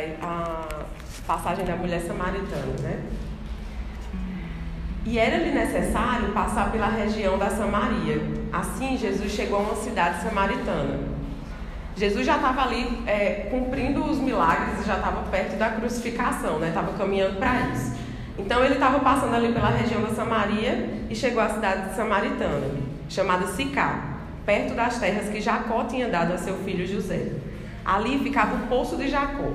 é 0.00 0.16
a, 0.22 0.84
passagem 1.26 1.64
da 1.64 1.74
mulher 1.74 2.00
samaritana, 2.00 2.74
né? 2.82 3.02
E 5.04 5.18
era-lhe 5.18 5.50
necessário 5.52 6.32
passar 6.32 6.70
pela 6.72 6.88
região 6.88 7.38
da 7.38 7.48
Samaria. 7.50 8.20
Assim, 8.52 8.96
Jesus 8.96 9.32
chegou 9.32 9.58
a 9.58 9.62
uma 9.62 9.76
cidade 9.76 10.22
samaritana. 10.22 10.98
Jesus 11.96 12.26
já 12.26 12.36
estava 12.36 12.62
ali 12.62 13.02
é, 13.06 13.48
cumprindo 13.50 14.04
os 14.04 14.18
milagres 14.18 14.80
e 14.82 14.86
já 14.86 14.96
estava 14.96 15.22
perto 15.30 15.56
da 15.56 15.70
crucificação, 15.70 16.58
né? 16.58 16.68
Estava 16.68 16.92
caminhando 16.98 17.38
para 17.38 17.60
isso. 17.70 17.96
Então 18.38 18.64
ele 18.64 18.74
estava 18.74 18.98
passando 19.00 19.34
ali 19.34 19.52
pela 19.52 19.70
região 19.70 20.02
da 20.02 20.10
Samaria 20.10 20.90
e 21.08 21.14
chegou 21.14 21.42
à 21.42 21.48
cidade 21.48 21.88
de 21.88 21.96
Samaritana, 21.96 22.68
chamada 23.08 23.46
Sicá, 23.46 24.18
perto 24.44 24.74
das 24.74 24.98
terras 24.98 25.28
que 25.28 25.40
Jacó 25.40 25.84
tinha 25.84 26.08
dado 26.08 26.34
a 26.34 26.38
seu 26.38 26.56
filho 26.58 26.86
José. 26.86 27.32
Ali 27.84 28.18
ficava 28.18 28.56
o 28.56 28.66
poço 28.66 28.96
de 28.96 29.08
Jacó. 29.08 29.52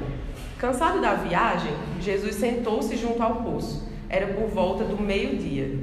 Cansado 0.62 1.02
da 1.02 1.16
viagem, 1.16 1.74
Jesus 2.00 2.36
sentou-se 2.36 2.96
junto 2.96 3.24
ao 3.24 3.38
poço. 3.38 3.90
Era 4.08 4.28
por 4.28 4.48
volta 4.48 4.84
do 4.84 5.02
meio-dia. 5.02 5.76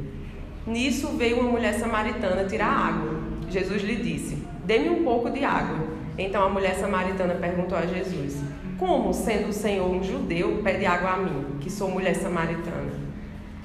Nisso 0.64 1.08
veio 1.16 1.40
uma 1.40 1.50
mulher 1.50 1.74
samaritana 1.74 2.44
tirar 2.44 2.68
água. 2.68 3.18
Jesus 3.50 3.82
lhe 3.82 3.96
disse: 3.96 4.38
Dê-me 4.64 4.88
um 4.88 5.02
pouco 5.02 5.30
de 5.30 5.44
água. 5.44 5.84
Então 6.16 6.44
a 6.44 6.48
mulher 6.48 6.76
samaritana 6.76 7.34
perguntou 7.34 7.76
a 7.76 7.86
Jesus: 7.86 8.36
Como, 8.78 9.12
sendo 9.12 9.48
o 9.48 9.52
Senhor 9.52 9.90
um 9.90 10.00
judeu, 10.00 10.60
pede 10.62 10.86
água 10.86 11.10
a 11.10 11.16
mim, 11.16 11.58
que 11.58 11.68
sou 11.68 11.90
mulher 11.90 12.14
samaritana? 12.14 12.92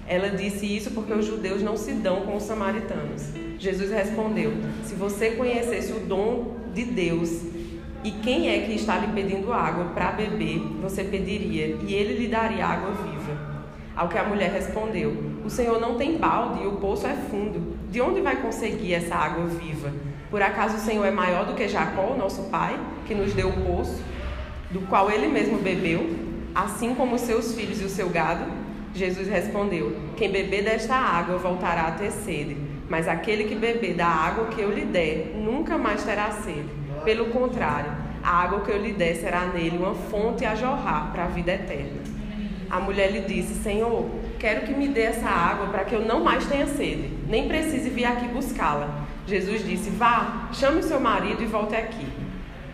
Ela 0.07 0.31
disse 0.31 0.65
isso 0.65 0.89
porque 0.91 1.13
os 1.13 1.27
judeus 1.27 1.61
não 1.61 1.77
se 1.77 1.91
dão 1.91 2.21
com 2.21 2.37
os 2.37 2.43
samaritanos. 2.43 3.27
Jesus 3.59 3.91
respondeu: 3.91 4.51
Se 4.83 4.95
você 4.95 5.29
conhecesse 5.33 5.93
o 5.93 5.99
dom 5.99 6.55
de 6.73 6.83
Deus 6.85 7.53
e 8.03 8.11
quem 8.11 8.49
é 8.49 8.59
que 8.59 8.73
está 8.73 8.97
lhe 8.97 9.07
pedindo 9.07 9.53
água 9.53 9.85
para 9.93 10.11
beber, 10.11 10.59
você 10.81 11.03
pediria, 11.03 11.77
e 11.87 11.93
ele 11.93 12.17
lhe 12.19 12.27
daria 12.27 12.65
água 12.65 12.91
viva. 12.91 13.53
Ao 13.95 14.09
que 14.09 14.17
a 14.17 14.23
mulher 14.23 14.51
respondeu: 14.51 15.15
O 15.45 15.49
Senhor 15.49 15.79
não 15.79 15.95
tem 15.95 16.17
balde 16.17 16.63
e 16.63 16.67
o 16.67 16.73
poço 16.73 17.07
é 17.07 17.13
fundo. 17.13 17.77
De 17.89 18.01
onde 18.01 18.21
vai 18.21 18.41
conseguir 18.41 18.93
essa 18.93 19.15
água 19.15 19.45
viva? 19.45 19.91
Por 20.29 20.41
acaso 20.41 20.77
o 20.77 20.79
Senhor 20.79 21.05
é 21.05 21.11
maior 21.11 21.45
do 21.45 21.53
que 21.53 21.67
Jacó, 21.67 22.15
nosso 22.17 22.43
pai, 22.49 22.77
que 23.05 23.13
nos 23.13 23.33
deu 23.33 23.49
o 23.49 23.61
poço, 23.61 24.01
do 24.71 24.81
qual 24.87 25.11
ele 25.11 25.27
mesmo 25.27 25.59
bebeu, 25.59 26.09
assim 26.55 26.95
como 26.95 27.15
os 27.15 27.21
seus 27.21 27.53
filhos 27.53 27.79
e 27.81 27.85
o 27.85 27.89
seu 27.89 28.09
gado? 28.09 28.45
Jesus 28.93 29.27
respondeu: 29.27 29.95
Quem 30.17 30.31
beber 30.31 30.63
desta 30.63 30.95
água 30.95 31.37
voltará 31.37 31.83
a 31.83 31.91
ter 31.91 32.11
sede, 32.11 32.57
mas 32.89 33.07
aquele 33.07 33.45
que 33.45 33.55
beber 33.55 33.93
da 33.93 34.07
água 34.07 34.47
que 34.47 34.59
eu 34.59 34.71
lhe 34.71 34.85
der 34.85 35.35
nunca 35.35 35.77
mais 35.77 36.03
terá 36.03 36.31
sede. 36.31 36.82
Pelo 37.03 37.25
contrário, 37.25 37.91
a 38.23 38.43
água 38.43 38.61
que 38.61 38.71
eu 38.71 38.81
lhe 38.81 38.93
der 38.93 39.15
será 39.15 39.45
nele 39.47 39.77
uma 39.77 39.93
fonte 39.93 40.45
a 40.45 40.55
jorrar 40.55 41.11
para 41.11 41.25
a 41.25 41.27
vida 41.27 41.51
eterna. 41.51 42.01
A 42.69 42.79
mulher 42.79 43.11
lhe 43.11 43.21
disse: 43.21 43.61
Senhor, 43.61 44.09
quero 44.39 44.65
que 44.65 44.73
me 44.73 44.87
dê 44.87 45.01
essa 45.01 45.27
água 45.27 45.67
para 45.67 45.83
que 45.83 45.93
eu 45.93 46.01
não 46.01 46.23
mais 46.23 46.45
tenha 46.45 46.65
sede, 46.65 47.11
nem 47.27 47.47
precise 47.47 47.89
vir 47.89 48.05
aqui 48.05 48.27
buscá-la. 48.29 49.05
Jesus 49.27 49.65
disse: 49.65 49.89
Vá, 49.89 50.49
chame 50.53 50.79
o 50.79 50.83
seu 50.83 50.99
marido 50.99 51.43
e 51.43 51.45
volte 51.45 51.75
aqui. 51.75 52.07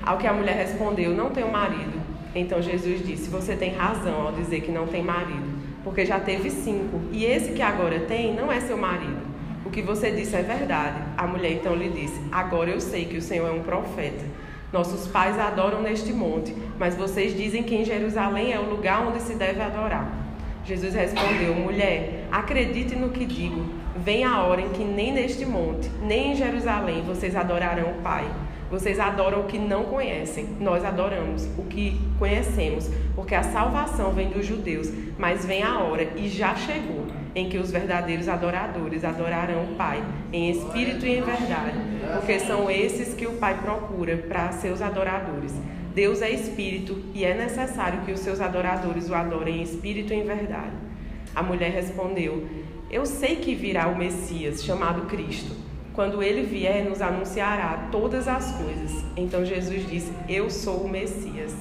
Ao 0.03 0.17
que 0.17 0.27
a 0.27 0.33
mulher 0.33 0.55
respondeu: 0.55 1.11
Não 1.11 1.31
tenho 1.31 1.51
marido. 1.51 1.99
Então 2.35 2.61
Jesus 2.61 3.05
disse: 3.05 3.29
Você 3.29 3.55
tem 3.55 3.73
razão 3.73 4.27
ao 4.27 4.31
dizer 4.31 4.61
que 4.61 4.71
não 4.71 4.85
tem 4.85 5.03
marido, 5.03 5.49
porque 5.83 6.05
já 6.05 6.19
teve 6.19 6.51
cinco, 6.51 7.01
e 7.11 7.25
esse 7.25 7.53
que 7.53 7.61
agora 7.61 7.99
tem 8.01 8.35
não 8.35 8.51
é 8.51 8.59
seu 8.61 8.77
marido. 8.77 9.18
O 9.69 9.71
que 9.71 9.83
você 9.83 10.09
disse 10.09 10.35
é 10.35 10.41
verdade. 10.41 10.97
A 11.15 11.27
mulher 11.27 11.51
então 11.51 11.75
lhe 11.75 11.89
disse: 11.89 12.19
Agora 12.31 12.71
eu 12.71 12.81
sei 12.81 13.05
que 13.05 13.17
o 13.17 13.21
Senhor 13.21 13.47
é 13.47 13.51
um 13.51 13.61
profeta. 13.61 14.25
Nossos 14.73 15.05
pais 15.05 15.37
adoram 15.37 15.83
neste 15.83 16.11
monte, 16.11 16.55
mas 16.79 16.95
vocês 16.95 17.37
dizem 17.37 17.61
que 17.61 17.75
em 17.75 17.85
Jerusalém 17.85 18.51
é 18.51 18.59
o 18.59 18.67
lugar 18.67 19.05
onde 19.07 19.21
se 19.21 19.35
deve 19.35 19.61
adorar. 19.61 20.11
Jesus 20.65 20.95
respondeu: 20.95 21.53
Mulher, 21.53 22.25
acredite 22.31 22.95
no 22.95 23.11
que 23.11 23.23
digo. 23.23 23.63
Vem 23.95 24.23
a 24.23 24.41
hora 24.41 24.61
em 24.61 24.69
que 24.69 24.83
nem 24.83 25.13
neste 25.13 25.45
monte, 25.45 25.87
nem 26.01 26.31
em 26.31 26.35
Jerusalém 26.35 27.03
vocês 27.03 27.35
adorarão 27.35 27.91
o 27.91 28.01
Pai. 28.01 28.25
Vocês 28.69 28.99
adoram 28.99 29.41
o 29.41 29.43
que 29.45 29.57
não 29.57 29.85
conhecem, 29.85 30.45
nós 30.59 30.85
adoramos 30.85 31.47
o 31.57 31.63
que 31.63 31.99
conhecemos, 32.19 32.89
porque 33.15 33.33
a 33.33 33.41
salvação 33.41 34.11
vem 34.11 34.29
dos 34.29 34.45
judeus, 34.45 34.91
mas 35.17 35.43
vem 35.43 35.63
a 35.63 35.79
hora, 35.79 36.03
e 36.15 36.29
já 36.29 36.55
chegou, 36.55 37.07
em 37.33 37.49
que 37.49 37.57
os 37.57 37.71
verdadeiros 37.71 38.29
adoradores 38.29 39.03
adorarão 39.03 39.63
o 39.63 39.75
Pai, 39.75 40.03
em 40.31 40.51
espírito 40.51 41.05
e 41.05 41.17
em 41.17 41.21
verdade, 41.21 41.77
porque 42.13 42.39
são 42.39 42.69
esses 42.69 43.15
que 43.15 43.25
o 43.25 43.33
Pai 43.33 43.57
procura 43.59 44.17
para 44.17 44.51
seus 44.51 44.81
adoradores. 44.81 45.53
Deus 45.95 46.21
é 46.21 46.29
espírito 46.29 47.01
e 47.15 47.25
é 47.25 47.33
necessário 47.33 48.01
que 48.01 48.11
os 48.11 48.19
seus 48.19 48.39
adoradores 48.39 49.09
o 49.09 49.15
adorem 49.15 49.59
em 49.59 49.63
espírito 49.63 50.13
e 50.13 50.17
em 50.17 50.23
verdade. 50.23 50.75
A 51.35 51.41
mulher 51.41 51.71
respondeu: 51.71 52.47
Eu 52.91 53.05
sei 53.05 53.37
que 53.37 53.55
virá 53.55 53.87
o 53.87 53.97
Messias, 53.97 54.63
chamado 54.63 55.07
Cristo. 55.07 55.68
Quando 55.93 56.23
ele 56.23 56.43
vier, 56.43 56.85
nos 56.85 57.01
anunciará 57.01 57.89
todas 57.91 58.27
as 58.27 58.51
coisas. 58.53 59.03
Então 59.15 59.45
Jesus 59.45 59.87
disse: 59.89 60.11
Eu 60.27 60.49
sou 60.49 60.77
o 60.77 60.89
Messias. 60.89 61.53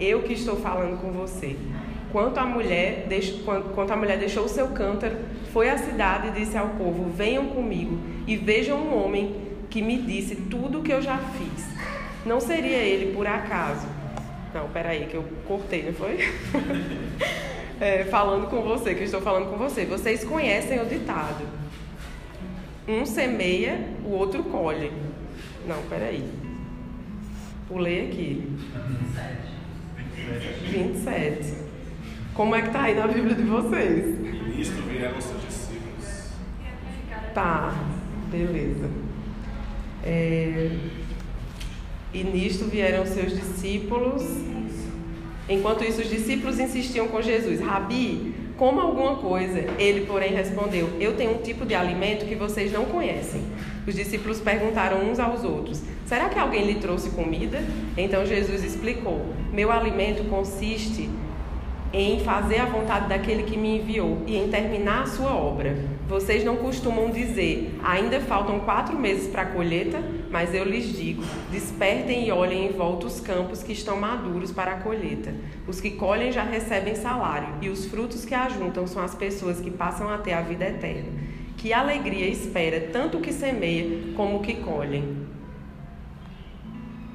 Eu 0.00 0.22
que 0.22 0.34
estou 0.34 0.56
falando 0.56 1.00
com 1.00 1.10
você. 1.10 1.56
Quanto 2.12 2.38
a 2.38 2.44
mulher, 2.44 3.06
quanto 3.74 3.92
a 3.92 3.96
mulher 3.96 4.18
deixou 4.18 4.44
o 4.44 4.48
seu 4.48 4.68
cântaro, 4.68 5.16
foi 5.52 5.68
à 5.68 5.76
cidade 5.76 6.28
e 6.28 6.30
disse 6.30 6.56
ao 6.56 6.68
povo: 6.70 7.10
Venham 7.10 7.46
comigo 7.48 7.98
e 8.26 8.36
vejam 8.36 8.78
um 8.78 9.04
homem 9.04 9.34
que 9.68 9.82
me 9.82 9.98
disse 9.98 10.36
tudo 10.36 10.80
o 10.80 10.82
que 10.82 10.92
eu 10.92 11.02
já 11.02 11.18
fiz. 11.18 11.66
Não 12.24 12.40
seria 12.40 12.78
ele 12.78 13.14
por 13.14 13.26
acaso? 13.26 13.86
Não, 14.54 14.68
peraí, 14.68 15.06
que 15.06 15.14
eu 15.14 15.24
cortei, 15.46 15.82
não 15.82 15.92
foi? 15.92 16.18
é, 17.80 18.04
falando 18.04 18.48
com 18.48 18.62
você, 18.62 18.94
que 18.94 19.00
eu 19.00 19.04
estou 19.04 19.20
falando 19.20 19.50
com 19.50 19.56
você. 19.56 19.84
Vocês 19.84 20.24
conhecem 20.24 20.80
o 20.80 20.86
ditado 20.86 21.44
um 22.88 23.04
semeia, 23.04 23.78
o 24.04 24.10
outro 24.10 24.42
colhe. 24.44 24.90
Não, 25.66 25.82
peraí. 25.82 26.24
Pulei 27.68 28.08
aqui. 28.08 28.56
27. 30.70 31.54
Como 32.32 32.54
é 32.54 32.62
que 32.62 32.70
tá 32.70 32.84
aí 32.84 32.94
na 32.94 33.06
Bíblia 33.06 33.34
de 33.34 33.42
vocês? 33.42 34.06
E 34.06 34.56
nisto 34.56 34.82
vieram 34.88 35.20
seus 35.20 35.42
discípulos. 35.42 36.30
Tá, 37.34 37.74
beleza. 38.30 38.88
É... 40.02 40.70
E 42.14 42.24
nisto 42.24 42.64
vieram 42.66 43.04
seus 43.04 43.36
discípulos. 43.36 44.22
Enquanto 45.48 45.84
isso, 45.84 46.00
os 46.00 46.08
discípulos 46.08 46.58
insistiam 46.58 47.08
com 47.08 47.20
Jesus: 47.20 47.60
Rabi, 47.60 48.34
como 48.58 48.80
alguma 48.80 49.16
coisa. 49.16 49.64
Ele, 49.78 50.04
porém, 50.04 50.34
respondeu: 50.34 50.90
Eu 51.00 51.16
tenho 51.16 51.36
um 51.36 51.38
tipo 51.38 51.64
de 51.64 51.74
alimento 51.74 52.26
que 52.26 52.34
vocês 52.34 52.70
não 52.72 52.84
conhecem. 52.84 53.42
Os 53.86 53.94
discípulos 53.94 54.40
perguntaram 54.40 55.08
uns 55.08 55.18
aos 55.18 55.44
outros: 55.44 55.80
Será 56.04 56.28
que 56.28 56.38
alguém 56.38 56.66
lhe 56.66 56.74
trouxe 56.74 57.10
comida? 57.10 57.62
Então 57.96 58.26
Jesus 58.26 58.62
explicou: 58.62 59.24
Meu 59.52 59.70
alimento 59.70 60.28
consiste 60.28 61.08
em 61.92 62.20
fazer 62.20 62.58
a 62.58 62.66
vontade 62.66 63.08
daquele 63.08 63.44
que 63.44 63.56
me 63.56 63.78
enviou 63.78 64.22
e 64.26 64.36
em 64.36 64.48
terminar 64.48 65.02
a 65.02 65.06
sua 65.06 65.34
obra. 65.34 65.76
Vocês 66.06 66.44
não 66.44 66.56
costumam 66.56 67.10
dizer, 67.10 67.78
ainda 67.82 68.20
faltam 68.20 68.60
quatro 68.60 68.98
meses 68.98 69.28
para 69.28 69.42
a 69.42 69.46
colheita, 69.46 70.02
mas 70.30 70.54
eu 70.54 70.64
lhes 70.64 70.96
digo: 70.96 71.22
despertem 71.50 72.26
e 72.26 72.32
olhem 72.32 72.66
em 72.66 72.72
volta 72.72 73.06
os 73.06 73.20
campos 73.20 73.62
que 73.62 73.72
estão 73.72 73.98
maduros 73.98 74.50
para 74.50 74.72
a 74.72 74.80
colheita. 74.80 75.34
Os 75.66 75.80
que 75.80 75.92
colhem 75.92 76.32
já 76.32 76.42
recebem 76.42 76.94
salário, 76.94 77.48
e 77.62 77.68
os 77.68 77.86
frutos 77.86 78.24
que 78.24 78.34
ajuntam 78.34 78.86
são 78.86 79.02
as 79.02 79.14
pessoas 79.14 79.60
que 79.60 79.70
passam 79.70 80.08
até 80.08 80.34
a 80.34 80.40
vida 80.40 80.66
eterna. 80.66 81.08
Que 81.56 81.72
alegria 81.72 82.28
espera 82.28 82.88
tanto 82.92 83.18
o 83.18 83.20
que 83.20 83.32
semeia 83.32 84.14
como 84.14 84.36
o 84.36 84.40
que 84.40 84.54
colhem. 84.54 85.26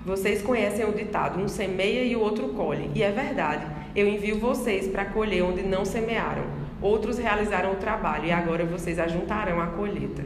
Vocês 0.06 0.42
conhecem 0.42 0.86
o 0.86 0.92
ditado: 0.92 1.40
um 1.40 1.48
semeia 1.48 2.04
e 2.04 2.16
o 2.16 2.20
outro 2.20 2.50
colhe, 2.50 2.92
e 2.94 3.02
é 3.02 3.12
verdade. 3.12 3.83
Eu 3.96 4.08
envio 4.08 4.40
vocês 4.40 4.88
para 4.88 5.06
colher 5.06 5.44
onde 5.44 5.62
não 5.62 5.86
semearam. 5.86 6.46
Outros 6.82 7.20
realizaram 7.20 7.74
o 7.74 7.76
trabalho 7.76 8.26
e 8.26 8.32
agora 8.32 8.66
vocês 8.66 8.98
ajuntarão 8.98 9.62
a 9.62 9.68
colheita. 9.68 10.26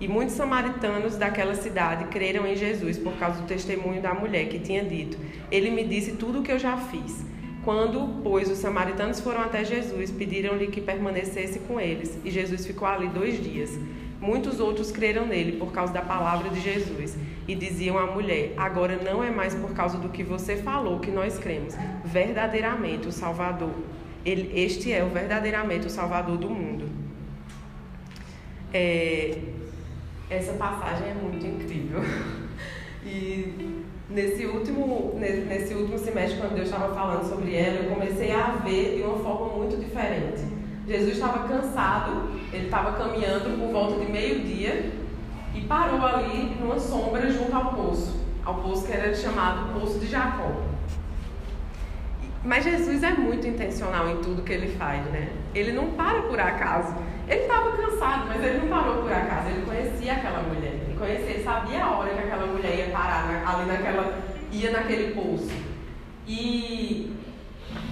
E 0.00 0.08
muitos 0.08 0.34
samaritanos 0.34 1.16
daquela 1.16 1.54
cidade 1.54 2.06
creram 2.06 2.44
em 2.44 2.56
Jesus 2.56 2.98
por 2.98 3.12
causa 3.12 3.40
do 3.40 3.46
testemunho 3.46 4.02
da 4.02 4.12
mulher 4.12 4.48
que 4.48 4.58
tinha 4.58 4.84
dito: 4.84 5.16
Ele 5.48 5.70
me 5.70 5.84
disse 5.84 6.16
tudo 6.16 6.40
o 6.40 6.42
que 6.42 6.50
eu 6.50 6.58
já 6.58 6.76
fiz. 6.76 7.24
Quando, 7.64 8.20
pois, 8.24 8.50
os 8.50 8.58
samaritanos 8.58 9.20
foram 9.20 9.42
até 9.42 9.64
Jesus, 9.64 10.10
pediram-lhe 10.10 10.66
que 10.66 10.80
permanecesse 10.80 11.60
com 11.60 11.80
eles, 11.80 12.18
e 12.24 12.30
Jesus 12.30 12.66
ficou 12.66 12.86
ali 12.86 13.06
dois 13.08 13.42
dias. 13.42 13.78
Muitos 14.20 14.58
outros 14.58 14.90
creram 14.90 15.24
nele 15.24 15.52
por 15.52 15.70
causa 15.70 15.92
da 15.92 16.02
palavra 16.02 16.50
de 16.50 16.60
Jesus 16.60 17.16
e 17.46 17.54
diziam 17.54 17.98
à 17.98 18.06
mulher: 18.06 18.54
Agora 18.56 18.96
não 18.96 19.22
é 19.22 19.30
mais 19.30 19.54
por 19.54 19.72
causa 19.72 19.98
do 19.98 20.08
que 20.08 20.22
você 20.22 20.56
falou 20.56 21.00
que 21.00 21.10
nós 21.10 21.38
cremos. 21.38 21.74
Verdadeiramente 22.04 23.08
o 23.08 23.12
Salvador, 23.12 23.72
ele, 24.24 24.50
este 24.58 24.92
é 24.92 25.04
o 25.04 25.08
verdadeiramente 25.08 25.86
o 25.86 25.90
Salvador 25.90 26.36
do 26.36 26.48
mundo. 26.48 26.88
É, 28.72 29.38
essa 30.30 30.54
passagem 30.54 31.08
é 31.10 31.14
muito 31.14 31.46
incrível. 31.46 32.00
E 33.06 33.84
nesse 34.08 34.46
último, 34.46 35.14
nesse 35.18 35.74
último 35.74 35.98
semestre, 35.98 36.40
quando 36.40 36.54
Deus 36.54 36.70
estava 36.70 36.94
falando 36.94 37.28
sobre 37.28 37.54
ela, 37.54 37.80
eu 37.80 37.90
comecei 37.90 38.32
a 38.32 38.52
ver 38.64 38.96
de 38.96 39.02
uma 39.02 39.18
forma 39.18 39.58
muito 39.58 39.76
diferente. 39.76 40.40
Jesus 40.88 41.12
estava 41.12 41.46
cansado, 41.46 42.30
ele 42.50 42.64
estava 42.64 42.96
caminhando 42.96 43.58
por 43.58 43.70
volta 43.70 44.02
de 44.02 44.10
meio-dia 44.10 44.90
e 45.54 45.60
parou 45.62 46.04
ali 46.04 46.56
numa 46.60 46.78
sombra 46.78 47.30
junto 47.30 47.54
ao 47.54 47.74
poço, 47.74 48.20
ao 48.44 48.56
poço 48.56 48.86
que 48.86 48.92
era 48.92 49.14
chamado 49.14 49.72
Poço 49.72 49.98
de 49.98 50.06
Jacó. 50.06 50.50
Mas 52.44 52.64
Jesus 52.64 53.02
é 53.02 53.10
muito 53.12 53.46
intencional 53.46 54.08
em 54.10 54.20
tudo 54.20 54.42
que 54.42 54.52
ele 54.52 54.76
faz, 54.76 55.02
né? 55.06 55.30
Ele 55.54 55.72
não 55.72 55.92
para 55.92 56.22
por 56.22 56.38
acaso. 56.38 56.94
Ele 57.26 57.40
estava 57.40 57.72
cansado, 57.72 58.26
mas 58.28 58.44
ele 58.44 58.58
não 58.58 58.68
parou 58.68 59.02
por 59.02 59.10
acaso. 59.10 59.48
Ele 59.48 59.64
conhecia 59.64 60.12
aquela 60.12 60.42
mulher. 60.42 60.74
Ele 60.86 60.96
conhecia, 60.98 61.30
ele 61.30 61.42
sabia 61.42 61.82
a 61.82 61.96
hora 61.96 62.10
que 62.10 62.18
aquela 62.18 62.46
mulher 62.46 62.76
ia 62.76 62.92
parar 62.92 63.24
ali 63.46 63.66
naquela, 63.66 64.18
ia 64.52 64.70
naquele 64.72 65.14
poço. 65.14 65.50
E 66.26 67.16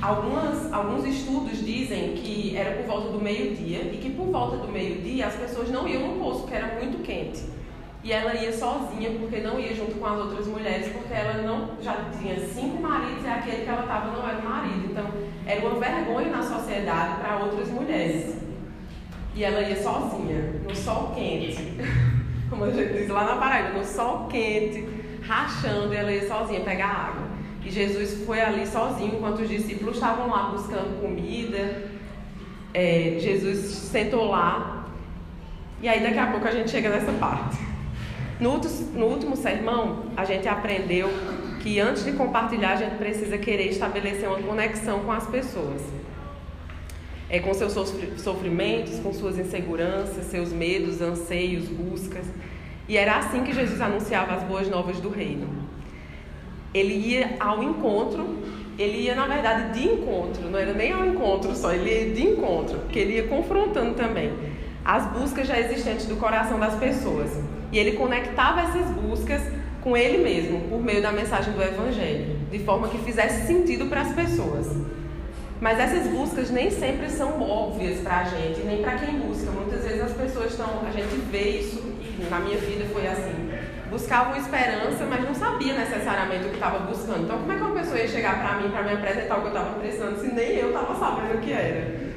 algumas, 0.03 0.73
alguns 0.73 1.07
estudos 1.07 1.65
dizem 1.65 2.15
que 2.15 2.57
era 2.57 2.73
por 2.73 2.87
volta 2.87 3.09
do 3.13 3.21
meio-dia 3.21 3.83
e 3.93 3.99
que 3.99 4.11
por 4.11 4.27
volta 4.27 4.57
do 4.57 4.69
meio-dia 4.69 5.29
as 5.29 5.35
pessoas 5.35 5.71
não 5.71 5.87
iam 5.87 6.09
no 6.09 6.21
poço, 6.21 6.41
porque 6.41 6.57
era 6.57 6.75
muito 6.75 7.03
quente. 7.03 7.45
E 8.05 8.13
ela 8.13 8.35
ia 8.35 8.53
sozinha, 8.53 9.11
porque 9.21 9.39
não 9.39 9.61
ia 9.61 9.73
junto 9.77 9.95
com 9.95 10.05
as 10.05 10.19
outras 10.19 10.49
mulheres, 10.49 10.89
porque 10.89 11.15
ela 11.15 11.35
não 11.43 11.81
já 11.81 12.11
tinha 12.19 12.37
cinco 12.49 12.83
maridos 12.83 13.25
e 13.25 13.29
aquele 13.29 13.63
que 13.63 13.69
ela 13.69 13.83
estava 13.83 14.11
não 14.11 14.29
era 14.29 14.39
o 14.39 14.45
marido. 14.45 14.89
Então, 14.91 15.07
era 15.47 15.61
uma 15.61 15.79
vergonha 15.79 16.29
na 16.31 16.43
sociedade 16.43 17.21
para 17.21 17.37
outras 17.45 17.69
mulheres. 17.69 18.37
E 19.37 19.45
ela 19.45 19.63
ia 19.63 19.81
sozinha, 19.81 20.61
no 20.69 20.75
sol 20.75 21.13
quente. 21.15 21.79
Como 22.51 22.65
a 22.65 22.71
gente 22.71 22.93
diz 22.93 23.09
lá 23.09 23.25
na 23.25 23.37
Paraíba, 23.37 23.79
no 23.79 23.85
sol 23.85 24.27
quente, 24.27 24.85
rachando, 25.23 25.95
e 25.95 25.97
ela 25.97 26.13
ia 26.13 26.27
sozinha 26.27 26.61
pegar 26.61 26.89
água. 26.89 27.22
E 27.65 27.71
Jesus 27.71 28.25
foi 28.27 28.41
ali 28.41 28.67
sozinho, 28.67 29.15
enquanto 29.15 29.41
os 29.41 29.49
discípulos 29.49 29.95
estavam 29.95 30.29
lá 30.29 30.51
buscando 30.51 31.01
comida. 31.01 31.91
É, 32.75 33.17
Jesus 33.21 33.67
sentou 33.67 34.29
lá. 34.29 34.87
E 35.81 35.89
aí, 35.89 36.03
daqui 36.03 36.19
a 36.19 36.27
pouco, 36.29 36.47
a 36.47 36.51
gente 36.51 36.71
chega 36.71 36.89
nessa 36.89 37.13
parte. 37.13 37.59
No, 38.41 38.59
no 38.59 39.07
último 39.07 39.37
sermão, 39.37 40.07
a 40.17 40.25
gente 40.25 40.49
aprendeu 40.49 41.09
que 41.61 41.79
antes 41.79 42.05
de 42.05 42.13
compartilhar, 42.13 42.73
a 42.73 42.77
gente 42.77 42.97
precisa 42.97 43.39
querer 43.39 43.69
estabelecer 43.69 44.29
uma 44.29 44.43
conexão 44.43 45.01
com 45.01 45.13
as 45.13 45.27
pessoas. 45.29 45.81
É, 47.31 47.39
com 47.39 47.55
seus 47.55 47.73
sofrimentos, 48.19 48.99
com 48.99 49.13
suas 49.13 49.39
inseguranças, 49.39 50.27
seus 50.27 50.53
medos, 50.53 51.01
anseios, 51.01 51.69
buscas. 51.69 52.27
E 52.89 52.97
era 52.97 53.19
assim 53.19 53.45
que 53.45 53.53
Jesus 53.53 53.81
anunciava 53.81 54.35
as 54.35 54.43
boas 54.43 54.69
novas 54.69 55.01
do 55.01 55.09
reino. 55.09 55.62
Ele 56.75 56.95
ia 56.95 57.37
ao 57.39 57.63
encontro, 57.63 58.39
ele 58.79 58.99
ia, 58.99 59.15
na 59.15 59.27
verdade, 59.27 59.79
de 59.79 59.87
encontro, 59.87 60.49
não 60.51 60.59
era 60.59 60.73
nem 60.73 60.93
ao 60.93 61.05
encontro 61.05 61.55
só, 61.55 61.73
ele 61.73 61.91
ia 61.91 62.15
de 62.15 62.23
encontro, 62.23 62.79
porque 62.79 62.99
ele 62.99 63.15
ia 63.15 63.29
confrontando 63.29 63.95
também 63.95 64.33
as 64.85 65.07
buscas 65.13 65.47
já 65.47 65.59
existentes 65.59 66.07
do 66.07 66.17
coração 66.17 66.59
das 66.59 66.75
pessoas. 66.75 67.31
E 67.71 67.79
ele 67.79 67.93
conectava 67.93 68.63
essas 68.63 68.91
buscas 68.91 69.41
com 69.81 69.97
ele 69.97 70.19
mesmo, 70.23 70.61
por 70.69 70.81
meio 70.83 71.03
da 71.03 71.13
mensagem 71.13 71.53
do 71.53 71.63
Evangelho, 71.63 72.37
de 72.51 72.59
forma 72.61 72.89
que 72.89 72.99
fizesse 72.99 73.47
sentido 73.47 73.87
para 73.87 74.03
as 74.03 74.13
pessoas. 74.13 74.69
Mas 75.61 75.79
essas 75.79 76.09
buscas 76.09 76.51
nem 76.51 76.71
sempre 76.71 77.09
são 77.09 77.41
óbvias 77.41 78.01
para 78.01 78.19
a 78.19 78.25
gente, 78.25 78.61
nem 78.61 78.83
para 78.83 78.97
quem 78.97 79.21
busca. 79.21 79.51
Muitas 79.51 79.85
vezes 79.85 80.01
as 80.01 80.13
pessoas 80.13 80.51
estão, 80.51 80.83
a 80.87 80.91
gente 80.91 81.15
vê 81.31 81.61
isso, 81.61 81.81
na 82.29 82.41
minha 82.41 82.59
vida 82.59 82.85
foi 82.93 83.07
assim. 83.07 83.52
Buscavam 83.93 84.35
esperança, 84.37 85.05
mas 85.05 85.23
não 85.23 85.35
sabia 85.35 85.75
necessariamente 85.75 86.47
o 86.47 86.49
que 86.49 86.55
estava 86.55 86.79
buscando. 86.79 87.25
Então, 87.25 87.39
como 87.39 87.53
é 87.53 87.57
que 87.57 87.61
uma 87.61 87.75
pessoa 87.79 87.99
ia 87.99 88.09
chegar 88.09 88.41
para 88.41 88.57
mim 88.59 88.71
para 88.71 88.83
me 88.85 88.93
apresentar 88.95 89.37
o 89.37 89.41
que 89.43 89.49
eu 89.49 89.53
estava 89.53 89.79
precisando 89.79 90.19
se 90.19 90.35
nem 90.35 90.57
eu 90.57 90.69
estava 90.69 90.99
sabendo 90.99 91.35
o 91.37 91.41
que 91.43 91.53
era? 91.53 92.13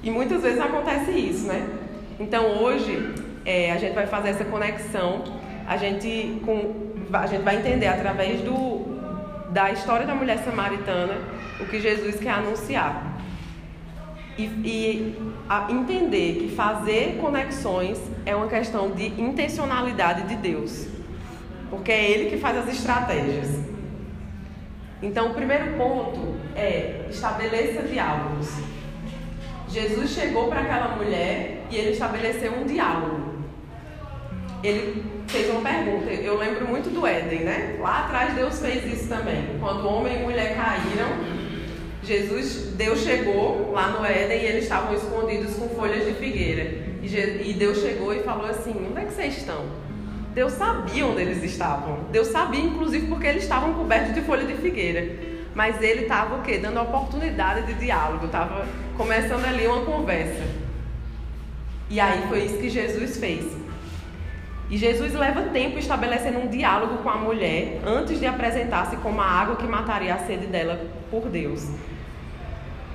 E 0.00 0.10
muitas 0.12 0.40
vezes 0.40 0.60
acontece 0.60 1.10
isso, 1.10 1.48
né? 1.48 1.66
Então, 2.20 2.62
hoje, 2.62 3.12
é, 3.44 3.72
a 3.72 3.78
gente 3.78 3.94
vai 3.94 4.06
fazer 4.06 4.28
essa 4.28 4.44
conexão, 4.44 5.24
a 5.66 5.76
gente, 5.76 6.40
com, 6.46 6.92
a 7.12 7.26
gente 7.26 7.42
vai 7.42 7.56
entender 7.56 7.88
através 7.88 8.40
do, 8.42 8.86
da 9.50 9.72
história 9.72 10.06
da 10.06 10.14
mulher 10.14 10.38
samaritana 10.38 11.14
o 11.58 11.64
que 11.64 11.80
Jesus 11.80 12.20
quer 12.20 12.30
anunciar. 12.30 13.18
E, 14.38 14.44
e 14.44 15.18
entender 15.68 16.34
que 16.34 16.54
fazer 16.54 17.18
conexões 17.20 18.00
é 18.24 18.36
uma 18.36 18.46
questão 18.46 18.92
de 18.92 19.06
intencionalidade 19.20 20.28
de 20.28 20.36
Deus, 20.36 20.86
porque 21.70 21.92
é 21.92 22.10
Ele 22.10 22.30
que 22.30 22.36
faz 22.38 22.56
as 22.58 22.68
estratégias. 22.68 23.48
Então, 25.02 25.30
o 25.30 25.34
primeiro 25.34 25.76
ponto 25.76 26.34
é 26.56 27.06
estabeleça 27.08 27.82
diálogos. 27.82 28.48
Jesus 29.68 30.10
chegou 30.10 30.48
para 30.48 30.60
aquela 30.60 30.96
mulher 30.96 31.62
e 31.70 31.76
ele 31.76 31.90
estabeleceu 31.90 32.52
um 32.52 32.64
diálogo. 32.64 33.38
Ele 34.64 35.04
fez 35.28 35.50
uma 35.50 35.60
pergunta. 35.60 36.10
Eu 36.10 36.36
lembro 36.38 36.66
muito 36.66 36.90
do 36.90 37.06
Éden, 37.06 37.40
né? 37.40 37.76
Lá 37.78 38.06
atrás 38.06 38.34
Deus 38.34 38.58
fez 38.58 38.84
isso 38.92 39.08
também. 39.08 39.56
Quando 39.60 39.86
homem 39.86 40.20
e 40.20 40.22
mulher 40.22 40.56
caíram, 40.56 41.08
Jesus, 42.02 42.72
Deus 42.74 43.00
chegou 43.00 43.70
lá 43.72 43.88
no 43.88 44.04
Éden 44.04 44.40
e 44.40 44.46
eles 44.46 44.64
estavam 44.64 44.94
escondidos 44.94 45.54
com 45.54 45.68
folhas 45.68 46.04
de 46.06 46.14
figueira. 46.14 46.88
E 47.02 47.52
Deus 47.52 47.78
chegou 47.78 48.12
e 48.14 48.22
falou 48.22 48.46
assim: 48.46 48.74
Onde 48.90 49.00
é 49.00 49.04
que 49.04 49.12
vocês 49.12 49.36
estão? 49.36 49.64
Deus 50.34 50.52
sabia 50.52 51.06
onde 51.06 51.22
eles 51.22 51.42
estavam. 51.42 51.98
Deus 52.10 52.28
sabia, 52.28 52.60
inclusive, 52.60 53.06
porque 53.06 53.26
eles 53.26 53.42
estavam 53.42 53.74
cobertos 53.74 54.14
de 54.14 54.20
folha 54.22 54.46
de 54.46 54.54
figueira. 54.54 55.38
Mas 55.54 55.82
ele 55.82 56.02
estava 56.02 56.36
o 56.36 56.42
quê? 56.42 56.58
Dando 56.58 56.80
oportunidade 56.80 57.66
de 57.66 57.74
diálogo, 57.74 58.26
estava 58.26 58.66
começando 58.96 59.44
ali 59.44 59.66
uma 59.66 59.84
conversa. 59.84 60.44
E 61.90 61.98
aí 61.98 62.22
foi 62.28 62.44
isso 62.44 62.58
que 62.58 62.68
Jesus 62.68 63.16
fez. 63.16 63.56
E 64.70 64.76
Jesus 64.76 65.14
leva 65.14 65.42
tempo 65.44 65.78
estabelecendo 65.78 66.40
um 66.40 66.46
diálogo 66.46 66.98
com 66.98 67.08
a 67.08 67.16
mulher 67.16 67.80
antes 67.86 68.20
de 68.20 68.26
apresentar-se 68.26 68.96
como 68.98 69.20
a 69.20 69.24
água 69.24 69.56
que 69.56 69.66
mataria 69.66 70.14
a 70.14 70.18
sede 70.18 70.46
dela 70.46 70.78
por 71.10 71.28
Deus. 71.30 71.66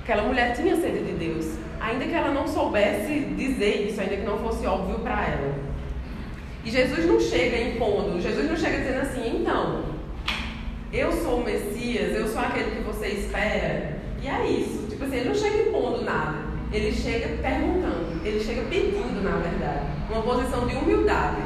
Aquela 0.02 0.22
mulher 0.22 0.54
tinha 0.54 0.76
sede 0.76 1.02
de 1.02 1.12
Deus, 1.12 1.58
ainda 1.80 2.04
que 2.04 2.14
ela 2.14 2.30
não 2.30 2.46
soubesse 2.46 3.20
dizer 3.36 3.88
isso, 3.88 4.00
ainda 4.00 4.16
que 4.16 4.22
não 4.22 4.38
fosse 4.38 4.64
óbvio 4.66 5.00
para 5.00 5.24
ela. 5.24 5.73
E 6.64 6.70
Jesus 6.70 7.04
não 7.04 7.20
chega 7.20 7.60
impondo, 7.60 8.20
Jesus 8.20 8.48
não 8.48 8.56
chega 8.56 8.78
dizendo 8.78 9.02
assim, 9.02 9.40
então, 9.40 9.84
eu 10.90 11.12
sou 11.12 11.40
o 11.40 11.44
Messias, 11.44 12.16
eu 12.16 12.26
sou 12.26 12.40
aquele 12.40 12.76
que 12.76 12.82
você 12.82 13.08
espera. 13.08 13.98
E 14.22 14.26
é 14.26 14.46
isso. 14.46 14.86
Tipo 14.88 15.04
assim, 15.04 15.16
ele 15.16 15.28
não 15.28 15.34
chega 15.34 15.68
impondo 15.68 16.02
nada. 16.02 16.38
Ele 16.72 16.90
chega 16.90 17.36
perguntando, 17.42 18.20
ele 18.24 18.42
chega 18.42 18.62
pedindo, 18.62 19.22
na 19.22 19.36
verdade. 19.36 19.86
Uma 20.08 20.22
posição 20.22 20.66
de 20.66 20.74
humildade. 20.74 21.42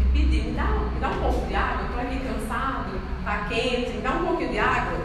De 0.00 0.04
pedir, 0.06 0.44
me 0.46 0.52
dá, 0.52 0.64
me 0.92 1.00
dá 1.00 1.10
um 1.10 1.20
pouco 1.20 1.46
de 1.46 1.54
água, 1.54 1.82
eu 1.82 1.86
estou 1.86 2.00
aqui 2.00 2.20
cansado, 2.26 3.00
está 3.20 3.46
quente, 3.48 3.90
me 3.90 4.02
dá 4.02 4.10
um 4.12 4.26
pouquinho 4.26 4.50
de 4.50 4.58
água. 4.58 4.98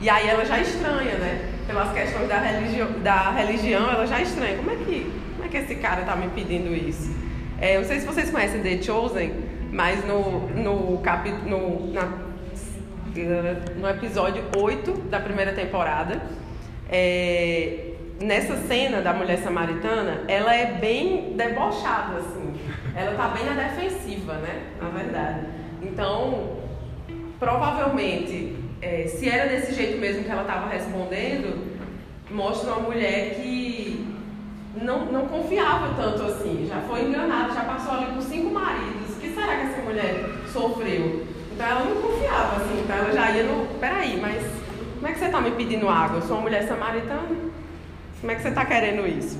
E 0.00 0.08
aí 0.08 0.28
ela 0.28 0.44
já 0.44 0.60
estranha, 0.60 1.16
né? 1.16 1.52
Pelas 1.66 1.92
questões 1.92 2.28
da, 2.28 2.38
religio, 2.38 2.86
da 3.02 3.30
religião, 3.30 3.90
ela 3.90 4.06
já 4.06 4.20
estranha. 4.20 4.56
Como 4.56 4.70
é 4.70 4.76
que, 4.76 5.12
como 5.32 5.44
é 5.44 5.48
que 5.48 5.56
esse 5.56 5.74
cara 5.76 6.02
está 6.02 6.14
me 6.14 6.28
pedindo 6.28 6.72
isso? 6.72 7.23
É, 7.64 7.78
não 7.78 7.84
sei 7.84 7.98
se 7.98 8.04
vocês 8.04 8.30
conhecem 8.30 8.60
The 8.60 8.82
Chosen, 8.82 9.32
mas 9.72 10.04
no, 10.04 10.48
no, 10.48 10.98
capítulo, 10.98 11.94
no 13.80 13.88
episódio 13.88 14.44
8 14.54 14.92
da 15.08 15.18
primeira 15.18 15.54
temporada. 15.54 16.20
É, 16.90 17.92
nessa 18.20 18.54
cena 18.68 19.00
da 19.00 19.14
mulher 19.14 19.38
samaritana, 19.38 20.24
ela 20.28 20.54
é 20.54 20.74
bem 20.74 21.32
debochada, 21.38 22.18
assim. 22.18 22.52
Ela 22.94 23.16
tá 23.16 23.28
bem 23.28 23.46
na 23.46 23.54
defensiva, 23.54 24.34
né? 24.34 24.64
Na 24.78 24.90
verdade. 24.90 25.46
Então, 25.80 26.58
provavelmente, 27.40 28.56
é, 28.82 29.06
se 29.06 29.26
era 29.26 29.48
desse 29.48 29.72
jeito 29.72 29.96
mesmo 29.96 30.22
que 30.22 30.30
ela 30.30 30.42
estava 30.42 30.68
respondendo, 30.68 31.66
mostra 32.30 32.74
uma 32.74 32.90
mulher 32.90 33.36
que 33.36 34.13
não, 34.76 35.06
não 35.06 35.26
confiava 35.26 35.94
tanto 35.94 36.22
assim. 36.22 36.66
Já 36.68 36.80
foi 36.82 37.04
enganada, 37.04 37.52
já 37.52 37.64
passou 37.64 37.94
ali 37.94 38.06
por 38.12 38.22
cinco 38.22 38.50
maridos. 38.50 39.16
O 39.16 39.20
que 39.20 39.30
será 39.34 39.56
que 39.56 39.66
essa 39.66 39.82
mulher 39.82 40.30
sofreu? 40.52 41.26
Então 41.52 41.66
ela 41.66 41.84
não 41.84 42.02
confiava, 42.02 42.56
assim, 42.56 42.80
então 42.82 42.96
ela 42.96 43.12
já 43.12 43.30
ia 43.30 43.44
no. 43.44 43.66
Peraí, 43.78 44.18
mas 44.20 44.42
como 44.94 45.06
é 45.06 45.12
que 45.12 45.18
você 45.18 45.26
está 45.26 45.40
me 45.40 45.50
pedindo 45.52 45.88
água? 45.88 46.18
Eu 46.18 46.22
sou 46.22 46.36
uma 46.36 46.42
mulher 46.42 46.66
samaritana? 46.66 47.28
Como 48.20 48.32
é 48.32 48.34
que 48.34 48.42
você 48.42 48.48
está 48.48 48.64
querendo 48.64 49.06
isso? 49.06 49.38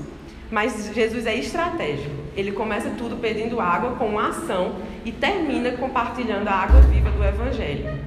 Mas 0.51 0.91
Jesus 0.93 1.25
é 1.25 1.35
estratégico. 1.35 2.15
Ele 2.37 2.51
começa 2.51 2.91
tudo 2.91 3.17
pedindo 3.17 3.59
água 3.59 3.95
com 3.95 4.05
uma 4.05 4.29
ação 4.29 4.75
e 5.03 5.11
termina 5.11 5.71
compartilhando 5.71 6.47
a 6.47 6.53
água 6.53 6.81
viva 6.81 7.09
do 7.09 7.23
Evangelho. 7.23 7.99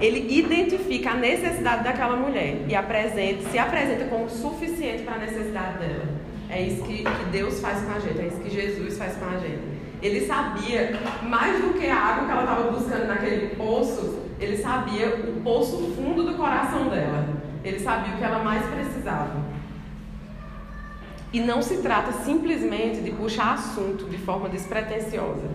Ele 0.00 0.38
identifica 0.38 1.10
a 1.10 1.14
necessidade 1.14 1.84
daquela 1.84 2.16
mulher 2.16 2.64
e 2.68 2.74
apresenta, 2.74 3.48
se 3.48 3.58
apresenta 3.58 4.04
como 4.06 4.28
suficiente 4.28 5.02
para 5.02 5.14
a 5.14 5.18
necessidade 5.18 5.78
dela. 5.78 6.27
É 6.50 6.62
isso 6.62 6.82
que, 6.82 7.04
que 7.04 7.24
Deus 7.30 7.60
faz 7.60 7.82
com 7.82 7.92
a 7.92 7.98
gente, 7.98 8.18
é 8.18 8.26
isso 8.26 8.40
que 8.40 8.50
Jesus 8.50 8.96
faz 8.96 9.16
com 9.16 9.26
a 9.26 9.38
gente. 9.38 9.78
Ele 10.00 10.26
sabia, 10.26 10.92
mais 11.22 11.60
do 11.60 11.74
que 11.74 11.86
a 11.86 11.96
água 11.96 12.24
que 12.26 12.30
ela 12.30 12.42
estava 12.42 12.70
buscando 12.70 13.06
naquele 13.06 13.54
poço, 13.56 14.20
ele 14.40 14.56
sabia 14.56 15.08
o 15.08 15.40
poço 15.42 15.92
fundo 15.96 16.22
do 16.24 16.34
coração 16.34 16.88
dela. 16.88 17.26
Ele 17.64 17.78
sabia 17.80 18.14
o 18.14 18.16
que 18.16 18.24
ela 18.24 18.42
mais 18.42 18.64
precisava. 18.66 19.42
E 21.32 21.40
não 21.40 21.60
se 21.60 21.78
trata 21.78 22.12
simplesmente 22.12 23.00
de 23.00 23.10
puxar 23.10 23.54
assunto 23.54 24.06
de 24.06 24.16
forma 24.16 24.48
despretensiosa. 24.48 25.50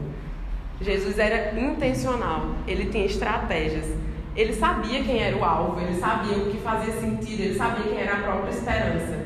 Jesus 0.81 1.17
era 1.17 1.57
intencional, 1.59 2.55
ele 2.67 2.89
tinha 2.91 3.05
estratégias. 3.05 3.87
Ele 4.35 4.53
sabia 4.53 5.03
quem 5.03 5.21
era 5.21 5.37
o 5.37 5.43
alvo, 5.43 5.79
ele 5.79 5.97
sabia 5.99 6.37
o 6.37 6.51
que 6.51 6.57
fazia 6.57 6.93
sentido, 6.93 7.41
ele 7.41 7.55
sabia 7.55 7.83
quem 7.83 7.97
era 7.97 8.13
a 8.13 8.21
própria 8.21 8.49
esperança. 8.49 9.22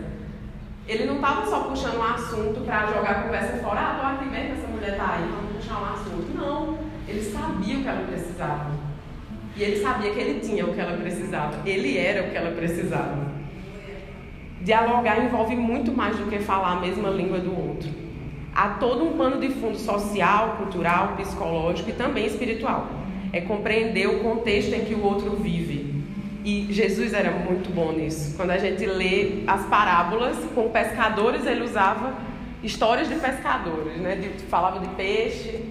Ele 0.87 1.05
não 1.05 1.15
estava 1.15 1.45
só 1.45 1.59
puxando 1.63 1.97
um 1.97 2.03
assunto 2.03 2.61
para 2.61 2.87
jogar 2.87 3.11
a 3.11 3.23
conversa 3.23 3.57
fora, 3.57 3.79
ah, 3.81 3.97
tô 3.99 4.05
aqui 4.05 4.29
mesmo, 4.29 4.53
essa 4.53 4.67
mulher 4.67 4.95
tá 4.95 5.15
aí, 5.15 5.29
vamos 5.29 5.57
puxar 5.57 5.81
um 5.81 5.85
assunto. 5.85 6.33
Não, 6.33 6.77
ele 7.05 7.21
sabia 7.21 7.77
o 7.77 7.81
que 7.81 7.87
ela 7.89 8.07
precisava. 8.07 8.71
E 9.57 9.63
ele 9.63 9.81
sabia 9.81 10.11
que 10.11 10.19
ele 10.19 10.39
tinha 10.39 10.65
o 10.65 10.73
que 10.73 10.79
ela 10.79 10.95
precisava. 10.95 11.57
Ele 11.65 11.97
era 11.97 12.25
o 12.25 12.31
que 12.31 12.37
ela 12.37 12.51
precisava. 12.51 13.27
Dialogar 14.61 15.25
envolve 15.25 15.55
muito 15.57 15.91
mais 15.91 16.15
do 16.15 16.25
que 16.27 16.39
falar 16.39 16.73
a 16.73 16.79
mesma 16.79 17.09
língua 17.09 17.39
do 17.39 17.51
outro. 17.51 17.89
Há 18.55 18.69
todo 18.69 19.03
um 19.03 19.17
pano 19.17 19.41
de 19.41 19.49
fundo 19.49 19.77
social, 19.77 20.55
cultural, 20.57 21.15
psicológico 21.17 21.89
e 21.89 21.93
também 21.93 22.25
espiritual. 22.25 22.87
É 23.33 23.41
compreender 23.41 24.07
o 24.07 24.19
contexto 24.19 24.73
em 24.73 24.85
que 24.85 24.93
o 24.93 25.03
outro 25.03 25.35
vive 25.35 25.96
e 26.47 26.65
Jesus 26.71 27.13
era 27.13 27.29
muito 27.29 27.69
bom 27.69 27.91
nisso. 27.91 28.33
Quando 28.37 28.51
a 28.51 28.57
gente 28.57 28.85
lê 28.85 29.43
as 29.45 29.65
parábolas 29.65 30.37
com 30.55 30.69
pescadores, 30.69 31.45
ele 31.45 31.61
usava 31.61 32.13
histórias 32.63 33.09
de 33.09 33.15
pescadores, 33.15 33.97
né? 33.97 34.15
De, 34.15 34.29
falava 34.45 34.79
de 34.79 34.87
peixe. 34.95 35.61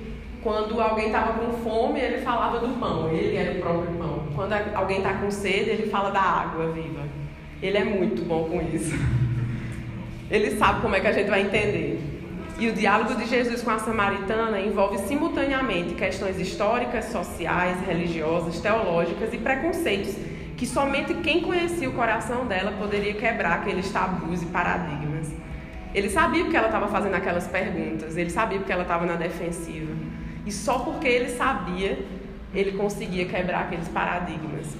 Quando 0.42 0.78
alguém 0.78 1.06
estava 1.06 1.32
com 1.32 1.50
fome, 1.64 1.98
ele 1.98 2.18
falava 2.18 2.58
do 2.58 2.78
pão. 2.78 3.08
Ele 3.10 3.36
era 3.36 3.52
o 3.52 3.58
próprio 3.58 3.90
pão. 3.96 4.24
Quando 4.34 4.52
alguém 4.52 4.98
está 4.98 5.14
com 5.14 5.30
sede, 5.30 5.70
ele 5.70 5.86
fala 5.88 6.10
da 6.10 6.20
água 6.20 6.70
viva. 6.70 7.04
Ele 7.62 7.78
é 7.78 7.84
muito 7.84 8.22
bom 8.28 8.44
com 8.44 8.60
isso. 8.60 8.94
Ele 10.30 10.58
sabe 10.58 10.82
como 10.82 10.94
é 10.94 11.00
que 11.00 11.06
a 11.06 11.12
gente 11.12 11.30
vai 11.30 11.40
entender. 11.40 11.98
E 12.58 12.68
o 12.68 12.72
diálogo 12.74 13.14
de 13.14 13.24
Jesus 13.24 13.62
com 13.62 13.70
a 13.70 13.78
samaritana 13.78 14.60
envolve 14.60 14.98
simultaneamente 14.98 15.94
questões 15.94 16.38
históricas, 16.38 17.06
sociais, 17.06 17.78
religiosas, 17.86 18.60
teológicas 18.60 19.32
e 19.32 19.38
preconceitos 19.38 20.35
que 20.56 20.66
somente 20.66 21.12
quem 21.14 21.42
conhecia 21.42 21.88
o 21.88 21.92
coração 21.92 22.46
dela 22.46 22.72
poderia 22.72 23.12
quebrar 23.14 23.56
aqueles 23.56 23.90
tabus 23.92 24.42
e 24.42 24.46
paradigmas. 24.46 25.30
Ele 25.94 26.08
sabia 26.08 26.44
porque 26.44 26.56
ela 26.56 26.66
estava 26.66 26.88
fazendo 26.88 27.14
aquelas 27.14 27.46
perguntas, 27.46 28.16
ele 28.16 28.30
sabia 28.30 28.58
porque 28.58 28.72
ela 28.72 28.82
estava 28.82 29.04
na 29.04 29.16
defensiva. 29.16 29.92
E 30.46 30.52
só 30.52 30.78
porque 30.78 31.06
ele 31.06 31.28
sabia, 31.30 31.98
ele 32.54 32.72
conseguia 32.72 33.26
quebrar 33.26 33.62
aqueles 33.62 33.88
paradigmas. 33.88 34.74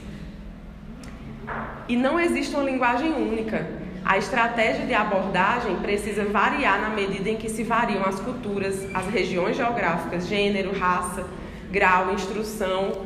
E 1.89 1.97
não 1.97 2.19
existe 2.19 2.55
uma 2.55 2.65
linguagem 2.65 3.13
única. 3.13 3.67
A 4.05 4.17
estratégia 4.17 4.87
de 4.87 4.95
abordagem 4.95 5.77
precisa 5.77 6.25
variar 6.25 6.81
na 6.81 6.91
medida 6.91 7.29
em 7.29 7.37
que 7.37 7.51
se 7.51 7.63
variam 7.65 8.05
as 8.05 8.19
culturas, 8.21 8.87
as 8.95 9.07
regiões 9.09 9.57
geográficas, 9.57 10.27
gênero, 10.27 10.73
raça, 10.79 11.27
grau, 11.71 12.13
instrução, 12.15 13.03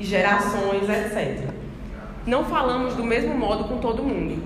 gerações, 0.00 0.88
etc 0.88 1.57
não 2.28 2.44
falamos 2.44 2.94
do 2.94 3.02
mesmo 3.02 3.34
modo 3.34 3.64
com 3.64 3.78
todo 3.78 4.02
mundo. 4.02 4.42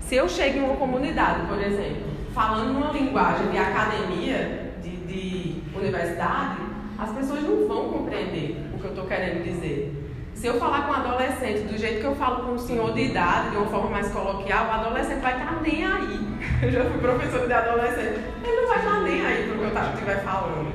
Se 0.00 0.14
eu 0.14 0.28
chego 0.28 0.58
em 0.58 0.62
uma 0.62 0.76
comunidade, 0.76 1.46
por 1.46 1.58
exemplo, 1.58 2.02
falando 2.34 2.74
numa 2.74 2.92
linguagem 2.92 3.48
de 3.48 3.56
academia, 3.56 4.74
de, 4.82 4.90
de 5.06 5.62
universidade, 5.74 6.58
as 6.98 7.10
pessoas 7.12 7.42
não 7.44 7.66
vão 7.66 7.88
compreender 7.88 8.62
o 8.74 8.78
que 8.78 8.84
eu 8.84 8.90
estou 8.90 9.06
querendo 9.06 9.42
dizer. 9.42 9.94
Se 10.34 10.48
eu 10.48 10.58
falar 10.58 10.82
com 10.82 10.92
um 10.92 10.96
adolescente 10.96 11.62
do 11.62 11.78
jeito 11.78 12.00
que 12.00 12.06
eu 12.06 12.14
falo 12.14 12.44
com 12.44 12.52
um 12.52 12.58
senhor 12.58 12.92
de 12.92 13.04
idade, 13.04 13.50
de 13.52 13.56
uma 13.56 13.66
forma 13.66 13.88
mais 13.88 14.12
coloquial, 14.12 14.66
o 14.66 14.70
adolescente 14.70 15.20
vai 15.20 15.32
estar 15.32 15.62
nem 15.62 15.84
aí. 15.84 16.28
Eu 16.62 16.70
já 16.70 16.84
fui 16.84 17.00
professora 17.00 17.46
de 17.46 17.52
adolescente. 17.52 18.20
Ele 18.44 18.60
não 18.60 18.68
vai 18.68 18.78
estar 18.78 19.00
nem 19.00 19.26
aí 19.26 19.48
para 19.48 19.54
o 19.54 19.58
que 19.58 19.76
eu 19.76 19.92
estiver 19.92 20.22
falando. 20.22 20.72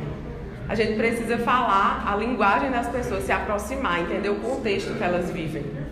A 0.68 0.76
gente 0.76 0.96
precisa 0.96 1.38
falar 1.38 2.04
a 2.06 2.16
linguagem 2.16 2.72
das 2.72 2.88
pessoas, 2.88 3.24
se 3.24 3.32
aproximar, 3.32 4.02
entender 4.02 4.30
o 4.30 4.36
contexto 4.36 4.94
que 4.98 5.04
elas 5.04 5.30
vivem. 5.30 5.83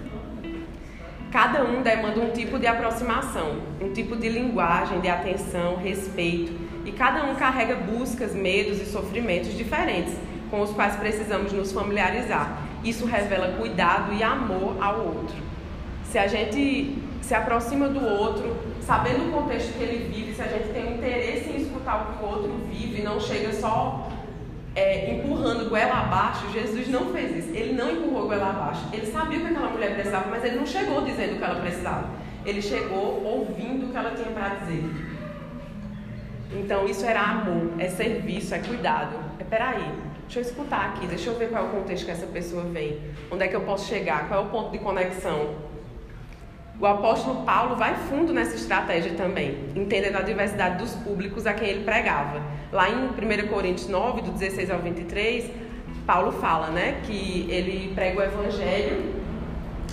Cada 1.32 1.64
um 1.64 1.82
demanda 1.82 2.20
um 2.20 2.32
tipo 2.32 2.60
de 2.60 2.68
aproximação, 2.68 3.62
um 3.80 3.94
tipo 3.94 4.18
de 4.18 4.28
linguagem, 4.28 5.00
de 5.00 5.08
atenção, 5.08 5.78
respeito, 5.78 6.52
e 6.86 6.92
cada 6.92 7.24
um 7.24 7.36
carrega 7.36 7.74
buscas, 7.76 8.36
medos 8.36 8.82
e 8.82 8.86
sofrimentos 8.86 9.58
diferentes 9.58 10.14
com 10.50 10.60
os 10.60 10.72
quais 10.72 10.98
precisamos 10.98 11.54
nos 11.54 11.72
familiarizar. 11.72 12.62
Isso 12.84 13.06
revela 13.06 13.54
cuidado 13.58 14.12
e 14.14 14.22
amor 14.22 14.76
ao 14.84 15.06
outro. 15.06 15.38
Se 16.04 16.20
a 16.20 16.28
gente 16.28 16.98
se 17.22 17.34
aproxima 17.34 17.88
do 17.88 18.06
outro, 18.06 18.58
sabendo 18.82 19.30
o 19.30 19.32
contexto 19.32 19.72
que 19.78 19.84
ele 19.84 20.12
vive, 20.14 20.36
se 20.36 20.42
a 20.42 20.48
gente 20.48 20.74
tem 20.74 20.96
interesse 20.96 21.50
em 21.50 21.62
escutar 21.62 21.96
o 21.96 22.18
que 22.18 22.24
o 22.26 22.28
outro 22.28 22.52
vive, 22.70 23.02
não 23.04 23.22
chega 23.22 23.54
só 23.54 24.11
é, 24.76 25.12
empurrando 25.12 25.70
goela 25.70 26.02
abaixo, 26.02 26.50
Jesus 26.52 26.88
não 26.88 27.12
fez 27.12 27.46
isso. 27.46 27.56
Ele 27.56 27.74
não 27.74 27.92
empurrou 27.92 28.28
goela 28.28 28.50
abaixo. 28.50 28.82
Ele 28.94 29.06
sabia 29.06 29.40
o 29.40 29.42
que 29.42 29.48
aquela 29.48 29.70
mulher 29.70 29.94
precisava, 29.96 30.30
mas 30.30 30.44
ele 30.44 30.56
não 30.56 30.66
chegou 30.66 31.02
dizendo 31.02 31.36
o 31.36 31.38
que 31.38 31.44
ela 31.44 31.60
precisava. 31.60 32.10
Ele 32.46 32.62
chegou 32.62 33.24
ouvindo 33.24 33.88
o 33.88 33.90
que 33.92 33.98
ela 33.98 34.12
tinha 34.12 34.32
para 34.32 34.56
dizer. 34.56 34.84
Então 36.54 36.86
isso 36.86 37.06
era 37.06 37.22
amor, 37.22 37.74
é 37.80 37.88
serviço, 37.90 38.54
é 38.54 38.60
cuidado. 38.60 39.16
É 39.40 39.44
peraí, 39.44 39.86
deixa 40.22 40.40
eu 40.40 40.44
escutar 40.44 40.90
aqui, 40.90 41.08
deixa 41.08 41.30
eu 41.30 41.38
ver 41.38 41.50
qual 41.50 41.66
é 41.66 41.68
o 41.68 41.72
contexto 41.72 42.06
que 42.06 42.12
essa 42.12 42.28
pessoa 42.28 42.64
vem. 42.64 43.00
Onde 43.30 43.44
é 43.44 43.48
que 43.48 43.56
eu 43.56 43.62
posso 43.62 43.88
chegar? 43.88 44.28
Qual 44.28 44.44
é 44.44 44.46
o 44.46 44.50
ponto 44.50 44.72
de 44.72 44.80
conexão? 44.80 45.71
O 46.80 46.86
apóstolo 46.88 47.44
Paulo 47.44 47.76
vai 47.76 47.96
fundo 48.10 48.34
nessa 48.34 48.56
estratégia 48.56 49.14
também, 49.14 49.56
entendendo 49.76 50.16
a 50.16 50.22
diversidade 50.22 50.78
dos 50.80 50.96
públicos 50.96 51.46
a 51.46 51.54
quem 51.54 51.68
ele 51.68 51.84
pregava. 51.84 52.42
Lá 52.72 52.90
em 52.90 52.96
1 52.96 53.48
Coríntios 53.50 53.88
9, 53.88 54.22
do 54.22 54.32
16 54.32 54.72
ao 54.72 54.80
23, 54.80 55.52
Paulo 56.06 56.32
fala 56.32 56.68
né, 56.68 57.02
que 57.04 57.46
ele 57.50 57.94
prega 57.94 58.20
o 58.20 58.24
evangelho 58.24 59.14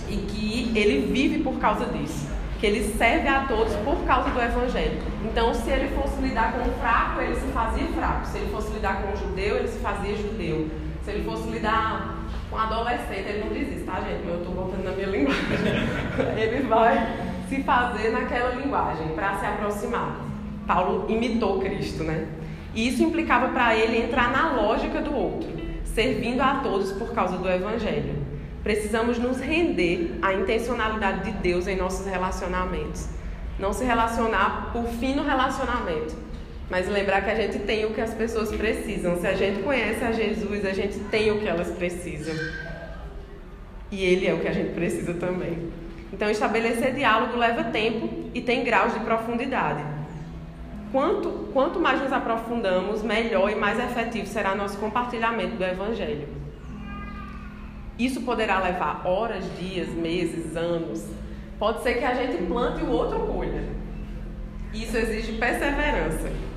e 0.09 0.17
que 0.17 0.71
ele 0.75 1.11
vive 1.13 1.43
por 1.43 1.59
causa 1.59 1.85
disso, 1.85 2.27
que 2.59 2.65
ele 2.65 2.83
serve 2.97 3.27
a 3.27 3.45
todos 3.45 3.75
por 3.77 4.03
causa 4.05 4.29
do 4.31 4.41
evangelho. 4.41 4.99
Então, 5.23 5.53
se 5.53 5.69
ele 5.69 5.89
fosse 5.89 6.19
lidar 6.21 6.53
com 6.53 6.67
o 6.67 6.73
fraco, 6.73 7.21
ele 7.21 7.35
se 7.35 7.47
fazia 7.47 7.87
fraco. 7.89 8.25
Se 8.25 8.37
ele 8.39 8.49
fosse 8.51 8.73
lidar 8.73 9.03
com 9.03 9.13
o 9.13 9.15
judeu, 9.15 9.57
ele 9.57 9.67
se 9.67 9.79
fazia 9.79 10.15
judeu. 10.15 10.67
Se 11.03 11.11
ele 11.11 11.23
fosse 11.23 11.47
lidar 11.49 12.18
com 12.49 12.57
adolescente, 12.57 13.27
ele 13.27 13.43
não 13.43 13.53
diz 13.53 13.75
isso, 13.75 13.85
tá, 13.85 14.01
gente? 14.01 14.27
Eu 14.27 14.39
estou 14.39 14.53
voltando 14.53 14.83
na 14.83 14.91
minha 14.91 15.07
linguagem. 15.07 15.45
ele 16.37 16.67
vai 16.67 17.15
se 17.47 17.63
fazer 17.63 18.09
naquela 18.11 18.55
linguagem 18.55 19.09
para 19.09 19.37
se 19.37 19.45
aproximar. 19.45 20.19
Paulo 20.65 21.05
imitou 21.09 21.59
Cristo, 21.59 22.03
né? 22.03 22.27
E 22.73 22.87
isso 22.87 23.03
implicava 23.03 23.49
para 23.49 23.75
ele 23.75 23.97
entrar 23.97 24.31
na 24.31 24.53
lógica 24.53 25.01
do 25.01 25.15
outro, 25.15 25.49
servindo 25.83 26.41
a 26.41 26.55
todos 26.55 26.91
por 26.91 27.13
causa 27.13 27.37
do 27.37 27.49
Evangelho. 27.49 28.15
Precisamos 28.63 29.17
nos 29.17 29.39
render 29.39 30.19
à 30.21 30.33
intencionalidade 30.33 31.23
de 31.23 31.31
Deus 31.39 31.67
em 31.67 31.75
nossos 31.75 32.05
relacionamentos. 32.05 33.09
Não 33.57 33.73
se 33.73 33.83
relacionar 33.83 34.69
por 34.71 34.85
fim 34.85 35.15
no 35.15 35.23
relacionamento, 35.23 36.15
mas 36.69 36.87
lembrar 36.87 37.21
que 37.21 37.31
a 37.31 37.35
gente 37.35 37.59
tem 37.59 37.85
o 37.85 37.93
que 37.93 38.01
as 38.01 38.13
pessoas 38.13 38.51
precisam. 38.51 39.19
Se 39.19 39.27
a 39.27 39.33
gente 39.33 39.63
conhece 39.63 40.03
a 40.03 40.11
Jesus, 40.11 40.65
a 40.65 40.73
gente 40.73 40.99
tem 41.11 41.31
o 41.31 41.39
que 41.39 41.47
elas 41.47 41.71
precisam. 41.71 42.35
E 43.91 44.03
Ele 44.03 44.27
é 44.27 44.33
o 44.33 44.39
que 44.39 44.47
a 44.47 44.53
gente 44.53 44.73
precisa 44.73 45.15
também. 45.15 45.71
Então, 46.13 46.29
estabelecer 46.29 46.93
diálogo 46.93 47.37
leva 47.37 47.63
tempo 47.65 48.29
e 48.33 48.41
tem 48.41 48.63
graus 48.63 48.93
de 48.93 48.99
profundidade. 48.99 49.83
Quanto, 50.91 51.49
quanto 51.53 51.79
mais 51.79 52.01
nos 52.01 52.11
aprofundamos, 52.11 53.03
melhor 53.03 53.49
e 53.49 53.55
mais 53.55 53.79
efetivo 53.79 54.27
será 54.27 54.55
nosso 54.55 54.77
compartilhamento 54.77 55.55
do 55.55 55.63
Evangelho. 55.63 56.27
Isso 57.97 58.21
poderá 58.21 58.59
levar 58.59 59.05
horas, 59.05 59.43
dias, 59.59 59.89
meses, 59.89 60.55
anos. 60.55 61.05
Pode 61.59 61.83
ser 61.83 61.95
que 61.95 62.05
a 62.05 62.13
gente 62.13 62.43
plante 62.43 62.83
o 62.83 62.89
outro 62.89 63.19
colha. 63.27 63.63
Isso 64.73 64.97
exige 64.97 65.33
perseverança. 65.33 66.48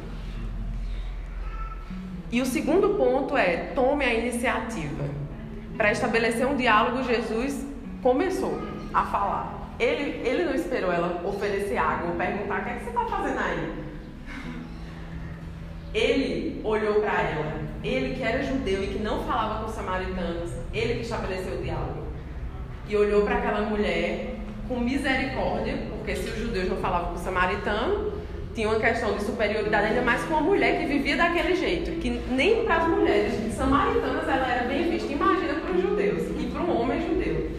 E 2.33 2.41
o 2.41 2.47
segundo 2.47 2.95
ponto 2.95 3.37
é: 3.37 3.73
tome 3.75 4.05
a 4.07 4.15
iniciativa. 4.15 5.05
Para 5.77 5.93
estabelecer 5.93 6.47
um 6.47 6.57
diálogo, 6.57 7.05
Jesus 7.05 7.67
começou 8.03 8.59
a 8.93 9.05
falar. 9.05 9.75
Ele, 9.79 10.27
ele 10.27 10.45
não 10.45 10.55
esperou 10.55 10.91
ela 10.91 11.23
oferecer 11.27 11.77
água 11.77 12.11
ou 12.11 12.17
perguntar: 12.17 12.61
o 12.61 12.65
que, 12.65 12.71
é 12.71 12.75
que 12.75 12.85
você 12.85 12.91
está 12.91 13.05
fazendo 13.05 13.39
aí? 13.39 13.83
Ele 15.93 16.63
olhou 16.65 17.03
para 17.03 17.21
ela. 17.21 17.63
Ele 17.85 18.15
que 18.15 18.23
era 18.23 18.43
judeu 18.43 18.83
e 18.83 18.87
que 18.87 18.99
não 18.99 19.25
falava 19.25 19.61
com 19.61 19.69
os 19.69 19.75
samaritanos, 19.75 20.53
ele 20.73 20.95
que 20.95 21.01
estabeleceu 21.03 21.59
o 21.59 21.63
diálogo. 21.63 22.07
E 22.89 22.97
olhou 22.97 23.25
para 23.25 23.39
aquela 23.39 23.63
mulher 23.63 24.37
com 24.69 24.79
misericórdia, 24.79 25.77
porque 25.91 26.17
se 26.17 26.31
os 26.31 26.39
judeus 26.39 26.69
não 26.69 26.77
falavam 26.77 27.11
com 27.13 27.17
o 27.17 27.23
samaritano, 27.23 28.13
tinha 28.55 28.69
uma 28.69 28.79
questão 28.79 29.15
de 29.15 29.25
superioridade, 29.25 29.87
ainda 29.87 30.03
mais 30.03 30.23
com 30.25 30.35
uma 30.35 30.43
mulher 30.43 30.79
que 30.79 30.87
vivia 30.87 31.17
daquele 31.17 31.57
jeito, 31.57 31.93
que 32.01 32.11
nem 32.31 32.65
para 32.65 32.77
as 32.77 32.89
mulheres 32.89 33.55
samaritanas 33.55 34.29
ela 34.29 34.47
era 34.47 34.69
bem 34.69 34.91
vista. 34.91 35.11
Imagina 35.11 35.55
para 35.55 35.73
os 35.73 35.83
judeus 35.83 36.23
e 36.39 36.51
para 36.53 36.61
um 36.61 36.81
homem 36.81 37.01
judeu. 37.01 37.51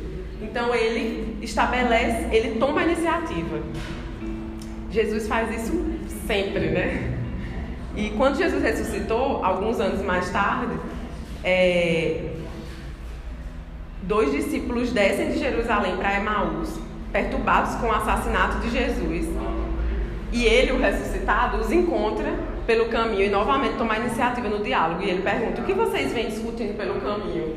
Então 0.41 0.73
ele 0.73 1.38
estabelece, 1.41 2.27
ele 2.35 2.59
toma 2.59 2.81
a 2.81 2.83
iniciativa. 2.83 3.59
Jesus 4.91 5.27
faz 5.27 5.63
isso 5.63 5.83
sempre, 6.27 6.69
né? 6.69 7.17
E 7.95 8.12
quando 8.12 8.38
Jesus 8.38 8.62
ressuscitou, 8.62 9.43
alguns 9.43 9.79
anos 9.79 10.01
mais 10.03 10.29
tarde, 10.29 10.75
é, 11.43 12.33
dois 14.03 14.31
discípulos 14.31 14.91
descem 14.91 15.31
de 15.31 15.39
Jerusalém 15.39 15.97
para 15.97 16.17
Emaús, 16.17 16.79
perturbados 17.12 17.75
com 17.75 17.88
o 17.88 17.91
assassinato 17.91 18.59
de 18.59 18.69
Jesus. 18.69 19.27
E 20.34 20.48
ele, 20.48 20.72
o 20.72 20.80
ressuscitado, 20.80 21.58
os 21.58 21.72
encontra 21.72 22.34
pelo 22.66 22.90
caminho 22.90 23.24
e 23.24 23.30
novamente 23.30 23.78
toma 23.78 23.94
a 23.94 24.00
iniciativa 24.00 24.50
no 24.50 24.63
diálogo. 24.63 25.04
E 25.04 25.10
ele 25.12 25.22
pergunta: 25.22 25.62
O 25.62 25.63
que 25.63 25.74
vocês 25.74 26.12
vêm 26.12 26.28
discutindo 26.28 26.75
pelo 26.75 27.00
caminho? 27.00 27.56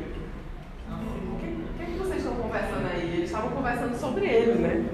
O 0.87 1.39
que, 1.39 1.83
o 1.83 1.85
que 1.87 1.97
vocês 1.97 2.17
estão 2.17 2.35
conversando 2.35 2.87
aí? 2.93 3.15
Eles 3.15 3.25
estavam 3.25 3.49
conversando 3.49 3.97
sobre 3.97 4.27
ele, 4.27 4.59
né? 4.59 4.85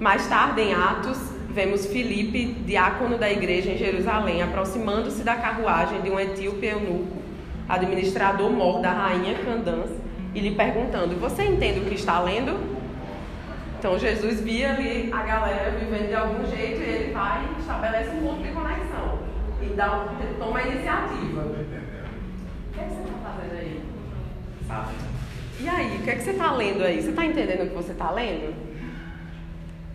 Mais 0.00 0.26
tarde, 0.26 0.62
em 0.62 0.74
Atos, 0.74 1.16
vemos 1.48 1.86
Filipe, 1.86 2.56
diácono 2.66 3.16
da 3.16 3.30
igreja 3.30 3.70
em 3.70 3.78
Jerusalém, 3.78 4.42
aproximando-se 4.42 5.22
da 5.22 5.36
carruagem 5.36 6.00
de 6.00 6.10
um 6.10 6.18
etíope 6.18 6.66
eunuco, 6.66 7.18
administrador 7.68 8.50
mor 8.50 8.80
da 8.80 8.90
rainha 8.90 9.38
Candãs, 9.44 9.90
e 10.34 10.40
lhe 10.40 10.56
perguntando: 10.56 11.14
Você 11.20 11.44
entende 11.44 11.78
o 11.78 11.84
que 11.84 11.94
está 11.94 12.20
lendo? 12.20 12.71
Então 13.82 13.98
Jesus 13.98 14.38
via 14.42 14.74
ali 14.74 15.10
a 15.12 15.24
galera 15.24 15.72
vivendo 15.72 16.06
de 16.06 16.14
algum 16.14 16.46
jeito 16.46 16.80
e 16.80 16.84
ele 16.84 17.12
vai 17.12 17.44
e 17.44 17.60
estabelece 17.60 18.10
um 18.10 18.20
ponto 18.20 18.40
de 18.40 18.52
conexão 18.52 19.18
e 19.60 19.66
dá, 19.74 20.06
toma 20.38 20.60
a 20.60 20.68
iniciativa. 20.68 21.40
O 21.40 22.72
que, 22.72 22.80
é 22.80 22.84
que 22.84 22.90
você 22.90 23.00
está 23.02 23.18
fazendo 23.24 23.58
aí? 23.58 23.82
Sabe? 24.68 24.88
E 25.58 25.68
aí, 25.68 25.96
o 25.96 26.02
que 26.04 26.10
é 26.10 26.14
que 26.14 26.22
você 26.22 26.30
está 26.30 26.52
lendo 26.52 26.84
aí? 26.84 27.02
Você 27.02 27.10
está 27.10 27.26
entendendo 27.26 27.64
o 27.64 27.68
que 27.70 27.74
você 27.74 27.90
está 27.90 28.12
lendo? 28.12 28.54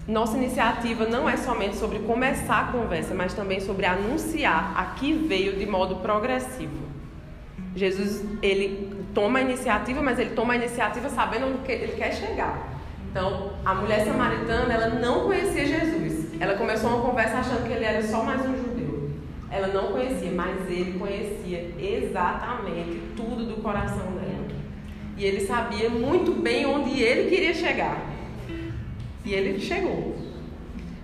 Nossa 0.05 0.35
iniciativa 0.35 1.05
não 1.05 1.29
é 1.29 1.37
somente 1.37 1.77
sobre 1.77 1.99
começar 1.99 2.67
a 2.67 2.71
conversa, 2.73 3.13
mas 3.13 3.33
também 3.33 3.61
sobre 3.61 3.85
anunciar 3.85 4.73
a 4.75 4.83
que 4.99 5.13
veio 5.13 5.57
de 5.57 5.65
modo 5.65 5.95
progressivo. 5.95 6.89
Jesus, 7.73 8.21
ele 8.41 8.93
toma 9.13 9.39
a 9.39 9.43
iniciativa, 9.43 10.01
mas 10.01 10.19
ele 10.19 10.31
toma 10.31 10.55
a 10.55 10.57
iniciativa 10.57 11.07
sabendo 11.07 11.45
onde 11.47 11.71
ele 11.71 11.93
quer 11.93 12.13
chegar. 12.13 12.75
Então, 13.17 13.49
a 13.65 13.73
mulher 13.73 14.05
samaritana, 14.05 14.71
ela 14.71 14.89
não 14.89 15.21
conhecia 15.21 15.65
Jesus. 15.65 16.39
Ela 16.39 16.53
começou 16.53 16.91
uma 16.91 17.01
conversa 17.01 17.39
achando 17.39 17.65
que 17.65 17.73
ele 17.73 17.83
era 17.83 18.03
só 18.03 18.23
mais 18.23 18.39
um 18.41 18.55
judeu. 18.55 19.09
Ela 19.49 19.69
não 19.69 19.91
conhecia, 19.91 20.31
mas 20.33 20.69
ele 20.69 20.99
conhecia 20.99 21.73
exatamente 21.79 23.01
tudo 23.15 23.43
do 23.43 23.59
coração 23.63 24.11
dela. 24.11 24.45
E 25.17 25.25
ele 25.25 25.41
sabia 25.47 25.89
muito 25.89 26.31
bem 26.31 26.67
onde 26.67 27.01
ele 27.01 27.27
queria 27.27 27.55
chegar. 27.55 27.99
E 29.25 29.33
ele 29.33 29.59
chegou. 29.59 30.15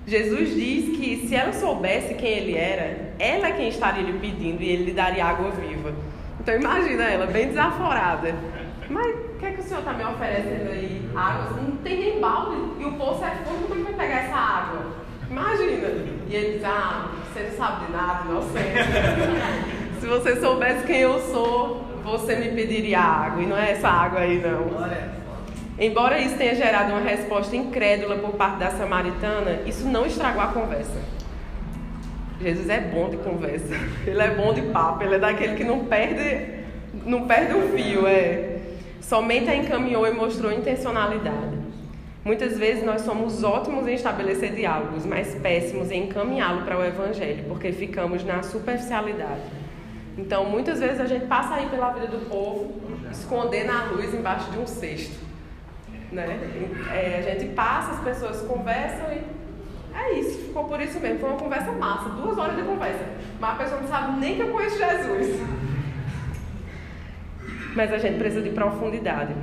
Jesus 0.05 0.53
diz 0.53 0.96
que 0.96 1.27
se 1.27 1.34
ela 1.34 1.51
soubesse 1.51 2.13
quem 2.13 2.29
ele 2.29 2.55
era, 2.55 3.15
ela 3.17 3.48
é 3.48 3.53
quem 3.53 3.70
estaria 3.70 4.03
lhe 4.03 4.20
pedindo 4.20 4.62
e 4.62 4.70
ele 4.70 4.84
lhe 4.84 4.93
daria 4.93 5.25
água 5.25 5.50
viva. 5.50 5.91
Então 6.39 6.53
imagina 6.53 7.05
ela, 7.05 7.25
bem 7.25 7.48
desaforada. 7.48 8.36
Mas 8.89 9.15
o 9.15 9.37
que 9.39 9.45
é 9.45 9.51
que 9.51 9.61
o 9.61 9.63
senhor 9.63 9.79
está 9.79 9.93
me 9.93 10.03
oferecendo 10.03 10.71
aí? 10.71 11.09
Água? 11.15 11.61
Não 11.61 11.77
tem 11.77 11.99
nem 11.99 12.19
balde 12.19 12.55
e 12.79 12.85
o 12.85 12.93
poço 12.93 13.23
é 13.23 13.31
fundo, 13.45 13.67
como 13.67 13.81
é 13.81 13.85
que 13.85 13.91
vai 13.91 14.07
pegar 14.07 14.23
essa 14.23 14.35
água? 14.35 15.03
Imagina. 15.29 15.87
E 16.27 16.35
ele 16.35 16.53
diz, 16.57 16.65
ah, 16.65 17.09
você 17.31 17.43
não 17.43 17.57
sabe 17.57 17.85
de 17.85 17.91
nada, 17.91 18.25
inocente. 18.29 19.99
Se 19.99 20.07
você 20.07 20.35
soubesse 20.35 20.85
quem 20.85 20.99
eu 20.99 21.19
sou, 21.19 21.83
você 22.03 22.35
me 22.35 22.49
pediria 22.49 23.00
água. 23.00 23.41
E 23.41 23.46
não 23.46 23.57
é 23.57 23.72
essa 23.72 23.87
água 23.87 24.19
aí, 24.19 24.41
não. 24.41 24.67
Embora 25.79 26.19
isso 26.19 26.37
tenha 26.37 26.53
gerado 26.55 26.91
uma 26.91 27.01
resposta 27.01 27.55
incrédula 27.55 28.17
por 28.17 28.33
parte 28.33 28.57
da 28.57 28.72
samaritana, 28.72 29.61
isso 29.65 29.87
não 29.87 30.05
estragou 30.05 30.41
a 30.41 30.48
conversa. 30.48 31.00
Jesus 32.41 32.69
é 32.69 32.79
bom 32.79 33.09
de 33.09 33.17
conversa. 33.17 33.74
Ele 34.05 34.22
é 34.22 34.31
bom 34.31 34.53
de 34.53 34.61
papo. 34.63 35.03
Ele 35.03 35.15
é 35.15 35.19
daquele 35.19 35.55
que 35.55 35.63
não 35.63 35.85
perde, 35.85 36.63
não 37.05 37.25
perde 37.25 37.53
o 37.53 37.69
fio. 37.69 38.05
É. 38.05 38.52
Somente 39.03 39.50
a 39.50 39.55
encaminhou 39.55 40.07
e 40.07 40.11
mostrou 40.11 40.50
intencionalidade. 40.51 41.57
Muitas 42.24 42.57
vezes 42.57 42.85
nós 42.85 43.01
somos 43.01 43.44
ótimos 43.44 43.85
em 43.85 43.96
estabelecer 43.96 44.55
diálogos, 44.55 45.05
mas 45.05 45.35
péssimos 45.35 45.92
em 45.92 46.05
encaminhá-lo 46.05 46.61
para 46.61 46.77
o 46.77 46.85
Evangelho, 46.85 47.44
porque 47.50 47.74
ficamos 47.74 48.24
na 48.24 48.42
superficialidade. 48.42 49.42
Então, 50.18 50.46
muitas 50.46 50.79
vezes 50.79 51.01
a 51.01 51.05
gente 51.05 51.25
passa 51.25 51.55
aí 51.55 51.68
pela 51.68 51.92
vida 51.92 52.07
do 52.07 52.29
povo, 52.29 52.74
esconder 53.11 53.66
na 53.66 53.83
luz 53.87 54.13
embaixo 54.13 54.50
de 54.51 54.57
um 54.57 54.66
cesto. 54.66 55.20
Né? 56.09 56.39
É, 56.89 57.18
a 57.20 57.22
gente 57.33 57.53
passa, 57.53 57.92
as 57.92 58.00
pessoas 58.00 58.42
conversam 58.48 59.11
e 59.11 59.22
é 59.94 60.13
isso, 60.13 60.46
ficou 60.46 60.63
por 60.63 60.79
isso 60.79 60.98
mesmo. 61.01 61.20
Foi 61.20 61.29
uma 61.29 61.39
conversa 61.39 61.74
massa, 61.74 62.07
duas 62.09 62.37
horas 62.37 62.55
de 62.55 62.63
conversa. 62.63 63.03
Mas 63.37 63.51
a 63.51 63.55
pessoa 63.55 63.81
não 63.81 63.87
sabe 63.89 64.20
nem 64.22 64.35
que 64.37 64.44
eu 64.44 64.48
conheço 64.48 64.77
Jesus 64.77 65.42
mas 67.75 67.94
a 67.94 67.98
gente 67.98 68.18
precisa 68.18 68.42
de 68.42 68.50
profundidade. 68.50 69.33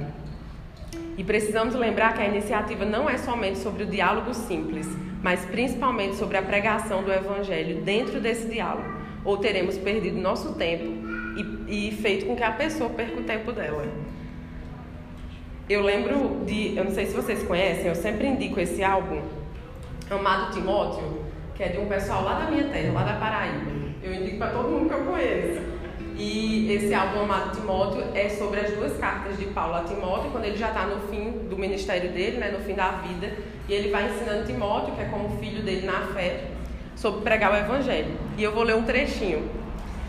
E 1.17 1.25
precisamos 1.25 1.75
lembrar 1.75 2.15
que 2.15 2.23
a 2.23 2.27
iniciativa 2.27 2.85
não 2.85 3.09
é 3.09 3.19
somente 3.19 3.59
sobre 3.59 3.83
o 3.83 3.87
diálogo 3.87 4.33
simples, 4.33 4.89
mas 5.23 5.45
principalmente 5.45 6.17
sobre 6.17 6.37
a 6.39 6.43
pregação 6.43 7.03
do 7.03 7.13
Evangelho 7.13 7.83
dentro 7.83 8.21
desse 8.21 8.49
diálogo. 8.49 8.89
Ou 9.25 9.37
teremos 9.37 9.77
perdido 9.77 10.19
nosso 10.19 10.55
tempo 10.55 10.85
e, 11.69 11.89
e 11.89 11.93
feito 11.97 12.25
com 12.25 12.35
que 12.35 12.43
a 12.43 12.53
pessoa 12.53 12.89
perca 12.89 13.21
o 13.21 13.25
tempo 13.25 13.53
dela. 13.53 13.87
Eu 15.69 15.83
lembro 15.83 16.43
de, 16.47 16.77
eu 16.77 16.85
não 16.85 16.91
sei 16.91 17.07
se 17.07 17.15
vocês 17.15 17.43
conhecem, 17.43 17.87
eu 17.87 17.95
sempre 17.95 18.27
indico 18.27 18.59
esse 18.59 18.83
álbum, 18.83 19.21
Amado 20.11 20.53
Timóteo, 20.53 21.25
que 21.55 21.63
é 21.63 21.69
de 21.69 21.79
um 21.79 21.87
pessoal 21.87 22.25
lá 22.25 22.41
da 22.41 22.51
minha 22.51 22.65
terra, 22.65 22.93
lá 22.93 23.05
da 23.05 23.13
Paraíba. 23.21 23.71
Eu 24.03 24.15
indico 24.15 24.39
para 24.39 24.51
todo 24.51 24.69
mundo 24.69 24.89
que 24.89 24.95
eu 24.95 25.05
conheço. 25.05 25.80
E 26.23 26.71
esse 26.71 26.93
álbum 26.93 27.21
amado 27.21 27.57
Timóteo 27.57 28.05
é 28.15 28.29
sobre 28.29 28.61
as 28.61 28.71
duas 28.75 28.95
cartas 28.99 29.39
de 29.39 29.47
Paulo 29.47 29.77
a 29.77 29.85
Timóteo, 29.85 30.31
quando 30.31 30.45
ele 30.45 30.59
já 30.59 30.69
está 30.69 30.85
no 30.85 31.09
fim 31.09 31.31
do 31.49 31.57
ministério 31.57 32.11
dele, 32.13 32.37
né, 32.37 32.51
no 32.51 32.59
fim 32.63 32.75
da 32.75 32.91
vida, 32.91 33.33
e 33.67 33.73
ele 33.73 33.91
vai 33.91 34.05
ensinando 34.07 34.45
Timóteo, 34.45 34.95
que 34.95 35.01
é 35.01 35.07
como 35.07 35.39
filho 35.39 35.63
dele 35.63 35.87
na 35.87 36.09
fé, 36.13 36.45
sobre 36.95 37.23
pregar 37.23 37.51
o 37.51 37.57
evangelho. 37.57 38.13
E 38.37 38.43
eu 38.45 38.53
vou 38.53 38.63
ler 38.65 38.77
um 38.77 38.83
trechinho. 38.83 39.49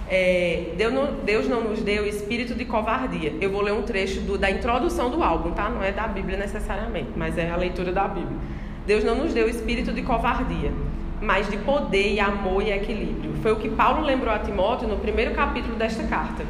É, 0.10 0.74
Deus, 0.76 0.93
não, 0.93 1.13
Deus 1.24 1.47
não 1.47 1.62
nos 1.62 1.82
deu 1.82 2.06
espírito 2.06 2.56
de 2.56 2.65
covardia. 2.65 3.34
Eu 3.39 3.50
vou 3.50 3.62
ler 3.62 3.71
um 3.71 3.84
trecho 3.84 4.19
do, 4.19 4.38
da 4.38 4.52
introdução 4.52 5.10
do 5.10 5.24
álbum, 5.24 5.52
tá? 5.52 5.69
Não 5.69 5.82
é 5.82 5.93
da 5.93 6.10
Bíblia 6.10 6.38
necessariamente, 6.38 7.12
mas 7.15 7.38
é 7.38 7.50
a 7.50 7.56
leitura 7.56 7.93
da 7.93 8.06
Bíblia. 8.10 8.38
Deus 8.86 9.06
não 9.06 9.15
nos 9.15 9.34
deu 9.34 9.47
espírito 9.47 9.93
de 9.93 10.02
covardia, 10.02 10.74
mas 11.22 11.48
de 11.50 11.58
poder 11.58 12.14
e 12.14 12.20
amor 12.20 12.64
e 12.64 12.72
equilíbrio. 12.72 13.36
Foi 13.42 13.52
o 13.52 13.58
que 13.58 13.70
Paulo 13.70 14.02
lembrou 14.02 14.34
a 14.34 14.40
Timóteo 14.40 14.88
no 14.88 14.98
primeiro 14.98 15.36
capítulo 15.36 15.76
desta 15.76 16.04
carta, 16.04 16.44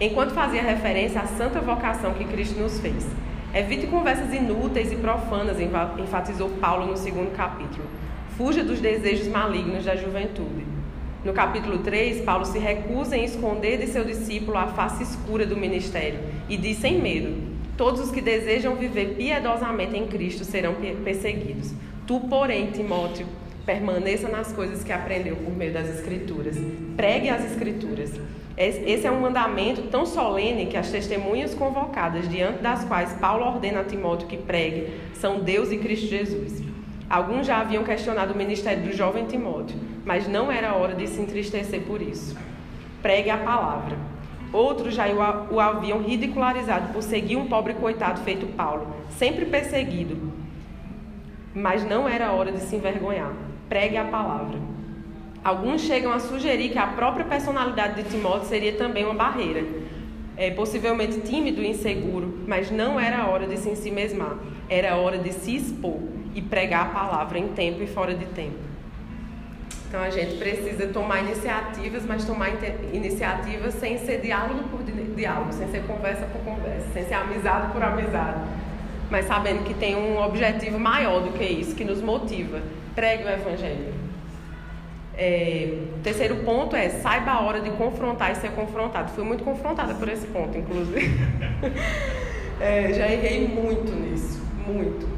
enquanto 0.00 0.30
fazia 0.30 0.62
referência 0.62 1.20
à 1.20 1.26
santa 1.26 1.60
vocação 1.60 2.14
que 2.14 2.24
Cristo 2.24 2.60
nos 2.60 2.78
fez. 2.78 3.06
Evite 3.52 3.86
conversas 3.88 4.32
inúteis 4.32 4.92
e 4.92 4.96
profanas, 4.96 5.58
enfatizou 5.60 6.48
Paulo 6.60 6.86
no 6.86 6.96
segundo 6.96 7.34
capítulo. 7.36 7.84
Fuja 8.36 8.64
dos 8.64 8.80
desejos 8.80 9.28
malignos 9.28 9.84
da 9.84 9.94
juventude. 9.94 10.64
No 11.24 11.32
capítulo 11.32 11.78
3, 11.78 12.22
Paulo 12.22 12.44
se 12.44 12.58
recusa 12.58 13.16
em 13.16 13.24
esconder 13.24 13.78
de 13.78 13.86
seu 13.86 14.04
discípulo 14.04 14.58
a 14.58 14.66
face 14.66 15.04
escura 15.04 15.46
do 15.46 15.56
ministério 15.56 16.18
e 16.48 16.56
diz 16.56 16.78
sem 16.78 17.00
medo: 17.00 17.32
Todos 17.76 18.00
os 18.00 18.10
que 18.10 18.20
desejam 18.20 18.74
viver 18.74 19.14
piedosamente 19.16 19.96
em 19.96 20.06
Cristo 20.06 20.44
serão 20.44 20.74
perseguidos. 21.02 21.72
Tu, 22.06 22.20
porém, 22.20 22.72
Timóteo, 22.72 23.26
Permaneça 23.66 24.28
nas 24.28 24.52
coisas 24.52 24.84
que 24.84 24.92
aprendeu 24.92 25.36
por 25.36 25.50
meio 25.50 25.72
das 25.72 25.88
Escrituras. 25.88 26.56
Pregue 26.96 27.30
as 27.30 27.42
Escrituras. 27.46 28.12
Esse 28.56 29.06
é 29.06 29.10
um 29.10 29.20
mandamento 29.20 29.82
tão 29.84 30.04
solene 30.04 30.66
que 30.66 30.76
as 30.76 30.90
testemunhas 30.90 31.54
convocadas, 31.54 32.28
diante 32.28 32.58
das 32.58 32.84
quais 32.84 33.14
Paulo 33.14 33.44
ordena 33.44 33.80
a 33.80 33.84
Timóteo 33.84 34.28
que 34.28 34.36
pregue, 34.36 34.92
são 35.14 35.40
Deus 35.40 35.72
e 35.72 35.78
Cristo 35.78 36.06
Jesus. 36.06 36.62
Alguns 37.08 37.46
já 37.46 37.58
haviam 37.58 37.84
questionado 37.84 38.34
o 38.34 38.36
ministério 38.36 38.82
do 38.84 38.92
jovem 38.92 39.24
Timóteo, 39.26 39.76
mas 40.04 40.28
não 40.28 40.52
era 40.52 40.74
hora 40.74 40.94
de 40.94 41.06
se 41.08 41.20
entristecer 41.20 41.80
por 41.82 42.02
isso. 42.02 42.36
Pregue 43.00 43.30
a 43.30 43.38
palavra. 43.38 43.96
Outros 44.52 44.94
já 44.94 45.06
o 45.50 45.58
haviam 45.58 46.02
ridicularizado 46.02 46.92
por 46.92 47.02
seguir 47.02 47.36
um 47.36 47.46
pobre 47.46 47.72
coitado 47.74 48.20
feito 48.20 48.46
Paulo, 48.54 48.94
sempre 49.08 49.46
perseguido. 49.46 50.32
Mas 51.54 51.82
não 51.82 52.06
era 52.06 52.30
hora 52.30 52.52
de 52.52 52.60
se 52.60 52.76
envergonhar 52.76 53.32
pregue 53.68 53.96
a 53.96 54.04
palavra. 54.04 54.58
Alguns 55.42 55.82
chegam 55.82 56.12
a 56.12 56.18
sugerir 56.18 56.70
que 56.70 56.78
a 56.78 56.86
própria 56.86 57.24
personalidade 57.24 58.02
de 58.02 58.08
Timóteo 58.08 58.48
seria 58.48 58.72
também 58.72 59.04
uma 59.04 59.14
barreira. 59.14 59.62
É, 60.36 60.50
possivelmente 60.50 61.20
tímido 61.20 61.62
e 61.62 61.68
inseguro, 61.68 62.40
mas 62.46 62.70
não 62.70 62.98
era 62.98 63.26
hora 63.26 63.46
de 63.46 63.56
se 63.56 63.68
ensimesmar. 63.68 64.36
Era 64.68 64.96
hora 64.96 65.18
de 65.18 65.32
se 65.32 65.54
expor 65.54 66.00
e 66.34 66.42
pregar 66.42 66.86
a 66.86 66.88
palavra 66.90 67.38
em 67.38 67.48
tempo 67.48 67.82
e 67.82 67.86
fora 67.86 68.14
de 68.14 68.24
tempo. 68.26 68.56
Então 69.86 70.02
a 70.02 70.10
gente 70.10 70.36
precisa 70.38 70.88
tomar 70.88 71.20
iniciativas, 71.20 72.04
mas 72.04 72.24
tomar 72.24 72.48
iniciativas 72.92 73.74
sem 73.74 73.96
ser 73.98 74.20
diálogo 74.20 74.64
por 74.68 74.82
diálogo, 75.14 75.52
sem 75.52 75.68
ser 75.68 75.84
conversa 75.86 76.26
por 76.26 76.40
conversa, 76.40 76.86
sem 76.92 77.04
ser 77.04 77.14
amizade 77.14 77.72
por 77.72 77.80
amizade, 77.80 78.40
mas 79.08 79.26
sabendo 79.26 79.62
que 79.62 79.74
tem 79.74 79.94
um 79.94 80.20
objetivo 80.20 80.80
maior 80.80 81.20
do 81.20 81.32
que 81.38 81.44
isso, 81.44 81.76
que 81.76 81.84
nos 81.84 82.02
motiva. 82.02 82.60
Pregue 82.94 83.24
o 83.24 83.28
Evangelho. 83.28 83.94
É, 85.16 85.78
terceiro 86.02 86.36
ponto 86.44 86.74
é 86.74 86.88
saiba 86.88 87.32
a 87.32 87.40
hora 87.40 87.60
de 87.60 87.70
confrontar 87.70 88.32
e 88.32 88.34
ser 88.36 88.50
confrontado. 88.50 89.10
Fui 89.12 89.24
muito 89.24 89.44
confrontada 89.44 89.94
por 89.94 90.08
esse 90.08 90.26
ponto, 90.26 90.56
inclusive. 90.56 91.18
é, 92.60 92.92
já 92.92 93.08
errei 93.08 93.46
muito 93.48 93.92
nisso, 93.92 94.42
muito. 94.66 95.08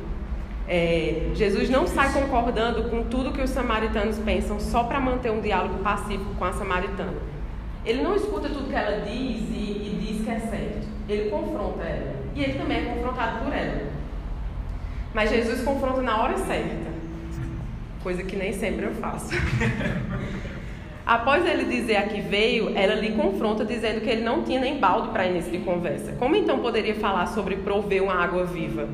É, 0.68 1.30
Jesus 1.34 1.70
não 1.70 1.86
sai 1.86 2.12
concordando 2.12 2.90
com 2.90 3.04
tudo 3.04 3.32
que 3.32 3.40
os 3.40 3.50
samaritanos 3.50 4.18
pensam 4.18 4.58
só 4.58 4.84
para 4.84 4.98
manter 4.98 5.30
um 5.30 5.40
diálogo 5.40 5.78
pacífico 5.78 6.34
com 6.34 6.44
a 6.44 6.52
samaritana. 6.52 7.14
Ele 7.84 8.02
não 8.02 8.16
escuta 8.16 8.48
tudo 8.48 8.68
que 8.68 8.74
ela 8.74 9.00
diz 9.00 9.48
e, 9.50 9.54
e 9.54 9.98
diz 10.00 10.24
que 10.24 10.30
é 10.30 10.40
certo. 10.40 10.88
Ele 11.08 11.30
confronta 11.30 11.84
ela. 11.84 12.16
E 12.34 12.42
ele 12.42 12.58
também 12.58 12.78
é 12.78 12.94
confrontado 12.94 13.44
por 13.44 13.52
ela. 13.52 13.80
Mas 15.14 15.30
Jesus 15.30 15.62
confronta 15.62 16.02
na 16.02 16.20
hora 16.20 16.36
certa. 16.36 16.85
Coisa 18.02 18.22
que 18.22 18.36
nem 18.36 18.52
sempre 18.52 18.86
eu 18.86 18.94
faço. 18.94 19.30
Após 21.06 21.46
ele 21.46 21.64
dizer 21.64 21.96
a 21.96 22.02
que 22.02 22.20
veio, 22.20 22.76
ela 22.76 22.94
lhe 22.94 23.12
confronta 23.12 23.64
dizendo 23.64 24.00
que 24.00 24.10
ele 24.10 24.22
não 24.22 24.42
tinha 24.42 24.60
nem 24.60 24.78
balde 24.78 25.10
para 25.10 25.26
início 25.26 25.52
de 25.52 25.58
conversa. 25.58 26.12
Como 26.18 26.34
então 26.34 26.58
poderia 26.58 26.96
falar 26.96 27.26
sobre 27.26 27.56
prover 27.56 28.02
uma 28.02 28.14
água 28.14 28.44
viva? 28.44 28.88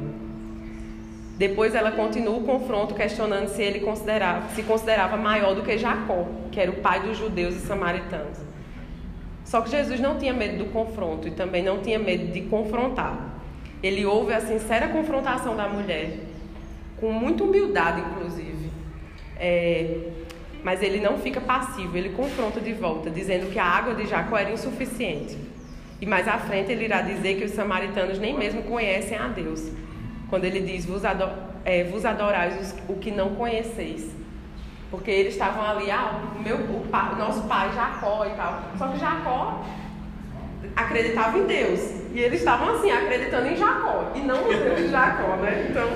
Depois 1.39 1.75
ela 1.75 1.91
continua 1.91 2.37
o 2.37 2.45
confronto 2.45 2.95
questionando 2.95 3.49
se 3.49 3.63
ele 3.63 3.81
considerava, 3.81 4.49
se 4.51 4.63
considerava 4.63 5.17
maior 5.17 5.55
do 5.55 5.63
que 5.63 5.79
Jacó, 5.79 6.27
que 6.51 6.61
era 6.61 6.71
o 6.71 6.75
pai 6.77 7.01
dos 7.01 7.17
judeus 7.17 7.55
e 7.55 7.61
samaritanos. 7.61 8.39
Só 9.43 9.63
que 9.63 9.71
Jesus 9.71 9.99
não 9.99 10.19
tinha 10.19 10.35
medo 10.35 10.65
do 10.65 10.71
confronto 10.71 11.27
e 11.27 11.31
também 11.31 11.63
não 11.63 11.79
tinha 11.79 11.99
medo 11.99 12.31
de 12.31 12.43
confrontar. 12.43 13.41
Ele 13.83 14.05
ouve 14.05 14.35
a 14.35 14.41
sincera 14.41 14.89
confrontação 14.89 15.57
da 15.57 15.67
mulher, 15.67 16.19
com 17.01 17.11
muita 17.11 17.43
humildade, 17.43 18.03
inclusive. 18.03 18.52
É, 19.45 19.99
mas 20.63 20.81
ele 20.81 21.01
não 21.01 21.19
fica 21.19 21.41
passivo, 21.41 21.97
ele 21.97 22.11
confronta 22.11 22.61
de 22.61 22.73
volta, 22.73 23.11
dizendo 23.11 23.51
que 23.53 23.59
a 23.59 23.65
água 23.65 23.93
de 23.93 24.07
Jacó 24.07 24.39
era 24.39 24.53
insuficiente. 24.53 25.37
E 26.01 26.07
mais 26.07 26.29
à 26.29 26.39
frente 26.39 26.71
ele 26.71 26.85
irá 26.85 27.01
dizer 27.01 27.37
que 27.37 27.45
os 27.45 27.51
samaritanos 27.51 28.21
nem 28.21 28.39
mesmo 28.39 28.63
conhecem 28.63 29.19
a 29.19 29.27
Deus 29.27 29.69
quando 30.31 30.45
ele 30.45 30.61
diz: 30.61 30.87
Vos, 30.87 31.05
ador, 31.05 31.31
é, 31.65 31.85
vos 31.85 32.05
adorais 32.05 32.75
o 32.89 32.95
que 32.95 33.11
não 33.11 33.35
conheceis. 33.35 34.11
Porque 34.91 35.11
eles 35.11 35.33
estavam 35.33 35.65
ali, 35.65 35.91
ah, 35.91 36.23
o, 36.37 36.43
meu, 36.43 36.57
o, 36.57 37.17
nosso 37.19 37.43
pai 37.49 37.73
Jacó 37.75 38.25
e 38.27 38.31
tal. 38.37 38.63
Só 38.79 38.89
que 38.89 38.99
Jacó 38.99 39.65
acreditava 40.77 41.37
em 41.39 41.47
Deus. 41.47 41.81
E 42.15 42.21
eles 42.21 42.39
estavam 42.39 42.77
assim, 42.77 42.91
acreditando 42.91 43.49
em 43.49 43.57
Jacó. 43.57 44.13
E 44.15 44.21
não 44.21 44.43
no 44.43 44.49
Deus 44.49 44.79
de 44.79 44.89
Jacó, 44.89 45.37
né? 45.37 45.67
Então. 45.69 45.89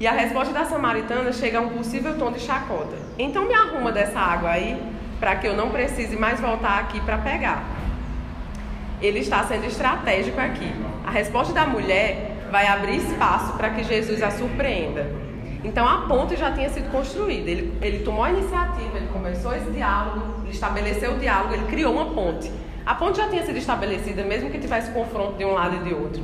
E 0.00 0.06
a 0.06 0.12
resposta 0.12 0.52
da 0.52 0.64
samaritana 0.64 1.32
chega 1.32 1.58
a 1.58 1.60
um 1.60 1.70
possível 1.70 2.16
tom 2.16 2.30
de 2.30 2.38
chacota. 2.38 2.96
Então 3.18 3.46
me 3.46 3.54
arruma 3.54 3.90
dessa 3.90 4.20
água 4.20 4.50
aí, 4.50 4.80
para 5.18 5.34
que 5.36 5.46
eu 5.46 5.56
não 5.56 5.70
precise 5.70 6.16
mais 6.16 6.40
voltar 6.40 6.78
aqui 6.78 7.00
para 7.00 7.18
pegar. 7.18 7.64
Ele 9.02 9.18
está 9.18 9.42
sendo 9.44 9.66
estratégico 9.66 10.40
aqui. 10.40 10.72
A 11.04 11.10
resposta 11.10 11.52
da 11.52 11.66
mulher 11.66 12.36
vai 12.50 12.66
abrir 12.68 12.96
espaço 12.96 13.54
para 13.54 13.70
que 13.70 13.82
Jesus 13.82 14.22
a 14.22 14.30
surpreenda. 14.30 15.10
Então 15.64 15.86
a 15.86 16.02
ponte 16.02 16.36
já 16.36 16.52
tinha 16.52 16.68
sido 16.68 16.90
construída. 16.92 17.50
Ele, 17.50 17.76
ele 17.82 18.04
tomou 18.04 18.22
a 18.22 18.30
iniciativa, 18.30 18.96
ele 18.96 19.08
começou 19.12 19.54
esse 19.54 19.70
diálogo, 19.70 20.42
ele 20.42 20.52
estabeleceu 20.52 21.14
o 21.14 21.18
diálogo, 21.18 21.54
ele 21.54 21.66
criou 21.66 21.92
uma 21.92 22.14
ponte. 22.14 22.50
A 22.86 22.94
ponte 22.94 23.18
já 23.18 23.28
tinha 23.28 23.44
sido 23.44 23.58
estabelecida, 23.58 24.22
mesmo 24.22 24.48
que 24.48 24.58
tivesse 24.58 24.92
confronto 24.92 25.36
de 25.36 25.44
um 25.44 25.52
lado 25.52 25.76
e 25.76 25.78
de 25.80 25.92
outro. 25.92 26.22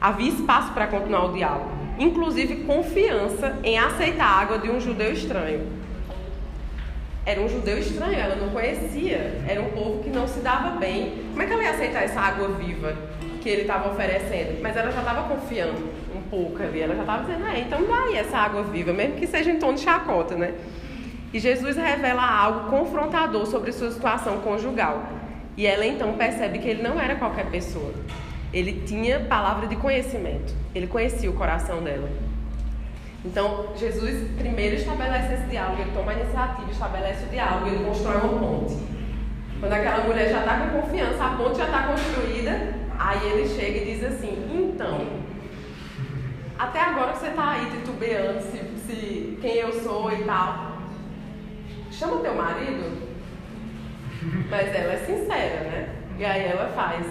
Havia 0.00 0.28
espaço 0.28 0.72
para 0.72 0.86
continuar 0.88 1.26
o 1.26 1.32
diálogo, 1.32 1.70
inclusive 1.98 2.64
confiança 2.64 3.58
em 3.62 3.78
aceitar 3.78 4.26
a 4.26 4.40
água 4.40 4.58
de 4.58 4.70
um 4.70 4.80
judeu 4.80 5.12
estranho. 5.12 5.66
Era 7.26 7.40
um 7.40 7.48
judeu 7.48 7.78
estranho, 7.78 8.18
ela 8.18 8.36
não 8.36 8.50
conhecia, 8.50 9.42
era 9.48 9.60
um 9.60 9.70
povo 9.70 10.02
que 10.02 10.10
não 10.10 10.28
se 10.28 10.40
dava 10.40 10.78
bem. 10.78 11.24
Como 11.30 11.42
é 11.42 11.46
que 11.46 11.52
ela 11.52 11.62
ia 11.62 11.70
aceitar 11.70 12.02
essa 12.02 12.20
água 12.20 12.48
viva? 12.48 12.94
que 13.44 13.50
ele 13.50 13.60
estava 13.60 13.90
oferecendo, 13.90 14.58
mas 14.62 14.74
ela 14.74 14.90
já 14.90 15.00
estava 15.00 15.28
confiando 15.28 15.90
um 16.16 16.22
pouco 16.30 16.62
ali, 16.62 16.80
ela 16.80 16.94
já 16.94 17.02
estava 17.02 17.24
dizendo, 17.24 17.46
é, 17.46 17.60
então 17.60 17.86
dá 17.86 18.04
aí 18.04 18.16
essa 18.16 18.38
água 18.38 18.62
viva, 18.62 18.90
mesmo 18.94 19.16
que 19.16 19.26
seja 19.26 19.50
em 19.50 19.58
tom 19.58 19.74
de 19.74 19.80
chacota, 19.82 20.34
né? 20.34 20.54
E 21.30 21.38
Jesus 21.38 21.76
revela 21.76 22.22
algo 22.22 22.70
confrontador 22.70 23.44
sobre 23.44 23.70
sua 23.70 23.90
situação 23.90 24.38
conjugal. 24.38 25.02
E 25.58 25.66
ela 25.66 25.84
então 25.84 26.14
percebe 26.14 26.58
que 26.58 26.68
ele 26.68 26.82
não 26.82 26.98
era 26.98 27.16
qualquer 27.16 27.50
pessoa. 27.50 27.92
Ele 28.54 28.82
tinha 28.86 29.20
palavra 29.20 29.66
de 29.66 29.76
conhecimento. 29.76 30.54
Ele 30.74 30.86
conhecia 30.86 31.30
o 31.30 31.34
coração 31.34 31.82
dela. 31.82 32.08
Então, 33.22 33.74
Jesus 33.76 34.30
primeiro 34.38 34.76
estabelece 34.76 35.34
esse 35.34 35.44
diálogo, 35.44 35.82
ele 35.82 35.90
toma 35.92 36.12
a 36.12 36.14
iniciativa, 36.14 36.70
estabelece 36.70 37.24
o 37.24 37.28
diálogo, 37.28 37.66
ele 37.66 37.84
constrói 37.84 38.16
uma 38.16 38.38
ponte. 38.38 38.76
Quando 39.60 39.72
aquela 39.72 40.04
mulher 40.04 40.30
já 40.30 40.40
está 40.40 40.58
com 40.58 40.80
confiança, 40.80 41.24
a 41.24 41.36
ponte 41.36 41.58
já 41.58 41.64
está 41.64 41.82
construída, 41.84 42.74
Aí 42.98 43.28
ele 43.30 43.48
chega 43.48 43.78
e 43.78 43.94
diz 43.94 44.04
assim: 44.04 44.48
então, 44.52 45.06
até 46.58 46.80
agora 46.80 47.14
você 47.14 47.28
está 47.28 47.50
aí 47.50 47.70
titubeando 47.70 48.40
se, 48.40 48.58
se 48.86 49.38
quem 49.40 49.56
eu 49.56 49.72
sou 49.82 50.12
e 50.12 50.24
tal. 50.24 50.78
Chama 51.90 52.22
teu 52.22 52.34
marido. 52.34 53.04
Mas 54.48 54.74
ela 54.74 54.94
é 54.94 54.96
sincera, 54.98 55.60
né? 55.64 55.88
E 56.18 56.24
aí 56.24 56.44
ela 56.44 56.68
faz: 56.70 57.04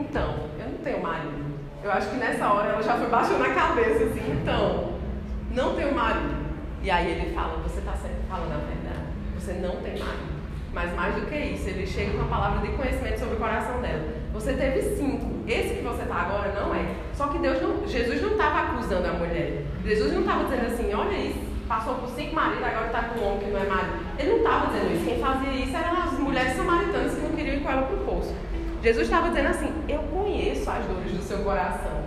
então, 0.00 0.34
eu 0.58 0.68
não 0.70 0.78
tenho 0.78 1.02
marido. 1.02 1.56
Eu 1.82 1.90
acho 1.90 2.10
que 2.10 2.16
nessa 2.16 2.52
hora 2.52 2.70
ela 2.70 2.82
já 2.82 2.96
foi 2.96 3.08
baixando 3.08 3.44
a 3.44 3.54
cabeça 3.54 4.04
assim: 4.04 4.40
então, 4.40 4.94
não 5.52 5.74
tenho 5.74 5.94
marido. 5.94 6.46
E 6.82 6.90
aí 6.90 7.12
ele 7.12 7.34
fala: 7.34 7.62
você 7.62 7.78
está 7.78 7.92
falando 8.28 8.52
a 8.52 8.56
verdade. 8.56 9.06
Você 9.38 9.52
não 9.54 9.76
tem 9.76 9.98
marido. 9.98 10.36
Mas 10.74 10.94
mais 10.94 11.14
do 11.14 11.22
que 11.22 11.34
isso, 11.34 11.68
ele 11.70 11.86
chega 11.86 12.12
com 12.18 12.24
a 12.24 12.28
palavra 12.28 12.66
de 12.66 12.76
conhecimento 12.76 13.18
sobre 13.18 13.36
o 13.36 13.38
coração 13.38 13.80
dela. 13.80 14.02
Você 14.34 14.52
teve 14.52 14.82
cinco. 14.96 15.42
Esse 15.48 15.76
que 15.76 15.82
você 15.82 16.02
está 16.02 16.14
agora 16.16 16.52
não 16.52 16.74
é. 16.74 16.84
Só 17.14 17.28
que 17.28 17.38
Deus 17.38 17.62
não, 17.62 17.88
Jesus 17.88 18.20
não 18.20 18.32
estava 18.32 18.72
acusando 18.72 19.08
a 19.08 19.12
mulher. 19.12 19.62
Jesus 19.82 20.12
não 20.12 20.20
estava 20.20 20.44
dizendo 20.44 20.66
assim, 20.66 20.92
olha 20.92 21.16
isso, 21.16 21.38
passou 21.66 21.94
por 21.94 22.10
cinco 22.10 22.34
maridos, 22.34 22.62
agora 22.62 22.86
está 22.86 23.02
com 23.04 23.20
um 23.20 23.26
homem 23.26 23.38
que 23.38 23.50
não 23.50 23.60
é 23.60 23.64
marido. 23.64 24.06
Ele 24.18 24.30
não 24.32 24.36
estava 24.38 24.66
dizendo 24.66 24.92
isso. 24.92 25.04
Quem 25.06 25.18
fazia 25.18 25.50
isso 25.52 25.76
eram 25.76 26.02
as 26.02 26.18
mulheres 26.18 26.52
samaritanas 26.52 27.14
que 27.14 27.20
não 27.22 27.30
queriam 27.30 27.56
ir 27.56 27.60
com 27.60 27.70
ela 27.70 27.82
para 27.82 27.96
o 27.96 28.00
poço. 28.00 28.34
Jesus 28.86 29.08
estava 29.08 29.30
dizendo 29.30 29.48
assim, 29.48 29.68
eu 29.88 29.98
conheço 29.98 30.70
as 30.70 30.84
dores 30.84 31.10
do 31.10 31.20
seu 31.20 31.38
coração. 31.38 32.04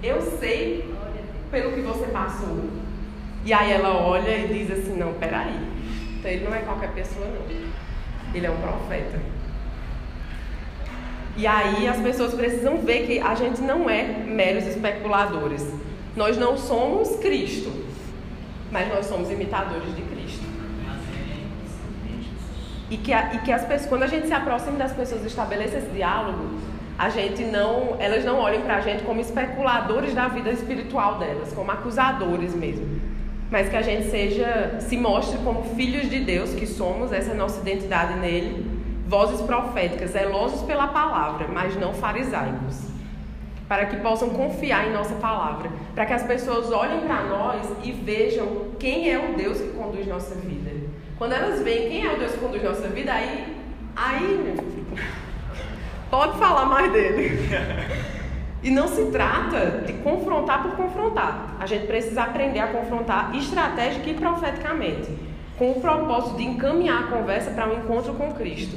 Eu 0.00 0.22
sei 0.38 0.94
pelo 1.50 1.72
que 1.72 1.80
você 1.80 2.06
passou. 2.06 2.70
E 3.44 3.52
aí 3.52 3.72
ela 3.72 3.96
olha 3.96 4.30
e 4.38 4.46
diz 4.46 4.70
assim, 4.70 4.96
não, 4.96 5.14
peraí. 5.14 5.58
Então 6.20 6.30
ele 6.30 6.44
não 6.44 6.54
é 6.54 6.60
qualquer 6.60 6.92
pessoa, 6.92 7.26
não. 7.26 8.32
Ele 8.32 8.46
é 8.46 8.48
um 8.48 8.58
profeta. 8.58 9.18
E 11.36 11.44
aí 11.48 11.88
as 11.88 11.96
pessoas 11.96 12.32
precisam 12.32 12.78
ver 12.78 13.04
que 13.04 13.18
a 13.18 13.34
gente 13.34 13.60
não 13.60 13.90
é 13.90 14.04
meros 14.04 14.64
especuladores. 14.68 15.66
Nós 16.14 16.36
não 16.36 16.56
somos 16.56 17.16
Cristo, 17.16 17.72
mas 18.70 18.88
nós 18.88 19.06
somos 19.06 19.28
imitadores 19.32 19.96
de 19.96 20.02
Cristo. 20.02 20.15
E 22.90 22.96
que, 22.96 23.12
a, 23.12 23.34
e 23.34 23.38
que 23.38 23.52
as 23.52 23.64
pessoas, 23.64 23.88
quando 23.88 24.02
a 24.04 24.06
gente 24.06 24.28
se 24.28 24.32
aproxima 24.32 24.78
das 24.78 24.92
pessoas 24.92 25.24
e 25.24 25.26
estabelece 25.26 25.76
esse 25.76 25.90
diálogo, 25.90 26.58
a 26.98 27.10
gente 27.10 27.44
não, 27.44 27.96
elas 27.98 28.24
não 28.24 28.38
olhem 28.38 28.62
para 28.62 28.76
a 28.76 28.80
gente 28.80 29.02
como 29.02 29.20
especuladores 29.20 30.14
da 30.14 30.28
vida 30.28 30.50
espiritual 30.50 31.18
delas, 31.18 31.52
como 31.52 31.70
acusadores 31.70 32.54
mesmo. 32.54 33.00
Mas 33.50 33.68
que 33.68 33.76
a 33.76 33.82
gente 33.82 34.08
seja, 34.08 34.76
se 34.80 34.96
mostre 34.96 35.38
como 35.38 35.62
filhos 35.74 36.08
de 36.08 36.20
Deus 36.20 36.54
que 36.54 36.66
somos, 36.66 37.12
essa 37.12 37.30
é 37.30 37.34
a 37.34 37.36
nossa 37.36 37.60
identidade 37.60 38.18
nele, 38.18 38.64
vozes 39.06 39.40
proféticas, 39.42 40.10
zelosos 40.10 40.62
pela 40.62 40.88
palavra, 40.88 41.46
mas 41.48 41.76
não 41.76 41.92
farisaicos, 41.92 42.88
para 43.68 43.86
que 43.86 43.96
possam 43.96 44.30
confiar 44.30 44.88
em 44.88 44.92
nossa 44.92 45.14
palavra, 45.16 45.70
para 45.94 46.06
que 46.06 46.12
as 46.12 46.22
pessoas 46.24 46.72
olhem 46.72 47.00
para 47.00 47.22
nós 47.24 47.66
e 47.84 47.92
vejam 47.92 48.68
quem 48.78 49.10
é 49.10 49.18
o 49.18 49.36
Deus 49.36 49.60
que 49.60 49.68
conduz 49.70 50.06
nossa 50.06 50.34
vida. 50.34 50.85
Quando 51.18 51.32
elas 51.32 51.62
veem 51.62 51.88
quem 51.88 52.06
é 52.06 52.12
o 52.12 52.18
Deus 52.18 52.32
que 52.32 52.38
conduz 52.38 52.62
nossa 52.62 52.88
vida, 52.88 53.12
aí, 53.12 53.56
aí, 53.96 54.54
pode 56.10 56.38
falar 56.38 56.66
mais 56.66 56.92
dele. 56.92 57.38
E 58.62 58.70
não 58.70 58.88
se 58.88 59.06
trata 59.06 59.82
de 59.86 59.92
confrontar 59.94 60.62
por 60.62 60.76
confrontar. 60.76 61.56
A 61.60 61.66
gente 61.66 61.86
precisa 61.86 62.24
aprender 62.24 62.58
a 62.58 62.66
confrontar 62.66 63.34
estratégica 63.34 64.10
e 64.10 64.14
profeticamente, 64.14 65.08
com 65.56 65.72
o 65.72 65.80
propósito 65.80 66.36
de 66.36 66.44
encaminhar 66.44 67.04
a 67.04 67.06
conversa 67.06 67.50
para 67.52 67.68
um 67.68 67.78
encontro 67.78 68.14
com 68.14 68.32
Cristo. 68.32 68.76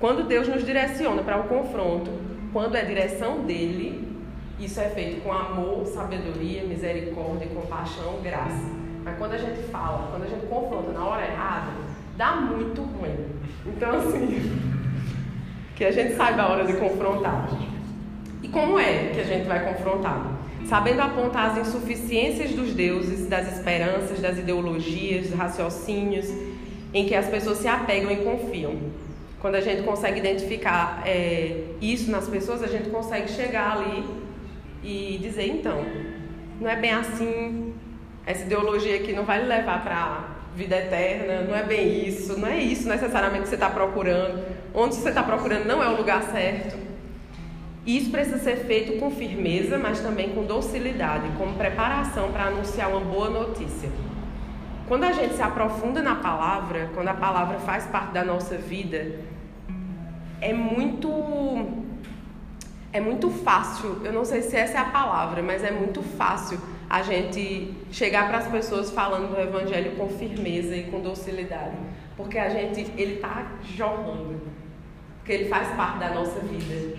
Quando 0.00 0.26
Deus 0.26 0.48
nos 0.48 0.66
direciona 0.66 1.22
para 1.22 1.38
o 1.38 1.44
confronto, 1.44 2.10
quando 2.52 2.76
é 2.76 2.84
direção 2.84 3.40
dele, 3.40 4.18
isso 4.58 4.80
é 4.80 4.88
feito 4.88 5.22
com 5.22 5.32
amor, 5.32 5.86
sabedoria, 5.86 6.64
misericórdia, 6.64 7.48
compaixão, 7.48 8.20
graça. 8.22 8.77
Mas 9.08 9.18
quando 9.18 9.32
a 9.32 9.38
gente 9.38 9.62
fala, 9.70 10.08
quando 10.10 10.24
a 10.24 10.26
gente 10.26 10.46
confronta 10.46 10.92
na 10.92 11.04
hora 11.04 11.24
errada, 11.24 11.72
dá 12.16 12.36
muito 12.36 12.82
ruim. 12.82 13.16
Então, 13.66 13.98
assim, 13.98 14.60
que 15.74 15.84
a 15.84 15.90
gente 15.90 16.14
saiba 16.14 16.42
a 16.42 16.52
hora 16.52 16.64
de 16.66 16.74
confrontar. 16.74 17.48
E 18.42 18.48
como 18.48 18.78
é 18.78 19.10
que 19.14 19.20
a 19.20 19.24
gente 19.24 19.46
vai 19.46 19.64
confrontar? 19.72 20.38
Sabendo 20.66 21.00
apontar 21.00 21.52
as 21.52 21.68
insuficiências 21.68 22.52
dos 22.52 22.74
deuses, 22.74 23.26
das 23.26 23.56
esperanças, 23.56 24.20
das 24.20 24.38
ideologias, 24.38 25.28
dos 25.28 25.38
raciocínios 25.38 26.26
em 26.92 27.06
que 27.06 27.14
as 27.14 27.26
pessoas 27.26 27.58
se 27.58 27.68
apegam 27.68 28.10
e 28.10 28.16
confiam. 28.16 28.76
Quando 29.40 29.54
a 29.54 29.60
gente 29.60 29.82
consegue 29.82 30.18
identificar 30.18 31.02
é, 31.06 31.64
isso 31.80 32.10
nas 32.10 32.28
pessoas, 32.28 32.62
a 32.62 32.66
gente 32.66 32.90
consegue 32.90 33.30
chegar 33.30 33.78
ali 33.78 34.04
e 34.82 35.18
dizer: 35.22 35.46
então, 35.46 35.84
não 36.60 36.68
é 36.68 36.76
bem 36.76 36.90
assim, 36.90 37.72
essa 38.28 38.44
ideologia 38.44 38.96
aqui 38.96 39.14
não 39.14 39.24
vai 39.24 39.42
levar 39.42 39.82
para 39.82 40.24
vida 40.54 40.76
eterna, 40.76 41.40
não 41.48 41.56
é 41.56 41.62
bem 41.62 42.06
isso, 42.06 42.38
não 42.38 42.46
é 42.46 42.58
isso 42.58 42.86
necessariamente 42.86 43.44
que 43.44 43.48
você 43.48 43.54
está 43.54 43.70
procurando. 43.70 44.44
Onde 44.74 44.96
você 44.96 45.08
está 45.08 45.22
procurando 45.22 45.64
não 45.64 45.82
é 45.82 45.88
o 45.88 45.96
lugar 45.96 46.22
certo. 46.24 46.76
Isso 47.86 48.10
precisa 48.10 48.38
ser 48.38 48.56
feito 48.66 48.98
com 49.00 49.10
firmeza, 49.10 49.78
mas 49.78 50.00
também 50.00 50.28
com 50.34 50.44
docilidade, 50.44 51.26
como 51.38 51.54
preparação 51.54 52.30
para 52.30 52.48
anunciar 52.48 52.90
uma 52.90 53.00
boa 53.00 53.30
notícia. 53.30 53.90
Quando 54.86 55.04
a 55.04 55.12
gente 55.12 55.32
se 55.32 55.40
aprofunda 55.40 56.02
na 56.02 56.16
palavra, 56.16 56.90
quando 56.94 57.08
a 57.08 57.14
palavra 57.14 57.58
faz 57.60 57.86
parte 57.86 58.12
da 58.12 58.24
nossa 58.24 58.58
vida, 58.58 59.20
é 60.38 60.52
muito 60.52 61.08
é 62.92 63.00
muito 63.00 63.30
fácil, 63.30 64.02
eu 64.04 64.12
não 64.12 64.24
sei 64.26 64.42
se 64.42 64.54
essa 64.54 64.76
é 64.76 64.80
a 64.82 64.86
palavra, 64.86 65.42
mas 65.42 65.64
é 65.64 65.70
muito 65.70 66.02
fácil 66.02 66.60
a 66.88 67.02
gente 67.02 67.74
chegar 67.90 68.28
para 68.28 68.38
as 68.38 68.48
pessoas 68.48 68.90
falando 68.90 69.34
do 69.34 69.40
evangelho 69.40 69.96
com 69.96 70.08
firmeza 70.08 70.74
e 70.76 70.84
com 70.84 71.00
docilidade, 71.00 71.76
porque 72.16 72.38
a 72.38 72.48
gente 72.48 72.80
ele 72.96 73.14
está 73.14 73.52
jorrando, 73.76 74.40
porque 75.18 75.32
ele 75.32 75.48
faz 75.48 75.68
parte 75.76 75.98
da 75.98 76.10
nossa 76.10 76.40
vida. 76.40 76.96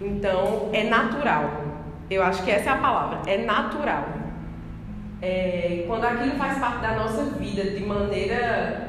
Então, 0.00 0.70
é 0.72 0.84
natural. 0.84 1.64
Eu 2.10 2.22
acho 2.22 2.42
que 2.42 2.50
essa 2.50 2.70
é 2.70 2.72
a 2.72 2.76
palavra, 2.78 3.30
é 3.30 3.38
natural 3.38 4.18
é, 5.20 5.84
quando 5.86 6.04
aquilo 6.04 6.36
faz 6.36 6.58
parte 6.58 6.80
da 6.80 6.92
nossa 6.92 7.24
vida 7.24 7.62
de 7.64 7.84
maneira 7.84 8.87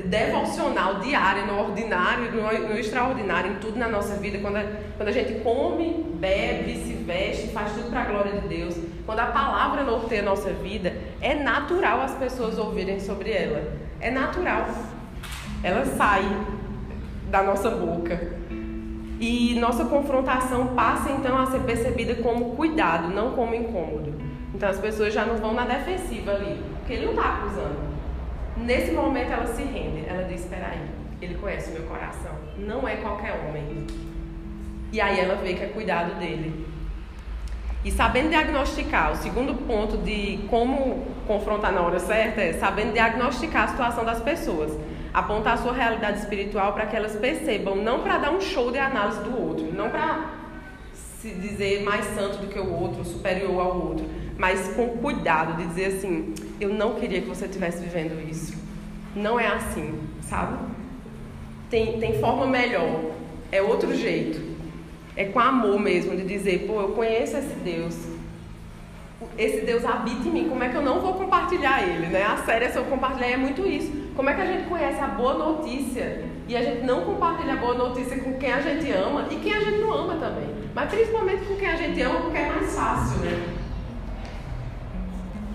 devocional, 0.00 1.00
diária, 1.00 1.44
no 1.44 1.60
ordinário, 1.60 2.32
no, 2.32 2.68
no 2.68 2.78
extraordinário, 2.78 3.52
em 3.52 3.54
tudo 3.56 3.78
na 3.78 3.88
nossa 3.88 4.16
vida, 4.16 4.38
quando 4.38 4.56
a, 4.56 4.64
quando 4.96 5.08
a 5.08 5.12
gente 5.12 5.40
come, 5.40 6.06
bebe, 6.14 6.76
se 6.76 6.94
veste, 6.94 7.48
faz 7.48 7.72
tudo 7.72 7.90
para 7.90 8.02
a 8.02 8.04
glória 8.06 8.40
de 8.40 8.48
Deus, 8.48 8.76
quando 9.04 9.18
a 9.18 9.26
palavra 9.26 9.82
norteia 9.82 10.22
a 10.22 10.24
nossa 10.24 10.50
vida, 10.50 10.96
é 11.20 11.34
natural 11.34 12.00
as 12.00 12.14
pessoas 12.14 12.58
ouvirem 12.58 13.00
sobre 13.00 13.32
ela. 13.32 13.74
É 14.00 14.10
natural. 14.10 14.66
Ela 15.62 15.84
sai 15.84 16.22
da 17.30 17.42
nossa 17.42 17.70
boca. 17.70 18.40
E 19.20 19.54
nossa 19.60 19.84
confrontação 19.84 20.68
passa 20.68 21.10
então 21.12 21.38
a 21.38 21.46
ser 21.46 21.60
percebida 21.60 22.16
como 22.16 22.56
cuidado, 22.56 23.08
não 23.08 23.32
como 23.32 23.54
incômodo. 23.54 24.14
Então 24.54 24.68
as 24.68 24.78
pessoas 24.78 25.12
já 25.14 25.24
não 25.24 25.36
vão 25.36 25.54
na 25.54 25.64
defensiva 25.64 26.32
ali, 26.32 26.60
porque 26.78 26.94
ele 26.94 27.06
não 27.06 27.12
está 27.12 27.34
acusando. 27.34 27.91
Nesse 28.56 28.92
momento 28.92 29.32
ela 29.32 29.46
se 29.46 29.62
rende, 29.62 30.04
ela 30.06 30.24
diz: 30.24 30.42
Espera 30.42 30.68
aí, 30.68 30.86
ele 31.20 31.34
conhece 31.34 31.70
o 31.70 31.74
meu 31.74 31.82
coração, 31.84 32.32
não 32.58 32.86
é 32.86 32.96
qualquer 32.96 33.32
homem. 33.32 33.86
E 34.92 35.00
aí 35.00 35.18
ela 35.20 35.36
vê 35.36 35.54
que 35.54 35.62
é 35.62 35.68
cuidado 35.68 36.18
dele. 36.18 36.66
E 37.84 37.90
sabendo 37.90 38.28
diagnosticar, 38.28 39.12
o 39.12 39.16
segundo 39.16 39.54
ponto 39.66 39.96
de 39.96 40.38
como 40.48 41.04
confrontar 41.26 41.72
na 41.72 41.80
hora 41.80 41.98
certa 41.98 42.40
é 42.40 42.52
sabendo 42.52 42.92
diagnosticar 42.92 43.64
a 43.64 43.68
situação 43.68 44.04
das 44.04 44.20
pessoas. 44.20 44.72
Apontar 45.12 45.54
a 45.54 45.56
sua 45.56 45.72
realidade 45.72 46.20
espiritual 46.20 46.72
para 46.74 46.86
que 46.86 46.94
elas 46.94 47.16
percebam, 47.16 47.76
não 47.76 48.00
para 48.00 48.18
dar 48.18 48.30
um 48.30 48.40
show 48.40 48.70
de 48.70 48.78
análise 48.78 49.20
do 49.20 49.36
outro, 49.36 49.72
não 49.72 49.90
para 49.90 50.41
se 51.22 51.30
dizer 51.30 51.84
mais 51.84 52.04
santo 52.16 52.38
do 52.38 52.48
que 52.48 52.58
o 52.58 52.68
outro, 52.68 53.04
superior 53.04 53.60
ao 53.60 53.80
outro, 53.80 54.04
mas 54.36 54.74
com 54.74 54.88
cuidado 54.98 55.56
de 55.56 55.68
dizer 55.68 55.96
assim: 55.96 56.34
eu 56.60 56.70
não 56.70 56.96
queria 56.96 57.20
que 57.20 57.28
você 57.28 57.46
estivesse 57.46 57.80
vivendo 57.80 58.20
isso. 58.28 58.60
Não 59.14 59.38
é 59.38 59.46
assim, 59.46 60.00
sabe? 60.20 60.58
Tem, 61.70 62.00
tem 62.00 62.18
forma 62.18 62.46
melhor, 62.46 63.12
é 63.52 63.62
outro 63.62 63.94
jeito. 63.94 64.52
É 65.14 65.26
com 65.26 65.38
amor 65.38 65.78
mesmo, 65.78 66.16
de 66.16 66.24
dizer: 66.24 66.66
pô, 66.66 66.80
eu 66.80 66.88
conheço 66.88 67.36
esse 67.36 67.54
Deus. 67.54 67.96
Esse 69.38 69.64
Deus 69.64 69.84
habita 69.84 70.26
em 70.26 70.32
mim, 70.32 70.48
como 70.48 70.64
é 70.64 70.68
que 70.68 70.76
eu 70.76 70.82
não 70.82 71.00
vou 71.00 71.14
compartilhar 71.14 71.86
ele? 71.88 72.08
Né? 72.08 72.24
A 72.24 72.38
série 72.38 72.68
se 72.70 72.76
eu 72.76 72.84
compartilhar 72.86 73.28
é 73.28 73.36
muito 73.36 73.64
isso. 73.64 73.92
Como 74.16 74.28
é 74.28 74.34
que 74.34 74.40
a 74.40 74.46
gente 74.46 74.68
conhece 74.68 75.00
a 75.00 75.06
boa 75.06 75.34
notícia 75.34 76.24
e 76.48 76.56
a 76.56 76.62
gente 76.62 76.84
não 76.84 77.04
compartilha 77.04 77.52
a 77.52 77.56
boa 77.56 77.74
notícia 77.74 78.18
com 78.18 78.32
quem 78.32 78.52
a 78.52 78.60
gente 78.60 78.90
ama 78.90 79.28
e 79.30 79.36
quem 79.36 79.54
a 79.54 79.60
gente 79.60 79.78
não 79.78 79.92
ama 79.92 80.16
também? 80.16 80.61
Mas 80.74 80.90
principalmente 80.90 81.44
com 81.44 81.56
quem 81.56 81.68
a 81.68 81.76
gente 81.76 82.00
ama, 82.00 82.20
porque 82.20 82.38
é 82.38 82.48
mais 82.48 82.74
fácil, 82.74 83.18
né? 83.18 83.58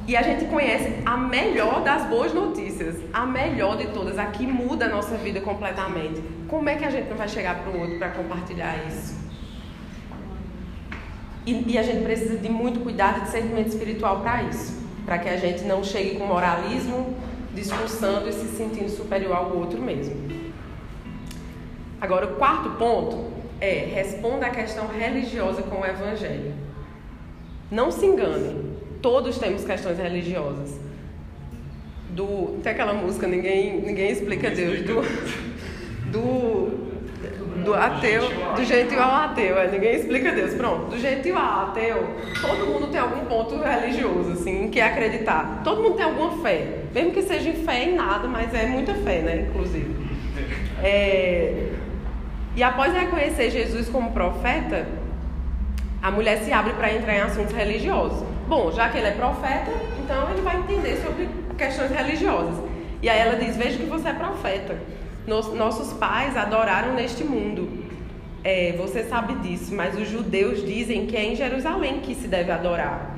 E 0.08 0.15
a 0.15 0.21
gente 0.21 0.45
conhece 0.45 1.01
a 1.06 1.17
melhor 1.17 1.84
das 1.84 2.06
boas 2.06 2.34
notícias, 2.34 2.95
a 3.12 3.25
melhor 3.25 3.75
de 3.75 3.88
todas, 3.88 4.17
a 4.17 4.27
que 4.27 4.47
muda 4.47 4.86
a 4.86 4.89
nossa 4.89 5.17
vida 5.17 5.41
completamente. 5.41 6.23
Como 6.47 6.69
é 6.69 6.75
que 6.75 6.86
a 6.86 6.89
gente 6.89 7.10
não 7.10 7.17
vai 7.17 7.27
chegar 7.27 7.56
para 7.56 7.71
o 7.71 7.82
outro 7.82 7.97
para 7.97 8.12
compartilhar 8.12 8.77
isso? 8.88 9.17
E, 11.45 11.73
e, 11.73 11.77
a 11.77 11.84
gente 11.84 12.03
precisa 12.03 12.38
de 12.38 12.49
muito 12.49 12.80
cuidado 12.82 13.19
e 13.19 13.21
discernimento 13.21 13.67
espiritual 13.67 14.21
para 14.21 14.43
isso, 14.43 14.82
para 15.06 15.17
que 15.17 15.30
a 15.30 15.38
gente 15.38 15.63
não 15.63 15.84
chegue 15.84 16.17
com 16.17 16.25
moralismo, 16.25 17.15
discussando 17.53 18.30
e 18.30 18.34
se 18.34 18.47
sentindo 18.56 18.89
superior 18.89 19.36
ao 19.36 19.58
outro 19.58 19.82
mesmo. 19.82 20.15
Agora, 21.99 22.27
o 22.27 22.36
quarto 22.36 22.69
ponto 22.71 23.37
é 23.60 23.89
responda 23.93 24.48
à 24.48 24.50
questão 24.50 24.88
religiosa 24.88 25.62
com 25.63 25.82
o 25.82 25.86
evangelho. 25.86 26.54
Não 27.70 27.91
se 27.91 28.06
engane, 28.06 28.78
Todos 29.02 29.38
temos 29.38 29.63
questões 29.63 29.98
religiosas. 29.98 30.80
Do, 32.10 32.60
tem 32.63 32.72
aquela 32.72 32.93
música, 32.93 33.28
ninguém, 33.28 33.80
ninguém 33.82 34.12
explica 34.12 34.50
Deus. 34.50 34.82
Do, 34.82 35.02
do, 36.12 37.63
do 37.63 37.74
ateu, 37.76 38.24
do 38.56 38.63
gentil 38.63 39.02
ao 39.02 39.13
ateu, 39.26 39.58
é, 39.58 39.67
ninguém 39.67 39.96
explica 39.96 40.32
Deus. 40.32 40.54
Pronto, 40.56 40.89
do 40.89 40.98
gentil 40.98 41.38
ao 41.38 41.67
ateu, 41.67 42.08
todo 42.41 42.65
mundo 42.65 42.88
tem 42.88 43.00
algum 43.00 43.26
ponto 43.26 43.56
religioso, 43.62 44.32
assim, 44.32 44.63
em 44.63 44.70
que 44.70 44.82
acreditar. 44.82 45.62
Todo 45.63 45.84
mundo 45.84 45.96
tem 45.96 46.06
alguma 46.06 46.41
fé, 46.41 46.80
mesmo 46.93 47.12
que 47.12 47.22
seja 47.22 47.54
fé 47.54 47.84
em 47.84 47.96
nada, 47.96 48.28
mas 48.28 48.54
é 48.54 48.65
muita 48.65 48.96
fé, 48.96 49.22
né, 49.22 49.48
inclusive. 49.48 49.96
É, 50.84 51.70
e 52.58 52.63
após 52.63 52.91
reconhecer 52.91 53.52
Jesus 53.52 53.88
como 53.88 54.13
profeta, 54.13 54.88
a 56.02 56.10
mulher 56.10 56.39
se 56.39 56.52
abre 56.52 56.74
para 56.74 56.91
entrar 56.91 57.13
em 57.13 57.22
assuntos 57.22 57.54
religiosos. 57.54 58.28
Bom, 58.48 58.72
já 58.72 58.89
que 58.89 58.98
ele 58.98 59.10
é 59.10 59.12
profeta, 59.12 59.70
então 60.04 60.28
ele 60.32 60.41
vai 60.41 60.58
entender 60.58 60.98
sobre 60.98 61.30
questões 61.56 61.91
religiosas. 61.91 62.56
E 63.00 63.08
aí 63.08 63.20
ela 63.20 63.36
diz: 63.36 63.56
Veja 63.56 63.78
que 63.78 63.86
você 63.86 64.10
é 64.10 64.13
profeta. 64.13 64.76
Nos, 65.28 65.54
nossos 65.54 65.93
pais 65.93 66.36
adoraram 66.36 66.96
neste 66.96 67.24
mundo. 67.24 67.86
É, 68.43 68.74
você 68.76 69.04
sabe 69.04 69.36
disso, 69.36 69.76
mas 69.76 69.96
os 69.96 70.10
judeus 70.10 70.65
dizem 70.65 71.06
que 71.06 71.15
é 71.15 71.26
em 71.26 71.36
Jerusalém 71.36 72.00
que 72.00 72.15
se 72.15 72.28
deve 72.28 72.52
adorar. 72.52 73.15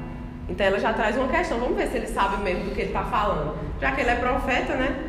Então 0.50 0.68
ela 0.68 0.80
já 0.80 0.92
traz 0.92 1.16
uma 1.16 1.30
questão. 1.30 1.60
Vamos 1.60 1.78
ver 1.78 1.88
se 1.88 1.96
ele 1.96 2.08
sabe 2.08 2.44
mesmo 2.44 2.66
do 2.66 2.76
que 2.76 2.82
ele 2.82 2.90
está 2.90 3.06
falando. 3.06 3.56
Já 3.80 3.94
que 3.94 4.02
ele 4.02 4.10
é 4.10 4.16
profeta, 4.16 4.76
né? 4.76 5.09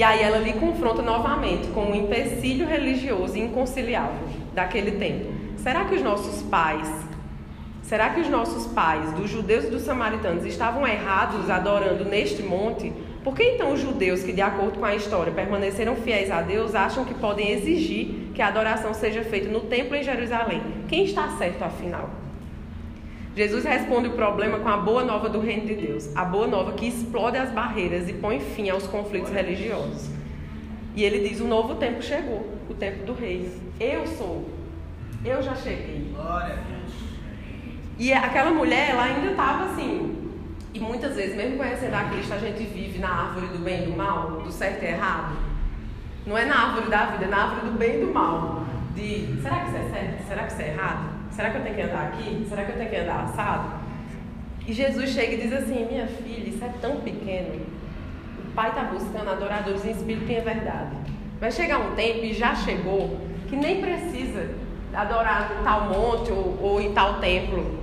E 0.00 0.02
aí 0.02 0.22
ela 0.22 0.38
lhe 0.38 0.54
confronta 0.54 1.02
novamente 1.02 1.68
com 1.74 1.90
um 1.90 1.94
empecilho 1.94 2.66
religioso 2.66 3.36
inconciliável 3.36 4.26
daquele 4.54 4.92
tempo. 4.92 5.26
Será 5.58 5.84
que 5.84 5.94
os 5.94 6.00
nossos 6.00 6.40
pais 6.44 6.90
Será 7.82 8.08
que 8.08 8.20
os 8.20 8.28
nossos 8.30 8.66
pais, 8.68 9.12
dos 9.12 9.28
judeus 9.28 9.66
e 9.66 9.68
dos 9.68 9.82
samaritanos, 9.82 10.46
estavam 10.46 10.86
errados 10.86 11.50
adorando 11.50 12.06
neste 12.06 12.42
monte? 12.42 12.90
Por 13.22 13.34
que 13.34 13.42
então 13.42 13.74
os 13.74 13.80
judeus, 13.80 14.22
que 14.22 14.32
de 14.32 14.40
acordo 14.40 14.78
com 14.78 14.86
a 14.86 14.94
história 14.94 15.34
permaneceram 15.34 15.94
fiéis 15.96 16.30
a 16.30 16.40
Deus, 16.40 16.74
acham 16.74 17.04
que 17.04 17.12
podem 17.12 17.50
exigir 17.50 18.30
que 18.32 18.40
a 18.40 18.48
adoração 18.48 18.94
seja 18.94 19.22
feita 19.22 19.50
no 19.50 19.60
templo 19.60 19.94
em 19.94 20.02
Jerusalém? 20.02 20.62
Quem 20.88 21.04
está 21.04 21.28
certo 21.36 21.62
afinal? 21.62 22.08
Jesus 23.34 23.64
responde 23.64 24.08
o 24.08 24.12
problema 24.12 24.58
com 24.58 24.68
a 24.68 24.76
boa 24.76 25.04
nova 25.04 25.28
do 25.28 25.40
reino 25.40 25.66
de 25.66 25.74
Deus, 25.74 26.14
a 26.16 26.24
boa 26.24 26.46
nova 26.46 26.72
que 26.72 26.86
explode 26.86 27.36
as 27.36 27.50
barreiras 27.50 28.08
e 28.08 28.12
põe 28.12 28.40
fim 28.40 28.68
aos 28.68 28.86
conflitos 28.86 29.30
religiosos. 29.30 30.10
E 30.96 31.04
ele 31.04 31.28
diz: 31.28 31.40
o 31.40 31.46
novo 31.46 31.76
tempo 31.76 32.02
chegou, 32.02 32.46
o 32.68 32.74
tempo 32.74 33.04
do 33.04 33.12
reino. 33.12 33.48
Eu 33.78 34.06
sou, 34.06 34.48
eu 35.24 35.42
já 35.42 35.54
cheguei. 35.54 36.12
Glória 36.12 36.54
a 36.54 36.56
Deus. 36.56 36.92
E 37.98 38.12
aquela 38.12 38.50
mulher, 38.50 38.90
ela 38.90 39.04
ainda 39.04 39.30
estava 39.30 39.66
assim. 39.66 40.16
E 40.72 40.80
muitas 40.80 41.16
vezes, 41.16 41.36
mesmo 41.36 41.56
conhecendo 41.56 41.94
a 41.94 42.04
Cristo, 42.04 42.32
a 42.32 42.38
gente 42.38 42.62
vive 42.64 42.98
na 42.98 43.08
árvore 43.08 43.46
do 43.48 43.58
bem 43.58 43.82
e 43.82 43.86
do 43.86 43.96
mal, 43.96 44.40
do 44.42 44.50
certo 44.50 44.82
e 44.82 44.86
errado. 44.86 45.36
Não 46.26 46.36
é 46.36 46.44
na 46.44 46.68
árvore 46.68 46.90
da 46.90 47.06
vida, 47.06 47.24
é 47.24 47.28
na 47.28 47.44
árvore 47.44 47.70
do 47.70 47.78
bem 47.78 47.96
e 47.96 48.06
do 48.06 48.12
mal. 48.12 48.64
De 48.94 49.40
será 49.42 49.60
que 49.60 49.68
isso 49.68 49.76
é 49.76 49.90
certo? 49.90 50.19
Será 51.30 51.50
que 51.50 51.58
eu 51.58 51.62
tenho 51.62 51.74
que 51.74 51.82
andar 51.82 52.08
aqui? 52.08 52.46
Será 52.48 52.64
que 52.64 52.72
eu 52.72 52.76
tenho 52.76 52.90
que 52.90 52.96
andar 52.96 53.24
assado? 53.24 53.80
E 54.66 54.72
Jesus 54.72 55.10
chega 55.10 55.34
e 55.34 55.40
diz 55.40 55.52
assim: 55.52 55.86
Minha 55.86 56.06
filha, 56.06 56.48
isso 56.48 56.64
é 56.64 56.70
tão 56.80 57.00
pequeno. 57.00 57.60
O 58.44 58.52
Pai 58.52 58.70
está 58.70 58.82
buscando 58.84 59.30
adoradores 59.30 59.84
em 59.84 59.90
espírito 59.90 60.30
e 60.30 60.36
em 60.36 60.42
verdade. 60.42 60.96
Vai 61.40 61.50
chegar 61.50 61.78
um 61.78 61.94
tempo, 61.94 62.24
e 62.24 62.34
já 62.34 62.54
chegou, 62.54 63.18
que 63.48 63.56
nem 63.56 63.80
precisa 63.80 64.50
adorar 64.92 65.56
em 65.58 65.64
tal 65.64 65.88
monte 65.88 66.30
ou, 66.30 66.58
ou 66.60 66.80
em 66.80 66.92
tal 66.92 67.20
templo. 67.20 67.78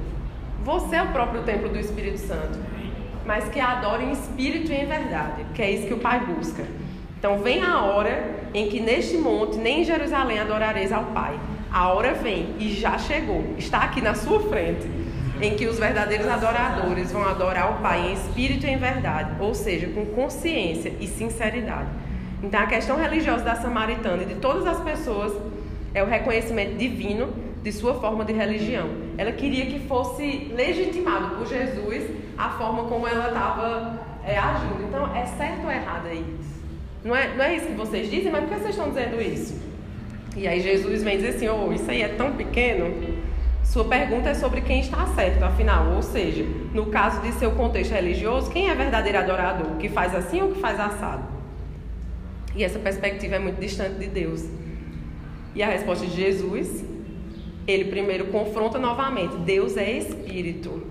Você 0.63 0.97
é 0.97 1.01
o 1.01 1.07
próprio 1.07 1.43
templo 1.43 1.69
do 1.69 1.79
Espírito 1.79 2.19
Santo. 2.19 2.60
Mas 3.25 3.49
que 3.49 3.60
adore 3.60 4.05
em 4.05 4.12
espírito 4.12 4.71
e 4.71 4.75
em 4.75 4.86
verdade, 4.86 5.45
que 5.53 5.62
é 5.62 5.71
isso 5.71 5.88
que 5.88 5.93
o 5.93 5.99
Pai 5.99 6.19
busca. 6.21 6.63
Então 7.19 7.39
vem 7.39 7.63
a 7.63 7.81
hora 7.81 8.36
em 8.53 8.69
que 8.69 8.79
neste 8.79 9.17
monte, 9.17 9.57
nem 9.57 9.81
em 9.81 9.83
Jerusalém, 9.83 10.39
adorareis 10.39 10.91
ao 10.91 11.05
Pai. 11.05 11.38
A 11.71 11.93
hora 11.93 12.13
vem 12.13 12.56
e 12.60 12.73
já 12.73 12.97
chegou, 12.97 13.43
está 13.58 13.80
aqui 13.80 14.01
na 14.01 14.13
sua 14.13 14.39
frente, 14.41 14.89
em 15.41 15.56
que 15.56 15.67
os 15.67 15.77
verdadeiros 15.77 16.27
adoradores 16.27 17.12
vão 17.12 17.23
adorar 17.27 17.73
o 17.73 17.82
Pai 17.82 18.10
em 18.10 18.13
espírito 18.13 18.65
e 18.65 18.69
em 18.69 18.77
verdade, 18.77 19.32
ou 19.39 19.53
seja, 19.53 19.88
com 19.88 20.06
consciência 20.06 20.93
e 20.99 21.08
sinceridade. 21.08 21.89
Então 22.41 22.60
a 22.60 22.67
questão 22.67 22.97
religiosa 22.97 23.43
da 23.43 23.56
samaritana 23.56 24.23
e 24.23 24.25
de 24.25 24.36
todas 24.36 24.65
as 24.65 24.80
pessoas 24.82 25.34
é 25.93 26.03
o 26.03 26.06
reconhecimento 26.06 26.77
divino 26.77 27.30
de 27.63 27.71
sua 27.71 27.95
forma 27.95 28.23
de 28.23 28.34
religião. 28.34 28.89
Ela 29.17 29.32
queria 29.32 29.65
que 29.65 29.80
fosse 29.88 30.51
legitimado 30.56 31.36
por 31.36 31.47
Jesus 31.47 32.03
a 32.38 32.49
forma 32.51 32.84
como 32.84 33.08
ela 33.08 33.27
estava 33.27 33.99
é, 34.23 34.38
agindo. 34.38 34.84
Então, 34.88 35.15
é 35.15 35.25
certo 35.25 35.65
ou 35.65 35.71
errado 35.71 36.08
aí? 36.08 36.23
Não 37.03 37.15
é, 37.15 37.36
não 37.36 37.43
é 37.43 37.56
isso 37.56 37.67
que 37.67 37.73
vocês 37.73 38.10
dizem, 38.10 38.32
mas 38.32 38.41
por 38.41 38.53
que 38.53 38.60
vocês 38.60 38.75
estão 38.75 38.89
dizendo 38.89 39.21
isso? 39.21 39.66
E 40.38 40.47
aí 40.47 40.62
Jesus 40.62 41.02
vem 41.02 41.17
dizer 41.17 41.30
assim, 41.30 41.50
oh, 41.50 41.73
isso 41.73 41.89
aí 41.89 42.04
é 42.04 42.10
tão 42.10 42.34
pequeno. 42.34 42.93
Sua 43.63 43.84
pergunta 43.86 44.30
é 44.30 44.36
sobre 44.36 44.62
quem 44.62 44.80
está 44.80 45.08
certo, 45.08 45.43
afinal. 45.43 45.93
Ou 45.95 46.04
seja, 46.04 46.45
no 46.76 46.86
caso 46.86 47.21
de 47.21 47.32
seu 47.34 47.52
contexto 47.52 47.91
religioso, 47.91 48.52
quem 48.52 48.69
é 48.69 48.76
verdadeiro 48.76 49.17
adorador? 49.17 49.71
O 49.71 49.78
que 49.78 49.89
faz 49.89 50.13
assim 50.13 50.41
ou 50.41 50.50
o 50.50 50.54
que 50.54 50.62
faz 50.62 50.80
assado? 50.80 51.23
E 52.56 52.63
essa 52.63 52.78
perspectiva 52.78 53.36
é 53.36 53.39
muito 53.39 53.60
distante 53.60 53.95
de 53.95 54.08
Deus. 54.08 54.47
E 55.56 55.63
a 55.63 55.67
resposta 55.67 56.06
de 56.06 56.15
Jesus, 56.15 56.86
ele 57.67 57.86
primeiro 57.86 58.26
confronta 58.28 58.78
novamente: 58.78 59.36
Deus 59.38 59.76
é 59.76 59.91
espírito. 59.91 60.84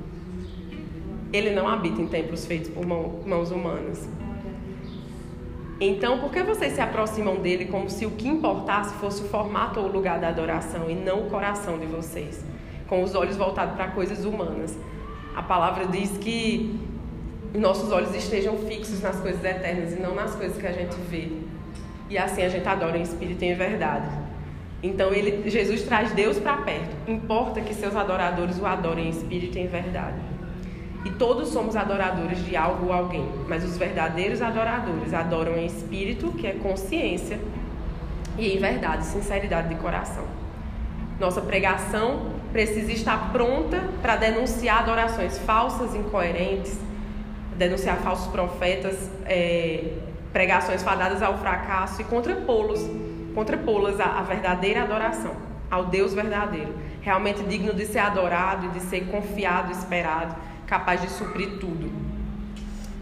Ele 1.33 1.51
não 1.51 1.69
habita 1.69 2.01
em 2.03 2.07
templos 2.09 2.45
feitos 2.45 2.69
por 2.69 2.85
mãos 2.85 3.53
humanas. 3.53 4.09
Então, 5.79 6.19
por 6.21 6.31
que 6.31 6.43
vocês 6.43 6.73
se 6.73 6.81
aproximam 6.81 7.37
dele 7.37 7.67
como 7.67 7.91
se 7.91 8.07
o 8.07 8.12
que 8.12 8.27
importasse 8.27 8.95
fosse 8.95 9.23
o 9.23 9.29
formato 9.29 9.79
ou 9.79 9.87
o 9.87 9.93
lugar 9.93 10.19
da 10.19 10.29
adoração 10.29 10.89
e 10.89 10.95
não 10.95 11.27
o 11.27 11.31
coração 11.31 11.79
de 11.79 11.85
vocês, 11.85 12.43
com 12.89 13.03
os 13.03 13.15
olhos 13.15 13.37
voltados 13.37 13.75
para 13.75 13.89
coisas 13.89 14.25
humanas? 14.25 14.77
A 15.35 15.43
palavra 15.43 15.87
diz 15.87 16.17
que 16.17 16.81
nossos 17.55 17.93
olhos 17.93 18.15
estejam 18.15 18.57
fixos 18.57 19.03
nas 19.03 19.21
coisas 19.21 19.45
eternas 19.45 19.93
e 19.93 20.01
não 20.01 20.15
nas 20.15 20.35
coisas 20.35 20.57
que 20.57 20.67
a 20.67 20.73
gente 20.73 20.97
vê. 21.11 21.29
E 22.09 22.17
assim 22.17 22.43
a 22.43 22.49
gente 22.49 22.67
adora 22.67 22.97
em 22.97 23.03
espírito 23.03 23.45
e 23.45 23.49
em 23.49 23.55
verdade. 23.55 24.09
Então 24.83 25.12
ele, 25.12 25.49
Jesus 25.51 25.83
traz 25.83 26.11
Deus 26.12 26.39
para 26.39 26.57
perto. 26.59 26.97
Importa 27.07 27.61
que 27.61 27.75
seus 27.75 27.95
adoradores 27.95 28.59
o 28.59 28.65
adorem 28.65 29.09
em 29.09 29.11
espírito 29.11 29.59
e 29.59 29.61
em 29.61 29.67
verdade. 29.67 30.36
E 31.07 31.11
todos 31.12 31.51
somos 31.51 31.77
adoradores 31.77 32.45
de 32.45 32.57
algo 32.57 32.87
ou 32.87 32.92
alguém, 32.92 33.25
mas 33.47 33.62
os 33.62 33.79
verdadeiros 33.79 34.42
adoradores 34.42 35.14
adoram 35.14 35.57
em 35.57 35.64
espírito, 35.64 36.33
que 36.33 36.49
é 36.49 36.55
consciência, 36.55 37.38
e 38.37 38.57
em 38.57 38.59
verdade, 38.59 39.07
sinceridade 39.07 39.69
de 39.69 39.77
coração. 39.77 40.25
Nossa 41.21 41.40
pregação 41.40 42.33
precisa 42.53 42.90
estar 42.90 43.31
pronta 43.31 43.81
para 44.03 44.16
denunciar 44.16 44.81
adorações 44.81 45.38
falsas, 45.38 45.95
incoerentes, 45.95 46.77
denunciar 47.57 47.99
falsos 47.99 48.27
profetas, 48.27 49.09
é, 49.27 49.92
pregações 50.33 50.83
fadadas 50.83 51.23
ao 51.23 51.38
fracasso 51.38 52.01
e 52.01 52.05
contrapô-los, 52.05 52.81
contrapô-las 53.33 54.01
à, 54.01 54.19
à 54.19 54.23
verdadeira 54.23 54.83
adoração, 54.83 55.37
ao 55.71 55.85
Deus 55.85 56.12
verdadeiro, 56.12 56.75
realmente 57.01 57.45
digno 57.45 57.73
de 57.73 57.87
ser 57.87 58.01
adorado 58.01 58.66
e 58.66 58.69
de 58.71 58.81
ser 58.81 59.07
confiado, 59.07 59.71
esperado 59.71 60.35
capaz 60.66 61.00
de 61.00 61.09
suprir 61.09 61.59
tudo. 61.59 61.90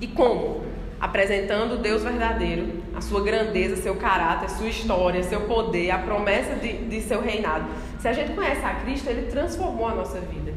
E 0.01 0.07
como? 0.07 0.65
Apresentando 1.01 1.75
o 1.75 1.79
Deus 1.79 2.03
verdadeiro, 2.03 2.83
a 2.95 3.01
sua 3.01 3.23
grandeza, 3.23 3.77
seu 3.77 3.97
caráter, 3.97 4.49
sua 4.51 4.69
história, 4.69 5.23
seu 5.23 5.43
poder, 5.43 5.91
a 5.91 5.99
promessa 5.99 6.55
de, 6.55 6.73
de 6.87 7.01
seu 7.01 7.21
reinado. 7.21 7.67
Se 7.99 8.09
a 8.09 8.13
gente 8.13 8.33
conhece 8.33 8.65
a 8.65 8.75
Cristo, 8.75 9.09
ele 9.09 9.31
transformou 9.31 9.89
a 9.89 9.95
nossa 9.95 10.21
vida. 10.21 10.53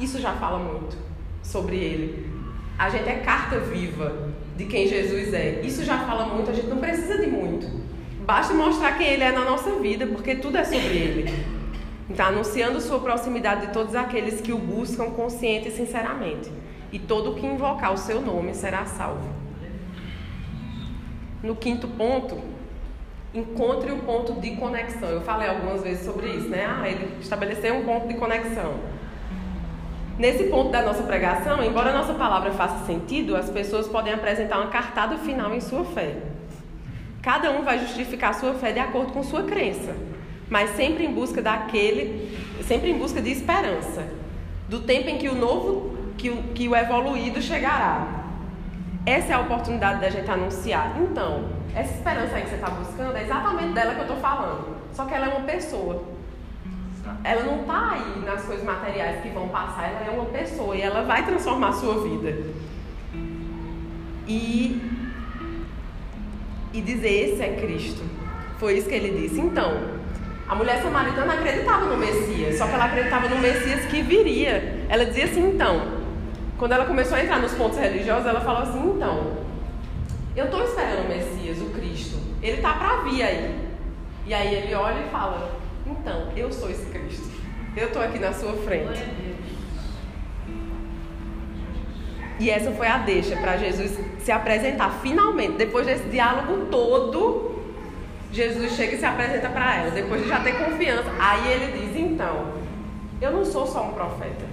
Isso 0.00 0.20
já 0.20 0.32
fala 0.34 0.58
muito 0.58 0.96
sobre 1.42 1.76
ele. 1.76 2.30
A 2.78 2.88
gente 2.88 3.08
é 3.08 3.16
carta 3.16 3.58
viva 3.58 4.28
de 4.56 4.64
quem 4.66 4.86
Jesus 4.86 5.34
é. 5.34 5.60
Isso 5.62 5.84
já 5.84 5.98
fala 5.98 6.26
muito, 6.26 6.50
a 6.50 6.54
gente 6.54 6.68
não 6.68 6.78
precisa 6.78 7.18
de 7.18 7.26
muito. 7.26 7.66
Basta 8.24 8.54
mostrar 8.54 8.96
quem 8.96 9.08
ele 9.08 9.24
é 9.24 9.32
na 9.32 9.44
nossa 9.44 9.70
vida, 9.76 10.06
porque 10.06 10.36
tudo 10.36 10.58
é 10.58 10.64
sobre 10.64 10.96
ele. 10.96 11.57
Está 12.10 12.28
anunciando 12.28 12.80
sua 12.80 12.98
proximidade 13.00 13.66
de 13.66 13.72
todos 13.72 13.94
aqueles 13.94 14.40
que 14.40 14.50
o 14.50 14.58
buscam 14.58 15.10
consciente 15.10 15.68
e 15.68 15.70
sinceramente. 15.70 16.50
E 16.90 16.98
todo 16.98 17.34
que 17.34 17.46
invocar 17.46 17.92
o 17.92 17.98
seu 17.98 18.22
nome 18.22 18.54
será 18.54 18.86
salvo. 18.86 19.28
No 21.42 21.54
quinto 21.54 21.86
ponto, 21.86 22.40
encontre 23.34 23.92
o 23.92 23.98
ponto 23.98 24.40
de 24.40 24.56
conexão. 24.56 25.10
Eu 25.10 25.20
falei 25.20 25.48
algumas 25.50 25.82
vezes 25.82 26.06
sobre 26.06 26.28
isso, 26.28 26.48
né? 26.48 26.66
Ah, 26.66 26.88
ele 26.88 27.20
estabeleceu 27.20 27.74
um 27.74 27.84
ponto 27.84 28.08
de 28.08 28.14
conexão. 28.14 28.74
Nesse 30.18 30.44
ponto 30.44 30.70
da 30.70 30.82
nossa 30.82 31.02
pregação, 31.02 31.62
embora 31.62 31.90
a 31.90 31.92
nossa 31.92 32.14
palavra 32.14 32.50
faça 32.52 32.86
sentido, 32.86 33.36
as 33.36 33.50
pessoas 33.50 33.86
podem 33.86 34.14
apresentar 34.14 34.58
uma 34.58 34.70
cartada 34.70 35.18
final 35.18 35.54
em 35.54 35.60
sua 35.60 35.84
fé. 35.84 36.16
Cada 37.22 37.50
um 37.50 37.62
vai 37.62 37.78
justificar 37.78 38.34
sua 38.34 38.54
fé 38.54 38.72
de 38.72 38.80
acordo 38.80 39.12
com 39.12 39.22
sua 39.22 39.42
crença 39.42 39.94
mas 40.50 40.70
sempre 40.70 41.04
em 41.04 41.12
busca 41.12 41.42
daquele, 41.42 42.36
sempre 42.62 42.90
em 42.90 42.98
busca 42.98 43.20
de 43.20 43.30
esperança, 43.30 44.06
do 44.68 44.80
tempo 44.80 45.08
em 45.08 45.18
que 45.18 45.28
o 45.28 45.34
novo, 45.34 45.96
que 46.16 46.30
o, 46.30 46.42
que 46.54 46.68
o 46.68 46.74
evoluído 46.74 47.40
chegará. 47.40 48.24
Essa 49.04 49.32
é 49.32 49.34
a 49.36 49.40
oportunidade 49.40 50.00
da 50.00 50.10
gente 50.10 50.30
anunciar. 50.30 50.96
Então, 51.00 51.48
essa 51.74 51.94
esperança 51.94 52.36
aí 52.36 52.42
que 52.42 52.50
você 52.50 52.56
está 52.56 52.70
buscando 52.70 53.16
é 53.16 53.22
exatamente 53.22 53.72
dela 53.72 53.94
que 53.94 54.00
eu 54.00 54.04
estou 54.04 54.18
falando. 54.18 54.76
Só 54.92 55.04
que 55.04 55.14
ela 55.14 55.26
é 55.26 55.28
uma 55.30 55.46
pessoa. 55.46 56.04
Ela 57.24 57.42
não 57.42 57.60
está 57.62 57.92
aí 57.92 58.22
nas 58.24 58.44
coisas 58.44 58.64
materiais 58.64 59.22
que 59.22 59.30
vão 59.30 59.48
passar, 59.48 59.88
ela 59.88 60.06
é 60.06 60.10
uma 60.10 60.26
pessoa 60.26 60.76
e 60.76 60.82
ela 60.82 61.04
vai 61.04 61.24
transformar 61.24 61.68
a 61.68 61.72
sua 61.72 62.02
vida. 62.02 62.36
E, 64.26 64.82
e 66.72 66.80
dizer: 66.82 67.30
Esse 67.30 67.42
é 67.42 67.56
Cristo. 67.56 68.02
Foi 68.58 68.76
isso 68.76 68.88
que 68.88 68.94
ele 68.94 69.22
disse. 69.22 69.40
Então, 69.40 69.97
a 70.48 70.54
mulher 70.54 70.82
samaritana 70.82 71.34
acreditava 71.34 71.84
no 71.84 71.96
Messias, 71.98 72.56
só 72.56 72.66
que 72.66 72.72
ela 72.72 72.86
acreditava 72.86 73.28
no 73.28 73.38
Messias 73.38 73.84
que 73.84 74.00
viria. 74.00 74.86
Ela 74.88 75.04
dizia 75.04 75.26
assim, 75.26 75.46
então, 75.46 75.98
quando 76.56 76.72
ela 76.72 76.86
começou 76.86 77.18
a 77.18 77.22
entrar 77.22 77.38
nos 77.38 77.52
pontos 77.52 77.78
religiosos, 77.78 78.26
ela 78.26 78.40
falou 78.40 78.62
assim, 78.62 78.80
então, 78.96 79.36
eu 80.34 80.46
estou 80.46 80.64
esperando 80.64 81.04
o 81.04 81.08
Messias, 81.08 81.58
o 81.60 81.66
Cristo. 81.66 82.16
Ele 82.42 82.56
está 82.56 82.72
para 82.72 83.02
vir 83.02 83.22
aí. 83.22 83.68
E 84.24 84.32
aí 84.32 84.54
ele 84.54 84.74
olha 84.74 85.00
e 85.06 85.10
fala, 85.10 85.50
então, 85.86 86.32
eu 86.34 86.50
sou 86.50 86.70
esse 86.70 86.86
Cristo. 86.86 87.28
Eu 87.76 87.88
estou 87.88 88.00
aqui 88.00 88.18
na 88.18 88.32
sua 88.32 88.54
frente. 88.54 89.02
E 92.40 92.48
essa 92.48 92.70
foi 92.70 92.86
a 92.86 92.98
deixa 92.98 93.36
para 93.36 93.56
Jesus 93.58 93.98
se 94.20 94.32
apresentar 94.32 95.00
finalmente, 95.02 95.56
depois 95.56 95.86
desse 95.86 96.04
diálogo 96.04 96.66
todo 96.70 97.47
Jesus 98.32 98.72
chega 98.72 98.94
e 98.94 98.98
se 98.98 99.06
apresenta 99.06 99.48
para 99.48 99.76
ela, 99.76 99.90
depois 99.90 100.22
de 100.22 100.28
já 100.28 100.40
ter 100.40 100.52
confiança. 100.52 101.10
Aí 101.18 101.50
ele 101.50 101.78
diz: 101.78 101.96
Então, 101.96 102.52
eu 103.20 103.32
não 103.32 103.44
sou 103.44 103.66
só 103.66 103.84
um 103.84 103.92
profeta, 103.92 104.44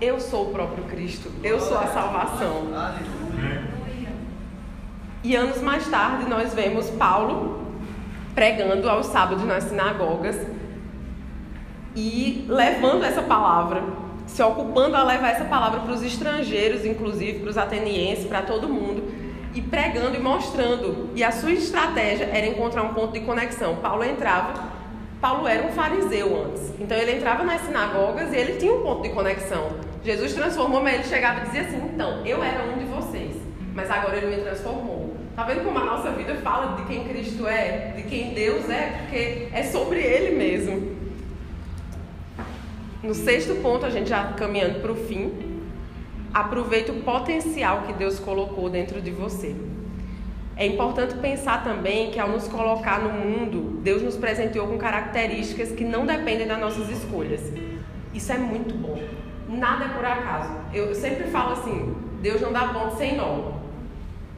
eu 0.00 0.20
sou 0.20 0.48
o 0.48 0.52
próprio 0.52 0.84
Cristo, 0.84 1.30
eu 1.42 1.60
sou 1.60 1.78
a 1.78 1.86
salvação. 1.86 2.66
E 5.24 5.36
anos 5.36 5.62
mais 5.62 5.86
tarde, 5.88 6.28
nós 6.28 6.52
vemos 6.52 6.90
Paulo 6.90 7.62
pregando 8.34 8.88
aos 8.88 9.06
sábados 9.06 9.44
nas 9.44 9.64
sinagogas 9.64 10.36
e 11.94 12.44
levando 12.48 13.04
essa 13.04 13.22
palavra, 13.22 13.84
se 14.26 14.42
ocupando 14.42 14.96
a 14.96 15.04
levar 15.04 15.28
essa 15.28 15.44
palavra 15.44 15.80
para 15.80 15.92
os 15.92 16.02
estrangeiros, 16.02 16.84
inclusive 16.84 17.38
para 17.40 17.50
os 17.50 17.58
atenienses, 17.58 18.26
para 18.26 18.42
todo 18.42 18.68
mundo 18.68 18.91
e 19.54 19.60
pregando 19.60 20.16
e 20.16 20.20
mostrando. 20.20 21.10
E 21.14 21.22
a 21.22 21.30
sua 21.30 21.52
estratégia 21.52 22.24
era 22.24 22.46
encontrar 22.46 22.82
um 22.82 22.94
ponto 22.94 23.12
de 23.12 23.20
conexão. 23.20 23.76
Paulo 23.76 24.04
entrava, 24.04 24.72
Paulo 25.20 25.46
era 25.46 25.66
um 25.66 25.72
fariseu 25.72 26.44
antes. 26.44 26.72
Então 26.78 26.96
ele 26.96 27.12
entrava 27.12 27.44
nas 27.44 27.62
sinagogas 27.62 28.32
e 28.32 28.36
ele 28.36 28.58
tinha 28.58 28.72
um 28.72 28.82
ponto 28.82 29.02
de 29.02 29.10
conexão. 29.10 29.70
Jesus 30.04 30.34
transformou, 30.34 30.82
mas 30.82 30.94
ele 30.94 31.04
chegava 31.04 31.40
e 31.40 31.44
dizia 31.46 31.62
assim: 31.62 31.82
então, 31.94 32.24
eu 32.26 32.42
era 32.42 32.64
um 32.64 32.78
de 32.78 32.84
vocês, 32.84 33.36
mas 33.74 33.90
agora 33.90 34.16
ele 34.16 34.34
me 34.34 34.42
transformou. 34.42 35.14
Tá 35.34 35.44
vendo 35.44 35.64
como 35.64 35.78
a 35.78 35.84
nossa 35.84 36.10
vida 36.10 36.34
fala 36.36 36.76
de 36.76 36.84
quem 36.84 37.04
Cristo 37.04 37.46
é, 37.46 37.94
de 37.96 38.02
quem 38.02 38.34
Deus 38.34 38.68
é, 38.68 38.98
porque 39.00 39.48
é 39.52 39.62
sobre 39.62 40.00
Ele 40.00 40.36
mesmo. 40.36 41.00
No 43.02 43.14
sexto 43.14 43.54
ponto, 43.62 43.86
a 43.86 43.90
gente 43.90 44.10
já 44.10 44.32
caminhando 44.34 44.80
para 44.80 44.92
o 44.92 44.94
fim, 44.94 45.51
aproveite 46.32 46.90
o 46.90 47.02
potencial 47.02 47.82
que 47.82 47.92
Deus 47.92 48.18
colocou 48.18 48.70
dentro 48.70 49.00
de 49.00 49.10
você. 49.10 49.54
É 50.56 50.66
importante 50.66 51.14
pensar 51.16 51.64
também 51.64 52.10
que 52.10 52.20
ao 52.20 52.28
nos 52.28 52.46
colocar 52.46 53.00
no 53.00 53.10
mundo, 53.10 53.80
Deus 53.82 54.02
nos 54.02 54.16
presenteou 54.16 54.66
com 54.66 54.78
características 54.78 55.72
que 55.72 55.84
não 55.84 56.04
dependem 56.04 56.46
das 56.46 56.60
nossas 56.60 56.88
escolhas. 56.90 57.40
Isso 58.12 58.32
é 58.32 58.38
muito 58.38 58.74
bom. 58.74 58.98
Nada 59.48 59.86
é 59.86 59.88
por 59.88 60.04
acaso. 60.04 60.52
Eu 60.72 60.94
sempre 60.94 61.24
falo 61.24 61.52
assim: 61.52 61.96
Deus 62.20 62.40
não 62.40 62.52
dá 62.52 62.68
ponto 62.68 62.96
sem 62.96 63.16
nó. 63.16 63.52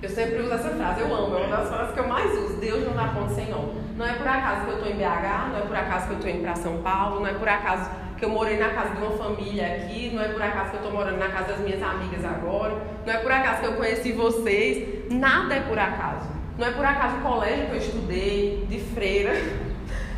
Eu 0.00 0.08
sempre 0.08 0.40
uso 0.40 0.52
essa 0.52 0.70
frase, 0.70 1.00
eu 1.00 1.14
amo, 1.14 1.36
é 1.36 1.46
uma 1.46 1.56
das 1.56 1.68
frases 1.68 1.94
que 1.94 2.00
eu 2.00 2.08
mais 2.08 2.30
uso. 2.38 2.56
Deus 2.58 2.84
não 2.84 2.94
dá 2.94 3.08
ponto 3.08 3.32
sem 3.32 3.48
nó. 3.50 3.83
Não 3.96 4.04
é 4.04 4.14
por 4.14 4.26
acaso 4.26 4.64
que 4.64 4.70
eu 4.70 4.74
estou 4.74 4.90
em 4.90 4.96
BH, 4.96 5.50
não 5.50 5.58
é 5.58 5.62
por 5.62 5.76
acaso 5.76 6.06
que 6.06 6.12
eu 6.12 6.16
estou 6.16 6.30
indo 6.30 6.42
para 6.42 6.56
São 6.56 6.78
Paulo, 6.78 7.20
não 7.20 7.28
é 7.28 7.34
por 7.34 7.48
acaso 7.48 7.90
que 8.18 8.24
eu 8.24 8.28
morei 8.28 8.58
na 8.58 8.70
casa 8.70 8.94
de 8.94 9.02
uma 9.02 9.16
família 9.16 9.66
aqui, 9.66 10.10
não 10.12 10.22
é 10.22 10.28
por 10.28 10.42
acaso 10.42 10.70
que 10.70 10.76
eu 10.76 10.80
estou 10.82 10.92
morando 10.92 11.18
na 11.18 11.28
casa 11.28 11.52
das 11.52 11.60
minhas 11.60 11.80
amigas 11.80 12.24
agora, 12.24 12.76
não 13.06 13.12
é 13.12 13.18
por 13.18 13.30
acaso 13.30 13.60
que 13.60 13.66
eu 13.66 13.74
conheci 13.74 14.12
vocês, 14.12 15.10
nada 15.12 15.54
é 15.54 15.60
por 15.60 15.78
acaso. 15.78 16.28
Não 16.58 16.66
é 16.66 16.70
por 16.72 16.84
acaso 16.84 17.16
o 17.16 17.20
colégio 17.20 17.66
que 17.66 17.72
eu 17.72 17.78
estudei, 17.78 18.66
de 18.68 18.80
freira, 18.80 19.32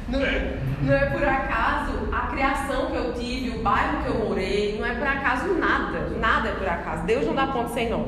não, 0.09 0.21
não 0.21 0.95
é 0.95 1.07
por 1.11 1.25
acaso 1.27 2.09
a 2.13 2.27
criação 2.29 2.87
que 2.87 2.97
eu 2.97 3.13
tive, 3.13 3.59
o 3.59 3.63
bairro 3.63 4.05
que 4.05 4.09
eu 4.09 4.27
morei, 4.27 4.79
não 4.79 4.87
é 4.87 4.95
por 4.95 5.07
acaso 5.07 5.53
nada, 5.55 6.01
nada 6.19 6.49
é 6.49 6.53
por 6.53 6.69
acaso. 6.69 7.05
Deus 7.05 7.27
não 7.27 7.35
dá 7.35 7.49
ponto 7.49 7.73
sem 7.73 7.91
nó. 7.91 8.05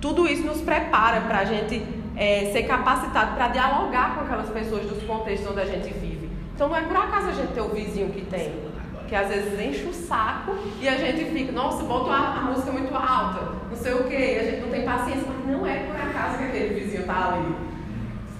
Tudo 0.00 0.26
isso 0.28 0.46
nos 0.46 0.60
prepara 0.60 1.22
para 1.22 1.38
a 1.38 1.44
gente 1.44 1.80
é, 2.18 2.50
ser 2.52 2.64
capacitado 2.64 3.36
para 3.36 3.48
dialogar 3.48 4.16
com 4.16 4.22
aquelas 4.22 4.50
pessoas 4.50 4.84
dos 4.86 5.02
contextos 5.04 5.50
onde 5.50 5.60
a 5.60 5.66
gente 5.66 5.92
vive. 5.94 6.28
Então 6.54 6.68
não 6.68 6.76
é 6.76 6.82
por 6.82 6.96
acaso 6.96 7.28
a 7.28 7.32
gente 7.32 7.52
ter 7.52 7.60
o 7.60 7.68
vizinho 7.68 8.10
que 8.10 8.22
tem 8.22 8.68
que 9.08 9.14
às 9.14 9.28
vezes 9.28 9.58
enche 9.58 9.84
o 9.84 9.92
saco 9.92 10.54
e 10.80 10.86
a 10.86 10.96
gente 10.96 11.24
fica, 11.32 11.50
nossa, 11.50 11.82
bota 11.82 12.12
a, 12.12 12.38
a 12.38 12.40
música 12.42 12.70
muito 12.70 12.94
alta, 12.94 13.52
não 13.68 13.76
sei 13.76 13.94
o 13.94 14.04
que, 14.04 14.14
a 14.14 14.44
gente 14.44 14.60
não 14.60 14.68
tem 14.68 14.84
paciência, 14.84 15.24
mas 15.26 15.46
não 15.46 15.66
é 15.66 15.78
por 15.78 15.96
acaso 15.96 16.38
que 16.38 16.44
aquele 16.44 16.80
vizinho 16.80 17.00
está 17.00 17.32
ali. 17.32 17.56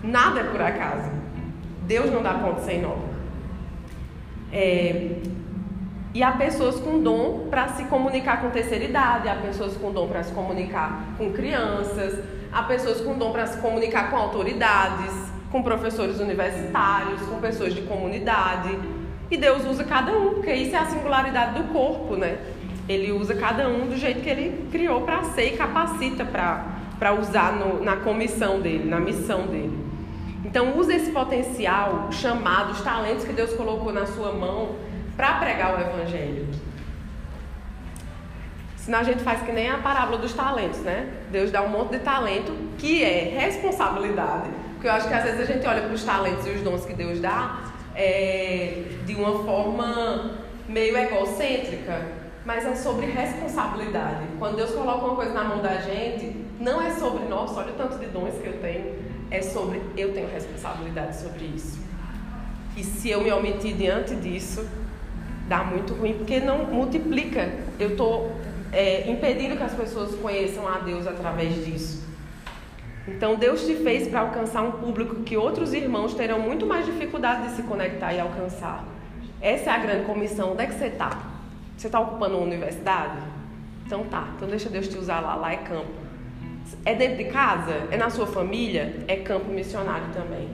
Nada 0.04 0.40
é 0.40 0.44
por 0.44 0.60
acaso. 0.60 1.10
Deus 1.86 2.12
não 2.12 2.22
dá 2.22 2.34
ponto 2.34 2.60
sem 2.60 2.82
nó. 2.82 2.96
É, 4.52 5.16
e 6.14 6.22
há 6.22 6.32
pessoas 6.32 6.78
com 6.80 7.02
dom 7.02 7.46
para 7.48 7.68
se 7.68 7.84
comunicar 7.84 8.42
com 8.42 8.50
terceira 8.50 8.84
idade, 8.84 9.28
há 9.28 9.36
pessoas 9.36 9.74
com 9.76 9.90
dom 9.90 10.06
para 10.06 10.22
se 10.22 10.32
comunicar 10.32 11.02
com 11.16 11.32
crianças, 11.32 12.22
há 12.52 12.62
pessoas 12.62 13.00
com 13.00 13.16
dom 13.16 13.32
para 13.32 13.46
se 13.46 13.58
comunicar 13.58 14.10
com 14.10 14.16
autoridades, 14.16 15.12
com 15.50 15.62
professores 15.62 16.20
universitários, 16.20 17.20
com 17.22 17.40
pessoas 17.40 17.74
de 17.74 17.82
comunidade. 17.82 18.78
E 19.30 19.36
Deus 19.36 19.64
usa 19.66 19.84
cada 19.84 20.12
um, 20.12 20.34
porque 20.34 20.52
isso 20.52 20.74
é 20.74 20.78
a 20.78 20.86
singularidade 20.86 21.60
do 21.60 21.72
corpo, 21.72 22.16
né? 22.16 22.38
Ele 22.88 23.12
usa 23.12 23.34
cada 23.34 23.68
um 23.68 23.86
do 23.86 23.96
jeito 23.96 24.22
que 24.22 24.28
ele 24.28 24.68
criou 24.70 25.02
para 25.02 25.22
ser 25.24 25.54
e 25.54 25.56
capacita 25.56 26.24
para 26.24 27.12
usar 27.12 27.52
no, 27.52 27.84
na 27.84 27.96
comissão 27.96 28.60
dele, 28.60 28.88
na 28.88 28.98
missão 28.98 29.46
dele. 29.46 29.86
Então, 30.44 30.78
use 30.78 30.94
esse 30.94 31.10
potencial, 31.10 32.10
chamado, 32.10 32.72
os 32.72 32.80
talentos 32.80 33.24
que 33.24 33.32
Deus 33.32 33.52
colocou 33.52 33.92
na 33.92 34.06
sua 34.06 34.32
mão 34.32 34.76
para 35.14 35.34
pregar 35.34 35.76
o 35.76 35.80
Evangelho. 35.80 36.46
Senão 38.88 39.00
a 39.00 39.02
gente 39.02 39.22
faz 39.22 39.42
que 39.42 39.52
nem 39.52 39.68
a 39.68 39.76
parábola 39.76 40.16
dos 40.16 40.32
talentos, 40.32 40.78
né? 40.78 41.10
Deus 41.30 41.50
dá 41.50 41.60
um 41.60 41.68
monte 41.68 41.90
de 41.90 41.98
talento 41.98 42.56
que 42.78 43.04
é 43.04 43.34
responsabilidade. 43.38 44.48
Porque 44.72 44.86
eu 44.86 44.92
acho 44.92 45.06
que 45.06 45.12
às 45.12 45.24
vezes 45.24 45.40
a 45.42 45.44
gente 45.44 45.66
olha 45.66 45.82
para 45.82 45.92
os 45.92 46.02
talentos 46.02 46.46
e 46.46 46.50
os 46.52 46.62
dons 46.62 46.86
que 46.86 46.94
Deus 46.94 47.20
dá 47.20 47.64
é, 47.94 48.84
de 49.04 49.14
uma 49.14 49.44
forma 49.44 50.30
meio 50.66 50.96
egocêntrica, 50.96 52.00
mas 52.46 52.64
é 52.64 52.74
sobre 52.76 53.04
responsabilidade. 53.04 54.24
Quando 54.38 54.56
Deus 54.56 54.70
coloca 54.70 55.04
uma 55.04 55.16
coisa 55.16 55.34
na 55.34 55.44
mão 55.44 55.60
da 55.60 55.74
gente, 55.82 56.34
não 56.58 56.80
é 56.80 56.90
sobre, 56.92 57.28
nossa, 57.28 57.60
olha 57.60 57.72
o 57.72 57.76
tanto 57.76 57.98
de 57.98 58.06
dons 58.06 58.40
que 58.40 58.46
eu 58.46 58.58
tenho, 58.58 58.94
é 59.30 59.42
sobre 59.42 59.82
eu 59.98 60.14
tenho 60.14 60.30
responsabilidade 60.30 61.14
sobre 61.14 61.44
isso. 61.44 61.78
E 62.74 62.82
se 62.82 63.10
eu 63.10 63.20
me 63.20 63.30
omitir 63.32 63.76
diante 63.76 64.14
disso, 64.14 64.66
dá 65.46 65.62
muito 65.62 65.92
ruim, 65.92 66.14
porque 66.14 66.40
não 66.40 66.64
multiplica. 66.64 67.50
Eu 67.78 67.90
estou 67.90 68.47
é, 68.72 69.10
impedindo 69.10 69.56
que 69.56 69.62
as 69.62 69.74
pessoas 69.74 70.14
conheçam 70.16 70.66
a 70.66 70.78
Deus 70.78 71.06
através 71.06 71.64
disso. 71.64 72.06
Então 73.06 73.36
Deus 73.36 73.64
te 73.66 73.74
fez 73.76 74.06
para 74.06 74.20
alcançar 74.20 74.62
um 74.62 74.72
público 74.72 75.22
que 75.22 75.36
outros 75.36 75.72
irmãos 75.72 76.14
terão 76.14 76.38
muito 76.38 76.66
mais 76.66 76.84
dificuldade 76.84 77.48
de 77.48 77.56
se 77.56 77.62
conectar 77.62 78.12
e 78.12 78.20
alcançar. 78.20 78.84
Essa 79.40 79.70
é 79.70 79.72
a 79.72 79.78
grande 79.78 80.04
comissão. 80.04 80.52
Onde 80.52 80.64
é 80.64 80.66
que 80.66 80.74
você 80.74 80.86
está? 80.86 81.18
Você 81.76 81.86
está 81.86 82.00
ocupando 82.00 82.36
uma 82.36 82.44
universidade? 82.44 83.18
Então 83.86 84.04
tá. 84.04 84.28
Então 84.36 84.48
deixa 84.48 84.68
Deus 84.68 84.88
te 84.88 84.98
usar 84.98 85.20
lá. 85.20 85.34
Lá 85.36 85.52
é 85.52 85.56
campo. 85.56 86.08
É 86.84 86.94
dentro 86.94 87.16
de 87.16 87.24
casa? 87.24 87.88
É 87.90 87.96
na 87.96 88.10
sua 88.10 88.26
família? 88.26 89.04
É 89.08 89.16
campo 89.16 89.50
missionário 89.50 90.08
também. 90.12 90.48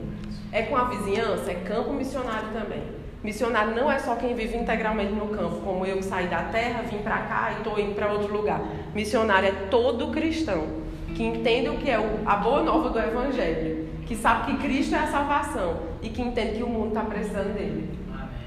É 0.52 0.62
com 0.62 0.76
a 0.76 0.84
vizinhança? 0.84 1.50
É 1.50 1.54
campo 1.54 1.92
missionário 1.92 2.48
também. 2.52 3.03
Missionário 3.24 3.74
não 3.74 3.90
é 3.90 3.98
só 3.98 4.16
quem 4.16 4.34
vive 4.34 4.58
integralmente 4.58 5.14
no 5.14 5.28
campo, 5.28 5.62
como 5.64 5.86
eu 5.86 6.02
saí 6.02 6.26
da 6.26 6.42
terra, 6.42 6.82
vim 6.82 6.98
para 6.98 7.22
cá 7.22 7.52
e 7.54 7.56
estou 7.56 7.80
indo 7.80 7.94
para 7.94 8.12
outro 8.12 8.30
lugar. 8.30 8.60
Missionário 8.94 9.48
é 9.48 9.52
todo 9.70 10.08
cristão 10.08 10.66
que 11.14 11.24
entende 11.24 11.70
o 11.70 11.78
que 11.78 11.88
é 11.88 11.94
a 12.26 12.36
boa 12.36 12.62
nova 12.62 12.90
do 12.90 12.98
Evangelho, 12.98 13.88
que 14.04 14.14
sabe 14.14 14.52
que 14.52 14.58
Cristo 14.62 14.94
é 14.94 14.98
a 14.98 15.06
salvação 15.06 15.80
e 16.02 16.10
que 16.10 16.20
entende 16.20 16.58
que 16.58 16.62
o 16.62 16.68
mundo 16.68 16.88
está 16.88 17.00
precisando 17.00 17.54
dele. 17.54 17.98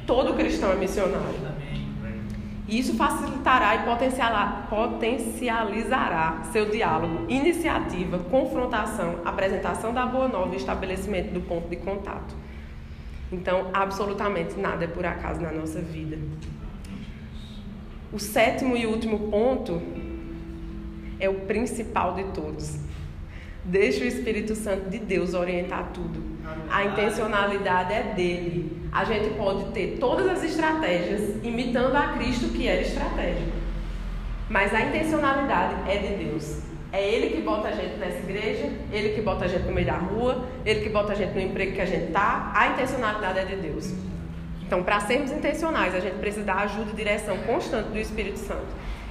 Todo 0.06 0.36
cristão 0.36 0.72
é 0.72 0.76
missionário. 0.76 1.58
E 2.68 2.78
isso 2.78 2.96
facilitará 2.96 3.78
e 3.78 3.80
potencializará 4.70 6.42
seu 6.52 6.70
diálogo, 6.70 7.26
iniciativa, 7.28 8.20
confrontação, 8.20 9.22
apresentação 9.26 9.92
da 9.92 10.06
boa 10.06 10.28
nova 10.28 10.54
e 10.54 10.58
estabelecimento 10.58 11.34
do 11.34 11.42
ponto 11.42 11.68
de 11.68 11.78
contato. 11.78 12.36
Então, 13.32 13.70
absolutamente 13.74 14.60
nada 14.60 14.86
é 14.86 14.88
por 14.88 15.06
acaso 15.06 15.42
na 15.42 15.52
nossa 15.52 15.82
vida. 15.82 16.18
O 18.12 18.20
sétimo 18.20 18.78
e 18.78 18.86
último 18.86 19.30
ponto 19.30 19.82
é 21.20 21.28
o 21.28 21.42
principal 21.42 22.16
de 22.16 22.24
todos. 22.26 22.80
Deixa 23.66 24.04
o 24.04 24.08
Espírito 24.08 24.56
Santo 24.56 24.90
de 24.90 24.98
Deus 24.98 25.34
orientar 25.34 25.92
tudo. 25.94 26.24
A 26.70 26.86
intencionalidade 26.86 27.94
é 27.94 28.14
dele. 28.14 28.88
A 28.94 29.04
gente 29.04 29.36
pode 29.36 29.66
ter 29.72 29.98
todas 30.00 30.26
as 30.28 30.44
estratégias 30.44 31.44
imitando 31.44 31.96
a 31.96 32.14
Cristo, 32.14 32.48
que 32.50 32.66
era 32.66 32.82
estratégico. 32.82 33.52
Mas 34.50 34.74
a 34.74 34.82
intencionalidade 34.82 35.92
é 35.92 35.98
de 35.98 36.24
Deus. 36.24 36.67
É 36.92 37.06
Ele 37.06 37.36
que 37.36 37.42
bota 37.42 37.68
a 37.68 37.72
gente 37.72 37.98
nessa 37.98 38.20
igreja, 38.20 38.72
Ele 38.92 39.10
que 39.10 39.22
bota 39.22 39.46
a 39.46 39.48
gente 39.48 39.66
no 39.66 39.74
meio 39.74 39.88
da 39.88 39.98
rua, 39.98 40.46
Ele 40.66 40.82
que 40.82 40.90
bota 40.90 41.14
a 41.14 41.16
gente 41.16 41.34
no 41.34 41.42
emprego 41.42 41.74
que 41.74 41.82
a 41.82 41.86
gente 41.86 42.06
está. 42.06 42.52
A 42.56 42.68
intencionalidade 42.70 43.40
é 43.40 43.46
de 43.46 43.56
Deus. 43.58 43.94
Então, 44.62 44.84
para 44.84 45.00
sermos 45.02 45.32
intencionais, 45.32 45.96
a 45.96 46.00
gente 46.00 46.16
precisa 46.16 46.46
da 46.46 46.56
ajuda 46.56 46.92
e 46.92 46.96
direção 46.96 47.38
constante 47.40 47.90
do 47.90 47.98
Espírito 47.98 48.40
Santo. 48.40 48.68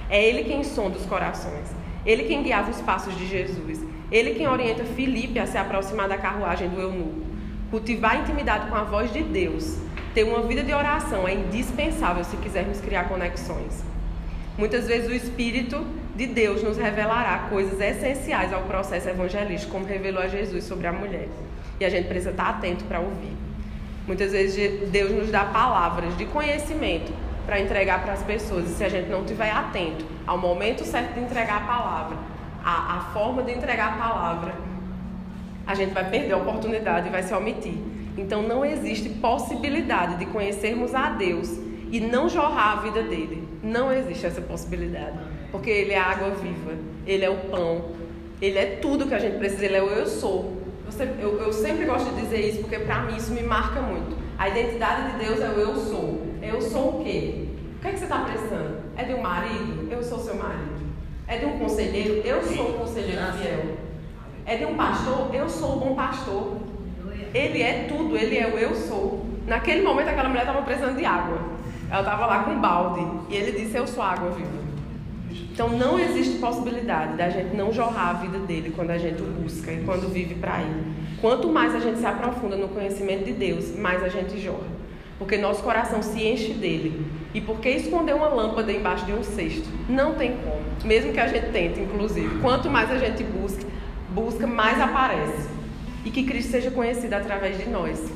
É 0.09 0.23
Ele 0.23 0.43
quem 0.43 0.63
sonda 0.63 0.97
os 0.97 1.05
corações. 1.05 1.69
Ele 2.05 2.23
quem 2.23 2.43
guiava 2.43 2.71
os 2.71 2.81
passos 2.81 3.15
de 3.17 3.27
Jesus. 3.27 3.83
Ele 4.11 4.35
quem 4.35 4.47
orienta 4.47 4.83
Filipe 4.83 5.39
a 5.39 5.45
se 5.45 5.57
aproximar 5.57 6.07
da 6.07 6.17
carruagem 6.17 6.69
do 6.69 6.79
eunuco. 6.79 7.25
Cultivar 7.69 8.21
intimidade 8.21 8.69
com 8.69 8.75
a 8.75 8.83
voz 8.83 9.11
de 9.11 9.21
Deus, 9.21 9.77
ter 10.13 10.23
uma 10.23 10.41
vida 10.43 10.63
de 10.63 10.73
oração 10.73 11.27
é 11.27 11.33
indispensável 11.33 12.23
se 12.23 12.37
quisermos 12.37 12.79
criar 12.79 13.09
conexões. 13.09 13.83
Muitas 14.57 14.87
vezes 14.87 15.09
o 15.09 15.13
Espírito 15.13 15.85
de 16.17 16.25
Deus 16.25 16.63
nos 16.63 16.77
revelará 16.77 17.47
coisas 17.47 17.79
essenciais 17.79 18.51
ao 18.51 18.63
processo 18.63 19.07
evangelístico, 19.07 19.71
como 19.71 19.85
revelou 19.85 20.21
a 20.21 20.27
Jesus 20.27 20.63
sobre 20.63 20.87
a 20.87 20.91
mulher. 20.91 21.27
E 21.79 21.85
a 21.85 21.89
gente 21.89 22.07
precisa 22.07 22.31
estar 22.31 22.49
atento 22.49 22.83
para 22.85 22.99
ouvir. 22.99 23.37
Muitas 24.07 24.31
vezes 24.31 24.89
Deus 24.89 25.11
nos 25.11 25.29
dá 25.29 25.45
palavras 25.45 26.17
de 26.17 26.25
conhecimento 26.25 27.13
para 27.45 27.59
entregar 27.59 28.01
para 28.01 28.13
as 28.13 28.23
pessoas. 28.23 28.65
E 28.65 28.73
se 28.73 28.83
a 28.83 28.89
gente 28.89 29.09
não 29.09 29.21
estiver 29.21 29.51
atento 29.51 30.03
ao 30.25 30.39
momento 30.39 30.83
certo 30.83 31.13
de 31.13 31.19
entregar 31.19 31.57
a 31.57 31.65
palavra, 31.67 32.17
a, 32.65 32.97
a 32.97 32.99
forma 33.13 33.43
de 33.43 33.51
entregar 33.51 33.93
a 33.93 33.97
palavra, 33.97 34.55
a 35.67 35.75
gente 35.75 35.93
vai 35.93 36.09
perder 36.09 36.33
a 36.33 36.37
oportunidade 36.37 37.09
e 37.09 37.11
vai 37.11 37.21
se 37.21 37.33
omitir. 37.33 37.77
Então 38.17 38.41
não 38.41 38.65
existe 38.65 39.07
possibilidade 39.09 40.15
de 40.15 40.25
conhecermos 40.25 40.95
a 40.95 41.09
Deus 41.09 41.59
e 41.91 41.99
não 41.99 42.27
jorrar 42.27 42.79
a 42.79 42.81
vida 42.81 43.03
dele. 43.03 43.47
Não 43.61 43.93
existe 43.93 44.25
essa 44.25 44.41
possibilidade. 44.41 45.36
Porque 45.51 45.69
ele 45.69 45.93
é 45.93 45.97
a 45.97 46.05
água 46.05 46.29
viva, 46.31 46.73
ele 47.05 47.23
é 47.23 47.29
o 47.29 47.37
pão, 47.37 47.91
ele 48.41 48.57
é 48.57 48.77
tudo 48.81 49.07
que 49.07 49.13
a 49.13 49.19
gente 49.19 49.37
precisa, 49.37 49.65
ele 49.65 49.75
é 49.75 49.83
o 49.83 49.87
eu 49.87 50.05
sou. 50.05 50.57
Eu, 51.19 51.39
eu 51.39 51.53
sempre 51.53 51.85
gosto 51.85 52.13
de 52.13 52.21
dizer 52.21 52.49
isso 52.49 52.59
porque 52.61 52.79
para 52.79 53.01
mim 53.01 53.17
isso 53.17 53.31
me 53.31 53.43
marca 53.43 53.81
muito. 53.81 54.17
A 54.37 54.49
identidade 54.49 55.11
de 55.11 55.25
Deus 55.25 55.41
é 55.41 55.49
o 55.49 55.59
eu 55.59 55.75
sou. 55.75 56.27
Eu 56.41 56.61
sou 56.61 56.99
o 56.99 57.03
quê? 57.03 57.47
O 57.77 57.81
que, 57.81 57.87
é 57.87 57.91
que 57.91 57.97
você 57.97 58.05
está 58.05 58.19
precisando? 58.19 58.81
É 58.95 59.03
de 59.03 59.13
um 59.13 59.21
marido? 59.21 59.87
Eu 59.91 60.01
sou 60.01 60.19
seu 60.19 60.35
marido. 60.35 60.87
É 61.27 61.37
de 61.37 61.45
um 61.45 61.59
conselheiro? 61.59 62.21
Eu 62.25 62.41
sou 62.43 62.69
o 62.69 62.73
conselheiro 62.79 63.21
fiel. 63.33 63.77
É 64.45 64.55
de 64.55 64.65
um 64.65 64.75
pastor? 64.75 65.33
Eu 65.33 65.49
sou 65.49 65.77
o 65.77 65.79
bom 65.79 65.95
pastor. 65.95 66.57
Ele 67.33 67.61
é 67.61 67.85
tudo, 67.87 68.15
ele 68.15 68.37
é 68.37 68.47
o 68.47 68.57
eu 68.57 68.73
sou. 68.73 69.25
Naquele 69.45 69.83
momento 69.83 70.07
aquela 70.07 70.29
mulher 70.29 70.41
estava 70.41 70.61
precisando 70.61 70.97
de 70.97 71.05
água. 71.05 71.37
Ela 71.89 71.99
estava 71.99 72.25
lá 72.25 72.43
com 72.43 72.51
um 72.51 72.61
balde. 72.61 73.05
E 73.29 73.35
ele 73.35 73.51
disse, 73.51 73.77
eu 73.77 73.85
sou 73.85 74.03
água 74.03 74.29
viva. 74.31 74.66
Então 75.57 75.69
não 75.69 75.97
existe 75.97 76.37
possibilidade 76.37 77.17
da 77.17 77.31
gente 77.31 77.55
não 77.55 77.73
jorrar 77.73 78.09
a 78.09 78.13
vida 78.13 78.37
dele 78.37 78.71
quando 78.75 78.91
a 78.91 78.97
gente 78.99 79.23
o 79.23 79.25
busca 79.25 79.73
e 79.73 79.83
quando 79.83 80.07
vive 80.07 80.35
para 80.35 80.61
ele. 80.61 80.93
Quanto 81.19 81.49
mais 81.49 81.73
a 81.73 81.79
gente 81.79 81.97
se 81.97 82.05
aprofunda 82.05 82.55
no 82.55 82.67
conhecimento 82.67 83.25
de 83.25 83.31
Deus, 83.31 83.75
mais 83.75 84.03
a 84.03 84.07
gente 84.07 84.39
jorra. 84.39 84.67
Porque 85.17 85.35
nosso 85.35 85.63
coração 85.63 86.03
se 86.03 86.23
enche 86.23 86.53
dele. 86.53 87.07
E 87.33 87.41
por 87.41 87.59
que 87.59 87.69
esconder 87.69 88.13
uma 88.13 88.27
lâmpada 88.27 88.71
embaixo 88.71 89.03
de 89.07 89.13
um 89.13 89.23
cesto? 89.23 89.67
Não 89.89 90.13
tem 90.13 90.37
como. 90.37 90.61
Mesmo 90.85 91.11
que 91.11 91.19
a 91.19 91.25
gente 91.25 91.49
tente, 91.51 91.79
inclusive. 91.79 92.39
Quanto 92.39 92.69
mais 92.69 92.91
a 92.91 92.99
gente 92.99 93.23
busca, 93.23 93.65
busca, 94.11 94.45
mais 94.45 94.79
aparece. 94.79 95.49
E 96.05 96.11
que 96.11 96.23
Cristo 96.23 96.51
seja 96.51 96.69
conhecido 96.69 97.15
através 97.15 97.57
de 97.57 97.67
nós. 97.67 98.13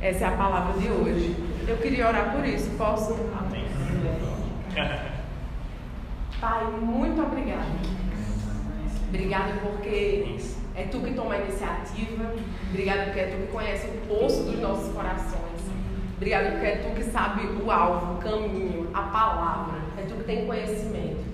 Essa 0.00 0.26
é 0.26 0.28
a 0.28 0.36
palavra 0.36 0.80
de 0.80 0.86
hoje. 0.86 1.34
Eu 1.66 1.76
queria 1.78 2.06
orar 2.06 2.32
por 2.32 2.46
isso. 2.46 2.70
Posso? 2.78 3.14
Amém. 3.36 3.64
Pai, 6.44 6.62
muito 6.78 7.22
obrigada. 7.22 7.64
Obrigada 9.08 9.54
porque 9.62 10.36
é 10.76 10.82
tu 10.82 11.00
que 11.00 11.14
toma 11.14 11.36
a 11.36 11.38
iniciativa. 11.38 12.34
Obrigada 12.68 13.04
porque 13.04 13.20
é 13.20 13.26
tu 13.28 13.46
que 13.46 13.46
conhece 13.50 13.86
o 13.86 14.06
poço 14.06 14.42
dos 14.42 14.60
nossos 14.60 14.92
corações. 14.92 15.62
Obrigada 16.18 16.50
porque 16.50 16.66
é 16.66 16.76
tu 16.76 16.94
que 16.94 17.02
sabe 17.04 17.46
o 17.46 17.70
alvo, 17.70 18.16
o 18.16 18.18
caminho, 18.18 18.90
a 18.92 19.04
palavra. 19.04 19.78
É 19.96 20.02
tu 20.02 20.16
que 20.16 20.24
tem 20.24 20.44
conhecimento. 20.44 21.24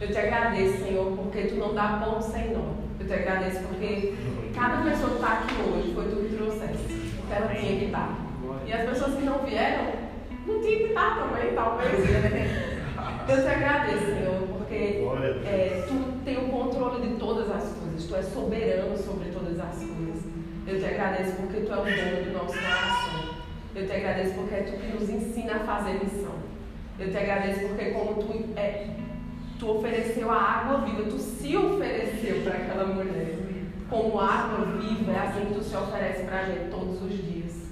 Eu 0.00 0.06
te 0.06 0.16
agradeço, 0.16 0.84
Senhor, 0.84 1.16
porque 1.16 1.48
tu 1.48 1.56
não 1.56 1.74
dá 1.74 2.00
pão 2.04 2.22
sem 2.22 2.52
nó. 2.52 2.74
Eu 3.00 3.08
te 3.08 3.12
agradeço 3.12 3.64
porque 3.64 4.14
cada 4.54 4.88
pessoa 4.88 5.10
que 5.10 5.16
está 5.16 5.32
aqui 5.32 5.54
hoje 5.62 5.92
foi 5.92 6.04
tu 6.04 6.16
que 6.16 6.36
trouxeste. 6.36 7.12
Ela 7.28 7.48
tinha 7.56 7.76
que 7.76 7.84
estar. 7.86 8.16
E 8.64 8.72
as 8.72 8.88
pessoas 8.88 9.16
que 9.16 9.24
não 9.24 9.40
vieram, 9.40 9.86
não 10.46 10.60
tinham 10.60 10.78
que 10.78 10.84
estar 10.84 11.18
também, 11.18 11.54
talvez. 11.56 12.08
Eu 13.28 13.42
te 13.42 13.48
agradeço, 13.48 14.06
Senhor, 14.06 14.59
porque 14.70 15.48
é, 15.48 15.84
tu 15.88 16.24
tem 16.24 16.38
o 16.38 16.48
controle 16.48 17.08
de 17.08 17.16
todas 17.16 17.50
as 17.50 17.72
coisas, 17.72 18.04
tu 18.04 18.14
és 18.14 18.26
soberano 18.26 18.96
sobre 18.96 19.30
todas 19.30 19.58
as 19.58 19.78
coisas. 19.78 20.24
Eu 20.64 20.78
te 20.78 20.84
agradeço 20.84 21.32
porque 21.38 21.60
tu 21.62 21.72
é 21.72 21.76
o 21.76 21.84
dono 21.84 22.24
do 22.24 22.32
nosso 22.32 22.54
coração. 22.54 23.34
Eu 23.74 23.86
te 23.86 23.92
agradeço 23.92 24.34
porque 24.34 24.54
é 24.54 24.62
tu 24.62 24.78
que 24.78 24.92
nos 24.92 25.10
ensina 25.10 25.56
a 25.56 25.58
fazer 25.60 25.94
missão. 25.94 26.34
Eu 27.00 27.10
te 27.10 27.16
agradeço 27.16 27.66
porque 27.66 27.90
como 27.90 28.22
tu, 28.22 28.44
é, 28.56 28.90
tu 29.58 29.70
ofereceu 29.70 30.30
a 30.30 30.40
água 30.40 30.86
viva, 30.86 31.02
tu 31.10 31.18
se 31.18 31.56
ofereceu 31.56 32.42
para 32.44 32.54
aquela 32.54 32.86
mulher. 32.86 33.38
Como 33.88 34.20
água 34.20 34.66
viva, 34.78 35.10
é 35.10 35.18
assim 35.18 35.46
que 35.46 35.54
tu 35.54 35.64
se 35.64 35.76
oferece 35.76 36.22
para 36.22 36.42
a 36.42 36.44
gente 36.44 36.70
todos 36.70 37.02
os 37.02 37.10
dias. 37.10 37.70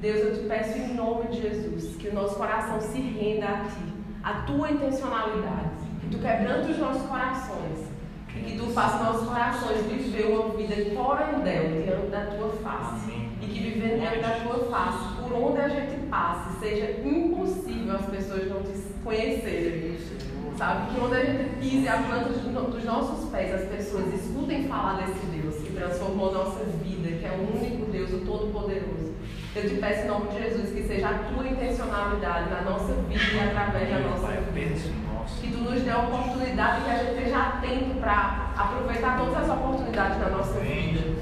Deus, 0.00 0.18
eu 0.18 0.34
te 0.34 0.48
peço 0.48 0.76
em 0.78 0.94
nome 0.94 1.28
de 1.28 1.42
Jesus 1.42 1.94
que 1.94 2.08
o 2.08 2.14
nosso 2.14 2.34
coração 2.34 2.80
se 2.80 3.00
renda 3.00 3.46
a 3.46 3.64
ti 3.66 3.94
a 4.24 4.40
tua 4.46 4.70
intencionalidade, 4.70 5.73
que 6.04 6.10
tu 6.10 6.18
quebrante 6.18 6.72
os 6.72 6.78
nossos 6.78 7.02
corações 7.08 7.88
e 8.36 8.40
que 8.40 8.58
tu 8.58 8.66
faça 8.72 9.04
nossos 9.04 9.28
corações 9.28 9.86
viver 9.86 10.26
uma 10.26 10.48
vida 10.50 10.74
corandel 10.94 11.82
diante 11.82 12.06
da 12.08 12.26
tua 12.26 12.50
face. 12.62 13.12
E 13.40 13.46
que 13.46 13.60
vivendo 13.60 14.00
diante 14.00 14.20
da 14.20 14.40
tua 14.40 14.70
face, 14.70 15.22
por 15.22 15.32
onde 15.32 15.60
a 15.60 15.68
gente 15.68 16.06
passe, 16.08 16.58
seja 16.58 17.00
impossível 17.06 17.94
as 17.94 18.06
pessoas 18.06 18.48
não 18.48 18.62
te 18.62 18.72
conhecerem. 19.02 19.96
Sabe? 20.56 20.94
Que 20.94 21.00
onde 21.00 21.16
a 21.16 21.24
gente 21.24 21.56
pise 21.58 21.88
a 21.88 21.98
planta 21.98 22.28
dos 22.28 22.84
nossos 22.84 23.28
pés, 23.30 23.54
as 23.54 23.68
pessoas 23.68 24.14
escutem 24.14 24.68
falar 24.68 25.04
desse 25.04 25.26
Deus 25.26 25.56
que 25.56 25.72
transformou 25.72 26.32
nossa 26.32 26.64
vida, 26.64 27.16
que 27.16 27.24
é 27.24 27.30
o 27.30 27.56
único 27.56 27.90
Deus, 27.90 28.12
o 28.12 28.18
Todo-Poderoso. 28.18 29.14
Eu 29.56 29.68
te 29.68 29.76
peço 29.76 30.04
em 30.04 30.08
nome 30.08 30.28
de 30.28 30.42
Jesus 30.42 30.70
que 30.70 30.82
seja 30.82 31.08
a 31.08 31.18
tua 31.18 31.46
intencionalidade 31.46 32.50
na 32.50 32.62
nossa 32.62 32.92
vida 32.94 33.22
e 33.34 33.40
através 33.40 33.88
da 33.88 33.98
nossa 34.00 34.28
vida. 34.52 35.13
Que 35.40 35.50
tu 35.50 35.58
nos 35.58 35.82
dê 35.82 35.90
a 35.90 35.98
oportunidade 35.98 36.84
que 36.84 36.90
a 36.90 36.96
gente 36.98 37.18
esteja 37.18 37.38
atento 37.38 38.00
para 38.00 38.52
aproveitar 38.56 39.18
todas 39.18 39.36
as 39.36 39.50
oportunidades 39.50 40.18
da 40.18 40.28
nossa 40.28 40.60
vida. 40.60 41.14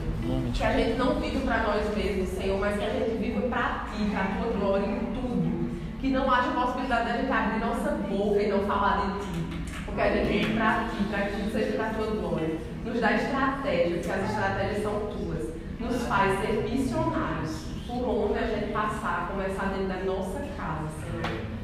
Que 0.53 0.65
a 0.65 0.73
gente 0.73 0.99
não 0.99 1.15
vive 1.21 1.39
para 1.41 1.63
nós 1.63 1.97
mesmos, 1.97 2.29
Senhor, 2.29 2.59
mas 2.59 2.79
que 2.79 2.85
a 2.85 2.91
gente 2.91 3.17
viva 3.19 3.43
para 3.49 3.87
ti, 3.91 4.05
para 4.11 4.21
a 4.21 4.43
tua 4.43 4.53
glória 4.59 4.87
em 4.87 4.99
tudo. 5.15 5.71
Que 6.01 6.09
não 6.09 6.31
haja 6.31 6.51
possibilidade 6.51 7.13
de 7.13 7.19
gente 7.19 7.33
abrir 7.33 7.61
nossa 7.61 7.91
boca 7.91 8.43
e 8.43 8.49
não 8.49 8.61
falar 8.67 9.07
de 9.07 9.19
ti. 9.21 9.65
Porque 9.85 10.01
a 10.01 10.13
gente 10.13 10.29
vive 10.29 10.55
para 10.55 10.85
ti, 10.89 11.05
para 11.11 11.23
que 11.23 11.37
tudo 11.37 11.53
seja 11.53 11.73
para 11.77 11.87
a 11.87 11.95
tua 11.95 12.07
glória. 12.07 12.59
Nos 12.85 13.01
dá 13.01 13.13
estratégia, 13.13 13.99
porque 13.99 14.11
as 14.11 14.31
estratégias 14.31 14.83
são 14.83 14.93
tuas. 15.13 15.49
Nos 15.79 16.07
faz 16.07 16.41
ser 16.41 16.69
missionários 16.69 17.67
por 17.87 18.09
onde 18.09 18.39
a 18.39 18.47
gente 18.47 18.73
passar, 18.73 19.29
começar 19.31 19.67
dentro 19.67 19.89
da 19.89 20.05
nossa. 20.05 20.42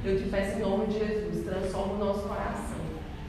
Eu 0.09 0.17
te 0.17 0.25
peço 0.31 0.57
em 0.57 0.61
nome 0.61 0.87
de 0.87 1.01
Jesus, 1.01 1.45
transforma 1.45 1.93
o 1.93 1.99
nosso 1.99 2.23
coração. 2.23 2.79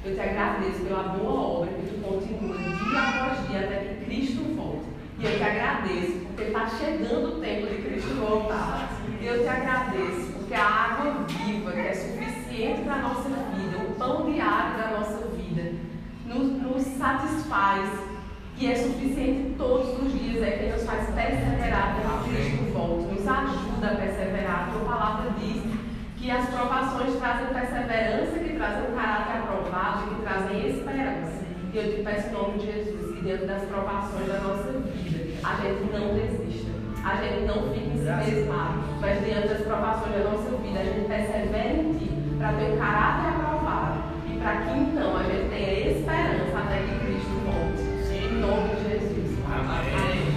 Eu 0.06 0.16
te 0.16 0.22
agradeço 0.22 0.80
pela 0.80 1.04
boa 1.10 1.60
obra 1.60 1.72
que 1.74 1.88
tu 1.88 2.02
continua 2.02 2.56
dia 2.58 3.00
após 3.02 3.48
dia 3.50 3.60
até 3.60 3.76
que 3.80 4.06
Cristo 4.06 4.56
volte. 4.56 4.86
E 5.20 5.26
eu 5.26 5.38
te 5.38 5.44
agradeço 5.44 6.20
porque 6.20 6.44
está 6.44 6.70
chegando 6.70 7.36
o 7.36 7.42
tempo 7.42 7.68
de 7.68 7.82
Cristo 7.82 8.16
voltar. 8.26 8.98
E 9.20 9.28
eu 9.28 9.44
te 9.44 9.48
agradeço 9.50 10.32
porque 10.32 10.54
a 10.54 10.66
água 10.66 11.26
viva, 11.28 11.70
que 11.74 11.80
é 11.80 11.94
suficiente 11.94 12.82
para 12.84 12.94
a 12.94 13.02
nossa 13.02 13.28
vida, 13.28 13.78
o 13.86 13.96
pão 13.96 14.32
diário 14.32 14.78
da 14.78 15.00
nossa 15.00 15.28
vida, 15.36 15.74
nos, 16.28 16.48
nos 16.62 16.82
satisfaz 16.98 17.90
que 18.56 18.72
é 18.72 18.76
suficiente 18.76 19.56
todos 19.58 20.02
os 20.02 20.18
dias, 20.18 20.42
é 20.44 20.52
quem 20.52 20.72
nos 20.72 20.84
faz 20.84 21.10
perseverar 21.14 21.96
que 22.24 22.36
Cristo 22.36 22.72
volte, 22.72 23.14
nos 23.14 23.28
ajuda 23.28 23.88
a 23.88 23.96
perseverar. 23.96 24.70
A 24.70 24.72
tua 24.72 24.86
palavra 24.86 25.32
diz 25.40 25.69
que 26.20 26.30
as 26.30 26.50
provações 26.50 27.16
trazem 27.18 27.48
perseverança, 27.48 28.40
que 28.40 28.56
trazem 28.56 28.92
um 28.92 28.96
caráter 28.96 29.38
aprovado, 29.38 30.16
que 30.16 30.22
trazem 30.22 30.68
esperança. 30.68 31.40
E 31.74 31.78
eu 31.78 31.96
te 31.96 32.04
peço 32.04 32.28
em 32.28 32.32
nome 32.34 32.60
de 32.60 32.66
Jesus 32.66 33.16
que 33.16 33.22
dentro 33.22 33.48
das 33.48 33.64
provações 33.64 34.28
da 34.28 34.40
nossa 34.40 34.72
vida, 34.72 35.40
a 35.44 35.56
gente 35.56 35.92
não 35.94 36.14
desista, 36.14 36.72
a 37.06 37.16
gente 37.16 37.46
não 37.46 37.74
fique 37.74 37.90
ensimesmado, 37.90 38.80
mas 39.00 39.24
diante 39.24 39.48
das 39.48 39.62
provações 39.62 40.14
da 40.14 40.30
nossa 40.30 40.58
vida, 40.58 40.80
a 40.80 40.84
gente 40.84 41.08
persevera 41.08 41.74
em 41.74 41.94
ti 41.98 42.12
para 42.38 42.54
ter 42.54 42.74
um 42.74 42.78
caráter 42.78 43.30
aprovado 43.30 44.00
e 44.28 44.38
para 44.40 44.58
que 44.58 44.80
então 44.80 45.18
a 45.18 45.24
gente 45.24 45.50
tenha 45.50 45.90
esperança 45.90 46.58
até 46.58 46.80
que 46.80 47.00
Cristo 47.00 47.30
volte. 47.46 47.90
Em 48.12 48.40
nome 48.40 48.76
de 48.76 48.90
Jesus. 48.90 49.40
Amém. 49.46 49.94
Amém. 49.96 50.29